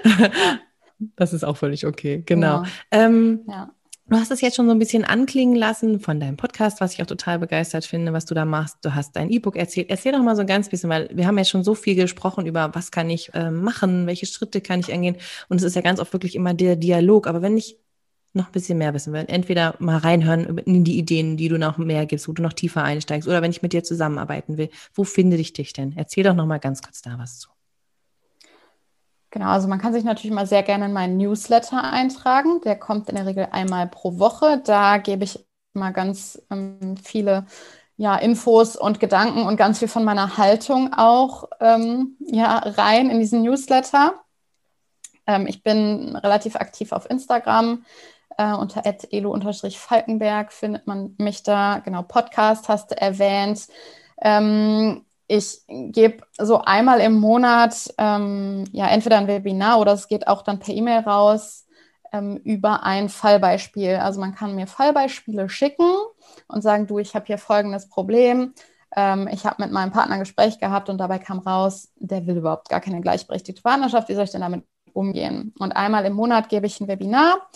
das 1.15 1.31
ist 1.31 1.45
auch 1.45 1.55
völlig 1.55 1.85
okay, 1.85 2.23
genau. 2.25 2.63
Ja. 2.63 2.65
Ähm, 2.91 3.41
ja. 3.47 3.71
Du 4.07 4.17
hast 4.17 4.29
es 4.29 4.41
jetzt 4.41 4.55
schon 4.55 4.67
so 4.67 4.71
ein 4.71 4.77
bisschen 4.77 5.03
anklingen 5.03 5.55
lassen 5.55 5.99
von 5.99 6.19
deinem 6.19 6.37
Podcast, 6.37 6.79
was 6.79 6.93
ich 6.93 7.01
auch 7.01 7.07
total 7.07 7.39
begeistert 7.39 7.85
finde, 7.85 8.13
was 8.13 8.25
du 8.25 8.35
da 8.35 8.45
machst. 8.45 8.77
Du 8.83 8.93
hast 8.93 9.15
dein 9.15 9.31
E-Book 9.31 9.55
erzählt. 9.55 9.89
Erzähl 9.89 10.11
doch 10.11 10.21
mal 10.21 10.35
so 10.35 10.41
ein 10.41 10.47
ganz 10.47 10.69
bisschen, 10.69 10.91
weil 10.91 11.09
wir 11.11 11.25
haben 11.25 11.39
ja 11.39 11.43
schon 11.43 11.63
so 11.63 11.73
viel 11.73 11.95
gesprochen 11.95 12.45
über, 12.45 12.69
was 12.75 12.91
kann 12.91 13.09
ich 13.09 13.33
äh, 13.33 13.49
machen, 13.49 14.05
welche 14.05 14.27
Schritte 14.27 14.61
kann 14.61 14.79
ich 14.79 14.93
angehen. 14.93 15.15
Und 15.49 15.57
es 15.57 15.63
ist 15.63 15.75
ja 15.75 15.81
ganz 15.81 15.99
oft 15.99 16.13
wirklich 16.13 16.35
immer 16.35 16.53
der 16.53 16.75
Dialog. 16.75 17.25
Aber 17.25 17.41
wenn 17.41 17.57
ich 17.57 17.79
noch 18.33 18.47
ein 18.47 18.51
bisschen 18.51 18.77
mehr 18.77 18.93
wissen 18.93 19.11
will, 19.11 19.25
entweder 19.27 19.73
mal 19.79 19.97
reinhören 19.97 20.59
in 20.59 20.83
die 20.83 20.99
Ideen, 20.99 21.35
die 21.35 21.49
du 21.49 21.57
noch 21.57 21.79
mehr 21.79 22.05
gibst, 22.05 22.27
wo 22.27 22.33
du 22.33 22.43
noch 22.43 22.53
tiefer 22.53 22.83
einsteigst, 22.83 23.27
oder 23.27 23.41
wenn 23.41 23.51
ich 23.51 23.63
mit 23.63 23.73
dir 23.73 23.83
zusammenarbeiten 23.83 24.57
will, 24.57 24.69
wo 24.93 25.03
finde 25.03 25.37
ich 25.37 25.53
dich 25.53 25.73
denn? 25.73 25.93
Erzähl 25.95 26.23
doch 26.23 26.35
noch 26.35 26.45
mal 26.45 26.59
ganz 26.59 26.83
kurz 26.83 27.01
da 27.01 27.17
was 27.17 27.39
zu. 27.39 27.54
Genau, 29.35 29.49
also 29.49 29.67
man 29.67 29.79
kann 29.79 29.91
sich 29.91 30.05
natürlich 30.05 30.33
mal 30.33 30.47
sehr 30.47 30.63
gerne 30.63 30.85
in 30.85 30.93
meinen 30.93 31.17
Newsletter 31.17 31.83
eintragen. 31.83 32.61
Der 32.61 32.79
kommt 32.79 33.09
in 33.09 33.15
der 33.15 33.25
Regel 33.25 33.49
einmal 33.51 33.85
pro 33.85 34.17
Woche. 34.17 34.61
Da 34.63 34.97
gebe 34.97 35.25
ich 35.25 35.45
mal 35.73 35.91
ganz 35.91 36.41
ähm, 36.49 36.95
viele 36.95 37.45
ja, 37.97 38.15
Infos 38.15 38.77
und 38.77 39.01
Gedanken 39.01 39.41
und 39.45 39.57
ganz 39.57 39.79
viel 39.79 39.89
von 39.89 40.05
meiner 40.05 40.37
Haltung 40.37 40.93
auch 40.93 41.49
ähm, 41.59 42.15
ja, 42.21 42.59
rein 42.59 43.09
in 43.09 43.19
diesen 43.19 43.41
Newsletter. 43.41 44.13
Ähm, 45.27 45.47
ich 45.47 45.63
bin 45.63 46.15
relativ 46.15 46.55
aktiv 46.55 46.93
auf 46.93 47.09
Instagram. 47.09 47.83
Äh, 48.37 48.53
unter 48.53 48.83
elo-falkenberg 48.85 50.53
findet 50.53 50.87
man 50.87 51.13
mich 51.17 51.43
da. 51.43 51.79
Genau, 51.79 52.03
Podcast 52.03 52.69
hast 52.69 52.91
du 52.91 53.01
erwähnt. 53.01 53.67
Ähm, 54.21 55.04
ich 55.27 55.61
gebe 55.67 56.23
so 56.37 56.61
einmal 56.61 56.99
im 56.99 57.13
Monat 57.13 57.93
ähm, 57.97 58.65
ja 58.71 58.87
entweder 58.87 59.17
ein 59.17 59.27
Webinar 59.27 59.79
oder 59.79 59.93
es 59.93 60.07
geht 60.07 60.27
auch 60.27 60.43
dann 60.43 60.59
per 60.59 60.73
E-Mail 60.73 60.99
raus 60.99 61.65
ähm, 62.13 62.37
über 62.43 62.83
ein 62.83 63.09
Fallbeispiel. 63.09 63.95
Also 63.95 64.19
man 64.19 64.35
kann 64.35 64.55
mir 64.55 64.67
Fallbeispiele 64.67 65.49
schicken 65.49 65.91
und 66.47 66.61
sagen, 66.61 66.87
du, 66.87 66.99
ich 66.99 67.15
habe 67.15 67.25
hier 67.25 67.37
folgendes 67.37 67.89
Problem. 67.89 68.53
Ähm, 68.95 69.27
ich 69.31 69.45
habe 69.45 69.63
mit 69.63 69.71
meinem 69.71 69.91
Partner 69.91 70.15
ein 70.15 70.21
Gespräch 70.21 70.59
gehabt 70.59 70.89
und 70.89 70.97
dabei 70.97 71.19
kam 71.19 71.39
raus, 71.39 71.91
der 71.95 72.25
will 72.27 72.37
überhaupt 72.37 72.69
gar 72.69 72.79
keine 72.79 73.01
gleichberechtigte 73.01 73.61
Partnerschaft. 73.61 74.09
Wie 74.09 74.15
soll 74.15 74.25
ich 74.25 74.31
denn 74.31 74.41
damit 74.41 74.63
umgehen? 74.93 75.53
Und 75.59 75.73
einmal 75.73 76.05
im 76.05 76.13
Monat 76.13 76.49
gebe 76.49 76.67
ich 76.67 76.79
ein 76.79 76.87
Webinar 76.87 77.49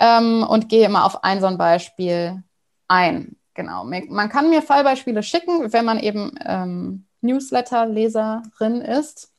ähm, 0.00 0.44
und 0.48 0.68
gehe 0.68 0.86
immer 0.86 1.04
auf 1.04 1.24
ein 1.24 1.40
so 1.40 1.46
ein 1.46 1.58
Beispiel 1.58 2.42
ein. 2.88 3.36
Genau. 3.56 3.84
Man 3.84 4.28
kann 4.28 4.50
mir 4.50 4.60
Fallbeispiele 4.60 5.22
schicken, 5.22 5.72
wenn 5.72 5.86
man 5.86 5.98
eben 5.98 6.38
ähm, 6.44 7.06
Newsletter-Leserin 7.22 8.82
ist. 8.82 9.32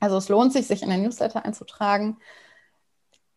Also 0.00 0.16
es 0.16 0.28
lohnt 0.28 0.52
sich, 0.52 0.66
sich 0.66 0.82
in 0.82 0.90
den 0.90 1.04
Newsletter 1.04 1.44
einzutragen. 1.44 2.18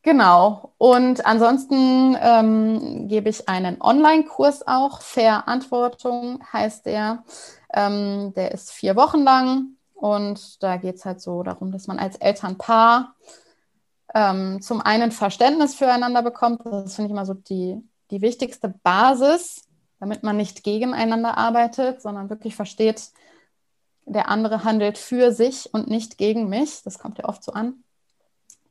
Genau. 0.02 0.74
Und 0.80 1.26
ansonsten 1.28 2.18
ähm, 2.20 3.08
gebe 3.08 3.30
ich 3.30 3.48
einen 3.48 3.80
Online-Kurs 3.82 4.68
auch. 4.68 5.02
Verantwortung 5.02 6.44
heißt 6.52 6.88
der. 6.88 7.24
Ähm, 7.72 8.34
der 8.36 8.52
ist 8.52 8.72
vier 8.72 8.96
Wochen 8.96 9.20
lang. 9.20 9.76
Und 9.94 10.64
da 10.64 10.78
geht 10.78 10.96
es 10.96 11.06
halt 11.06 11.22
so 11.22 11.44
darum, 11.44 11.72
dass 11.72 11.86
man 11.86 12.00
als 12.00 12.16
Elternpaar 12.16 13.14
ähm, 14.16 14.60
zum 14.60 14.82
einen 14.82 15.12
Verständnis 15.12 15.76
füreinander 15.76 16.24
bekommt. 16.24 16.62
Das 16.66 16.96
finde 16.96 17.10
ich 17.10 17.12
immer 17.12 17.28
so 17.28 17.36
die, 17.36 17.78
die 18.10 18.22
wichtigste 18.22 18.70
Basis, 18.70 19.69
damit 20.00 20.24
man 20.24 20.38
nicht 20.38 20.64
gegeneinander 20.64 21.38
arbeitet, 21.38 22.02
sondern 22.02 22.30
wirklich 22.30 22.56
versteht, 22.56 23.10
der 24.06 24.30
andere 24.30 24.64
handelt 24.64 24.98
für 24.98 25.32
sich 25.32 25.74
und 25.74 25.90
nicht 25.90 26.18
gegen 26.18 26.50
mich. 26.50 26.82
Das 26.84 27.00
kommt 27.00 27.20
ja 27.20 27.26
oft 27.26 27.44
so 27.44 27.54
an. 27.54 27.84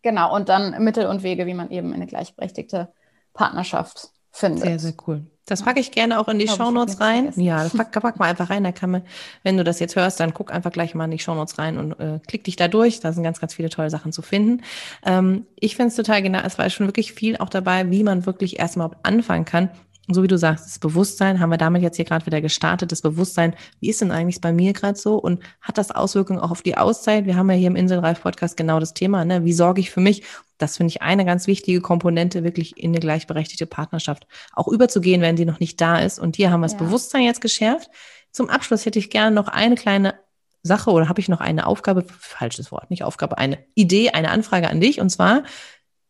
Genau, 0.02 0.34
und 0.34 0.48
dann 0.48 0.82
Mittel 0.82 1.06
und 1.06 1.22
Wege, 1.22 1.46
wie 1.46 1.54
man 1.54 1.70
eben 1.70 1.92
eine 1.92 2.06
gleichberechtigte 2.06 2.92
Partnerschaft 3.34 4.10
findet. 4.30 4.64
Sehr, 4.64 4.78
sehr 4.78 4.94
cool. 5.06 5.26
Das 5.48 5.62
packe 5.62 5.80
ich 5.80 5.90
gerne 5.90 6.20
auch 6.20 6.28
in 6.28 6.38
die 6.38 6.46
Shownotes 6.46 7.00
rein. 7.00 7.32
Ja, 7.36 7.62
das 7.62 7.74
pack, 7.74 7.90
pack 7.90 8.18
mal 8.18 8.26
einfach 8.26 8.50
rein. 8.50 8.64
Da 8.64 8.72
kann 8.72 8.90
man, 8.90 9.02
wenn 9.42 9.56
du 9.56 9.64
das 9.64 9.80
jetzt 9.80 9.96
hörst, 9.96 10.20
dann 10.20 10.34
guck 10.34 10.52
einfach 10.52 10.70
gleich 10.70 10.94
mal 10.94 11.06
in 11.06 11.10
die 11.10 11.18
Shownotes 11.18 11.58
rein 11.58 11.78
und 11.78 11.92
äh, 11.98 12.20
klick 12.26 12.44
dich 12.44 12.56
da 12.56 12.68
durch. 12.68 13.00
Da 13.00 13.12
sind 13.12 13.22
ganz, 13.22 13.40
ganz 13.40 13.54
viele 13.54 13.70
tolle 13.70 13.88
Sachen 13.88 14.12
zu 14.12 14.20
finden. 14.20 14.62
Ähm, 15.06 15.46
ich 15.56 15.74
finde 15.74 15.88
es 15.88 15.96
total 15.96 16.22
genau, 16.22 16.40
es 16.44 16.58
war 16.58 16.68
schon 16.68 16.86
wirklich 16.86 17.14
viel 17.14 17.38
auch 17.38 17.48
dabei, 17.48 17.90
wie 17.90 18.04
man 18.04 18.26
wirklich 18.26 18.58
erstmal 18.58 18.90
anfangen 19.02 19.46
kann, 19.46 19.70
so 20.10 20.22
wie 20.22 20.28
du 20.28 20.38
sagst, 20.38 20.66
das 20.66 20.78
Bewusstsein 20.78 21.38
haben 21.38 21.50
wir 21.50 21.58
damit 21.58 21.82
jetzt 21.82 21.96
hier 21.96 22.04
gerade 22.04 22.24
wieder 22.24 22.40
gestartet. 22.40 22.92
Das 22.92 23.02
Bewusstsein, 23.02 23.54
wie 23.80 23.90
ist 23.90 24.00
denn 24.00 24.10
eigentlich 24.10 24.40
bei 24.40 24.52
mir 24.52 24.72
gerade 24.72 24.98
so 24.98 25.16
und 25.16 25.42
hat 25.60 25.76
das 25.76 25.90
Auswirkungen 25.90 26.40
auch 26.40 26.50
auf 26.50 26.62
die 26.62 26.76
Auszeit? 26.76 27.26
Wir 27.26 27.36
haben 27.36 27.50
ja 27.50 27.56
hier 27.56 27.66
im 27.66 27.76
Inselreif 27.76 28.22
Podcast 28.22 28.56
genau 28.56 28.80
das 28.80 28.94
Thema, 28.94 29.24
ne? 29.24 29.44
Wie 29.44 29.52
sorge 29.52 29.80
ich 29.80 29.90
für 29.90 30.00
mich? 30.00 30.22
Das 30.56 30.78
finde 30.78 30.90
ich 30.90 31.02
eine 31.02 31.24
ganz 31.24 31.46
wichtige 31.46 31.80
Komponente, 31.80 32.42
wirklich 32.42 32.76
in 32.76 32.90
eine 32.90 33.00
gleichberechtigte 33.00 33.66
Partnerschaft 33.66 34.26
auch 34.54 34.68
überzugehen, 34.68 35.20
wenn 35.20 35.36
die 35.36 35.44
noch 35.44 35.60
nicht 35.60 35.80
da 35.80 35.98
ist. 35.98 36.18
Und 36.18 36.36
hier 36.36 36.50
haben 36.50 36.60
wir 36.60 36.66
das 36.66 36.72
ja. 36.72 36.78
Bewusstsein 36.78 37.22
jetzt 37.22 37.40
geschärft. 37.40 37.90
Zum 38.32 38.48
Abschluss 38.48 38.86
hätte 38.86 38.98
ich 38.98 39.10
gerne 39.10 39.34
noch 39.34 39.48
eine 39.48 39.74
kleine 39.74 40.14
Sache 40.62 40.90
oder 40.90 41.08
habe 41.08 41.20
ich 41.20 41.28
noch 41.28 41.40
eine 41.40 41.66
Aufgabe, 41.66 42.04
falsches 42.18 42.72
Wort, 42.72 42.90
nicht 42.90 43.04
Aufgabe, 43.04 43.38
eine 43.38 43.58
Idee, 43.74 44.10
eine 44.10 44.30
Anfrage 44.30 44.68
an 44.68 44.80
dich. 44.80 45.00
Und 45.00 45.10
zwar, 45.10 45.44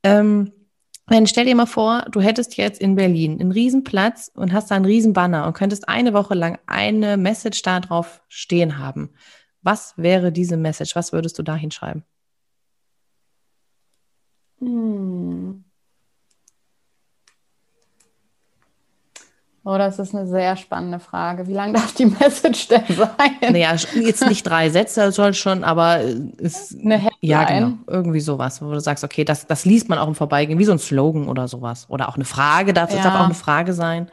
ähm, 0.02 0.52
wenn, 1.08 1.26
stell 1.26 1.46
dir 1.46 1.54
mal 1.54 1.66
vor, 1.66 2.04
du 2.10 2.20
hättest 2.20 2.56
jetzt 2.56 2.80
in 2.80 2.94
Berlin 2.94 3.40
einen 3.40 3.52
Riesenplatz 3.52 4.30
und 4.34 4.52
hast 4.52 4.70
da 4.70 4.76
einen 4.76 4.84
Riesenbanner 4.84 5.46
und 5.46 5.54
könntest 5.54 5.88
eine 5.88 6.12
Woche 6.12 6.34
lang 6.34 6.58
eine 6.66 7.16
Message 7.16 7.62
da 7.62 7.80
drauf 7.80 8.22
stehen 8.28 8.78
haben. 8.78 9.10
Was 9.62 9.94
wäre 9.96 10.32
diese 10.32 10.56
Message? 10.56 10.94
Was 10.96 11.12
würdest 11.12 11.38
du 11.38 11.42
da 11.42 11.54
hinschreiben? 11.54 12.04
Hm. 14.60 15.67
Oh, 19.70 19.76
das 19.76 19.98
ist 19.98 20.14
eine 20.14 20.26
sehr 20.26 20.56
spannende 20.56 20.98
Frage. 20.98 21.46
Wie 21.46 21.52
lang 21.52 21.74
darf 21.74 21.92
die 21.92 22.06
Message 22.06 22.68
denn 22.68 22.84
sein? 22.88 23.52
Naja, 23.52 23.74
jetzt 23.96 24.26
nicht 24.26 24.42
drei 24.44 24.70
Sätze 24.70 25.12
soll 25.12 25.34
schon, 25.34 25.62
aber 25.62 26.00
ist 26.38 26.74
eine 26.74 26.96
Headline. 26.96 27.10
Ja, 27.20 27.44
genau. 27.44 27.72
Irgendwie 27.86 28.20
sowas, 28.20 28.62
wo 28.62 28.72
du 28.72 28.80
sagst, 28.80 29.04
okay, 29.04 29.24
das, 29.24 29.46
das 29.46 29.66
liest 29.66 29.90
man 29.90 29.98
auch 29.98 30.08
im 30.08 30.14
Vorbeigehen, 30.14 30.58
wie 30.58 30.64
so 30.64 30.72
ein 30.72 30.78
Slogan 30.78 31.28
oder 31.28 31.48
sowas. 31.48 31.84
Oder 31.90 32.08
auch 32.08 32.14
eine 32.14 32.24
Frage, 32.24 32.72
darf, 32.72 32.94
ja. 32.94 33.02
darf 33.02 33.14
auch 33.16 33.26
eine 33.26 33.34
Frage 33.34 33.74
sein. 33.74 34.10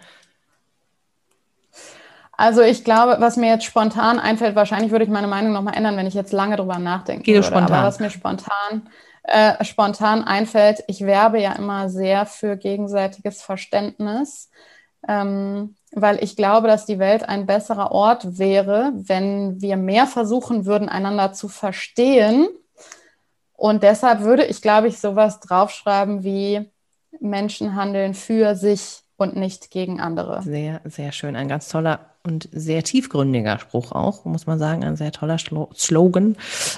Also 2.34 2.62
ich 2.62 2.84
glaube, 2.84 3.16
was 3.20 3.38
mir 3.38 3.48
jetzt 3.48 3.64
spontan 3.64 4.20
einfällt, 4.20 4.58
wahrscheinlich 4.58 4.92
würde 4.92 5.06
ich 5.06 5.12
meine 5.12 5.28
Meinung 5.28 5.54
nochmal 5.54 5.78
ändern, 5.78 5.96
wenn 5.96 6.06
ich 6.06 6.16
jetzt 6.16 6.34
lange 6.34 6.58
drüber 6.58 6.80
nachdenke. 6.80 7.24
Geh 7.24 7.34
würde. 7.34 7.48
Spontan. 7.48 7.72
Aber 7.72 7.88
was 7.88 8.02
mir 8.02 8.10
spontan, 8.10 8.90
äh, 9.24 9.64
spontan 9.64 10.26
einfällt, 10.26 10.84
ich 10.90 11.06
werbe 11.06 11.40
ja 11.40 11.54
immer 11.54 11.88
sehr 11.88 12.26
für 12.26 12.58
gegenseitiges 12.58 13.42
Verständnis 13.42 14.50
ähm, 15.08 15.76
weil 15.92 16.24
ich 16.24 16.36
glaube, 16.36 16.68
dass 16.68 16.86
die 16.86 17.00
Welt 17.00 17.28
ein 17.28 17.46
besserer 17.46 17.92
Ort 17.92 18.38
wäre, 18.38 18.92
wenn 18.96 19.62
wir 19.62 19.78
mehr 19.78 20.08
versuchen 20.08 20.66
würden, 20.66 20.90
einander 20.90 21.34
zu 21.34 21.48
verstehen. 21.48 22.48
Und 23.54 23.84
deshalb 23.84 24.22
würde 24.22 24.46
ich, 24.46 24.62
glaube 24.62 24.88
ich, 24.88 25.00
sowas 25.00 25.40
draufschreiben 25.40 26.24
wie 26.24 26.70
Menschen 27.20 27.76
handeln 27.76 28.14
für 28.14 28.56
sich 28.56 29.02
und 29.18 29.36
nicht 29.36 29.72
gegen 29.72 30.02
andere. 30.02 30.42
Sehr, 30.44 30.82
sehr 30.84 31.12
schön. 31.12 31.36
Ein 31.36 31.48
ganz 31.48 31.70
toller 31.70 32.15
und 32.26 32.50
sehr 32.52 32.84
tiefgründiger 32.84 33.60
Spruch 33.60 33.92
auch, 33.92 34.26
muss 34.26 34.48
man 34.48 34.58
sagen. 34.58 34.84
Ein 34.84 34.96
sehr 34.96 35.12
toller 35.12 35.38
Slogan. 35.38 36.36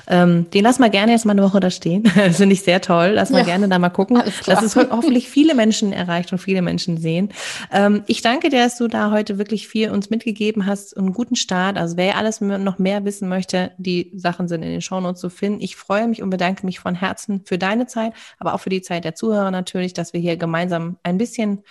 Ähm, 0.07 0.49
den 0.51 0.63
lassen 0.63 0.81
wir 0.81 0.89
gerne 0.89 1.13
jetzt 1.13 1.25
mal 1.25 1.31
eine 1.31 1.43
Woche 1.43 1.59
da 1.59 1.69
stehen. 1.69 2.03
das 2.15 2.37
finde 2.37 2.53
ich 2.53 2.61
sehr 2.61 2.81
toll. 2.81 3.11
Lass 3.15 3.29
mal 3.29 3.39
ja, 3.39 3.45
gerne 3.45 3.69
da 3.69 3.79
mal 3.79 3.89
gucken, 3.89 4.21
dass 4.45 4.61
es 4.61 4.75
hoffentlich 4.75 5.29
viele 5.29 5.55
Menschen 5.55 5.93
erreicht 5.93 6.31
und 6.31 6.39
viele 6.39 6.61
Menschen 6.61 6.97
sehen. 6.97 7.29
Ähm, 7.71 8.03
ich 8.07 8.21
danke 8.21 8.49
dir, 8.49 8.59
dass 8.59 8.77
du 8.77 8.87
da 8.87 9.11
heute 9.11 9.37
wirklich 9.37 9.67
viel 9.67 9.89
uns 9.91 10.09
mitgegeben 10.09 10.65
hast 10.65 10.93
und 10.95 11.05
einen 11.05 11.13
guten 11.13 11.35
Start. 11.35 11.77
Also 11.77 11.97
wer 11.97 12.17
alles 12.17 12.41
noch 12.41 12.79
mehr 12.79 13.05
wissen 13.05 13.29
möchte, 13.29 13.71
die 13.77 14.11
Sachen 14.15 14.47
sind 14.47 14.63
in 14.63 14.69
den 14.69 14.81
Shownotes 14.81 15.21
zu 15.21 15.29
finden. 15.29 15.61
Ich 15.61 15.75
freue 15.75 16.07
mich 16.07 16.21
und 16.21 16.29
bedanke 16.29 16.65
mich 16.65 16.79
von 16.79 16.95
Herzen 16.95 17.41
für 17.45 17.57
deine 17.57 17.87
Zeit, 17.87 18.13
aber 18.39 18.53
auch 18.53 18.59
für 18.59 18.69
die 18.69 18.81
Zeit 18.81 19.05
der 19.05 19.15
Zuhörer 19.15 19.51
natürlich, 19.51 19.93
dass 19.93 20.13
wir 20.13 20.19
hier 20.19 20.37
gemeinsam 20.37 20.97
ein 21.03 21.17
bisschen 21.17 21.63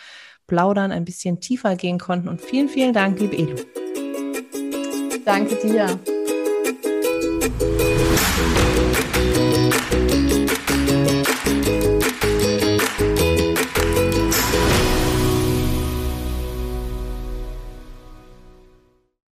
plaudern, 0.47 0.93
ein 0.93 1.05
bisschen 1.05 1.41
tiefer 1.41 1.77
gehen 1.77 1.99
konnten. 1.99 2.29
Und 2.29 2.41
vielen, 2.41 2.69
vielen 2.69 2.93
Dank, 2.93 3.19
liebe 3.21 3.37
Elu. 3.37 3.57
Danke 5.25 5.57
dir. 5.57 5.99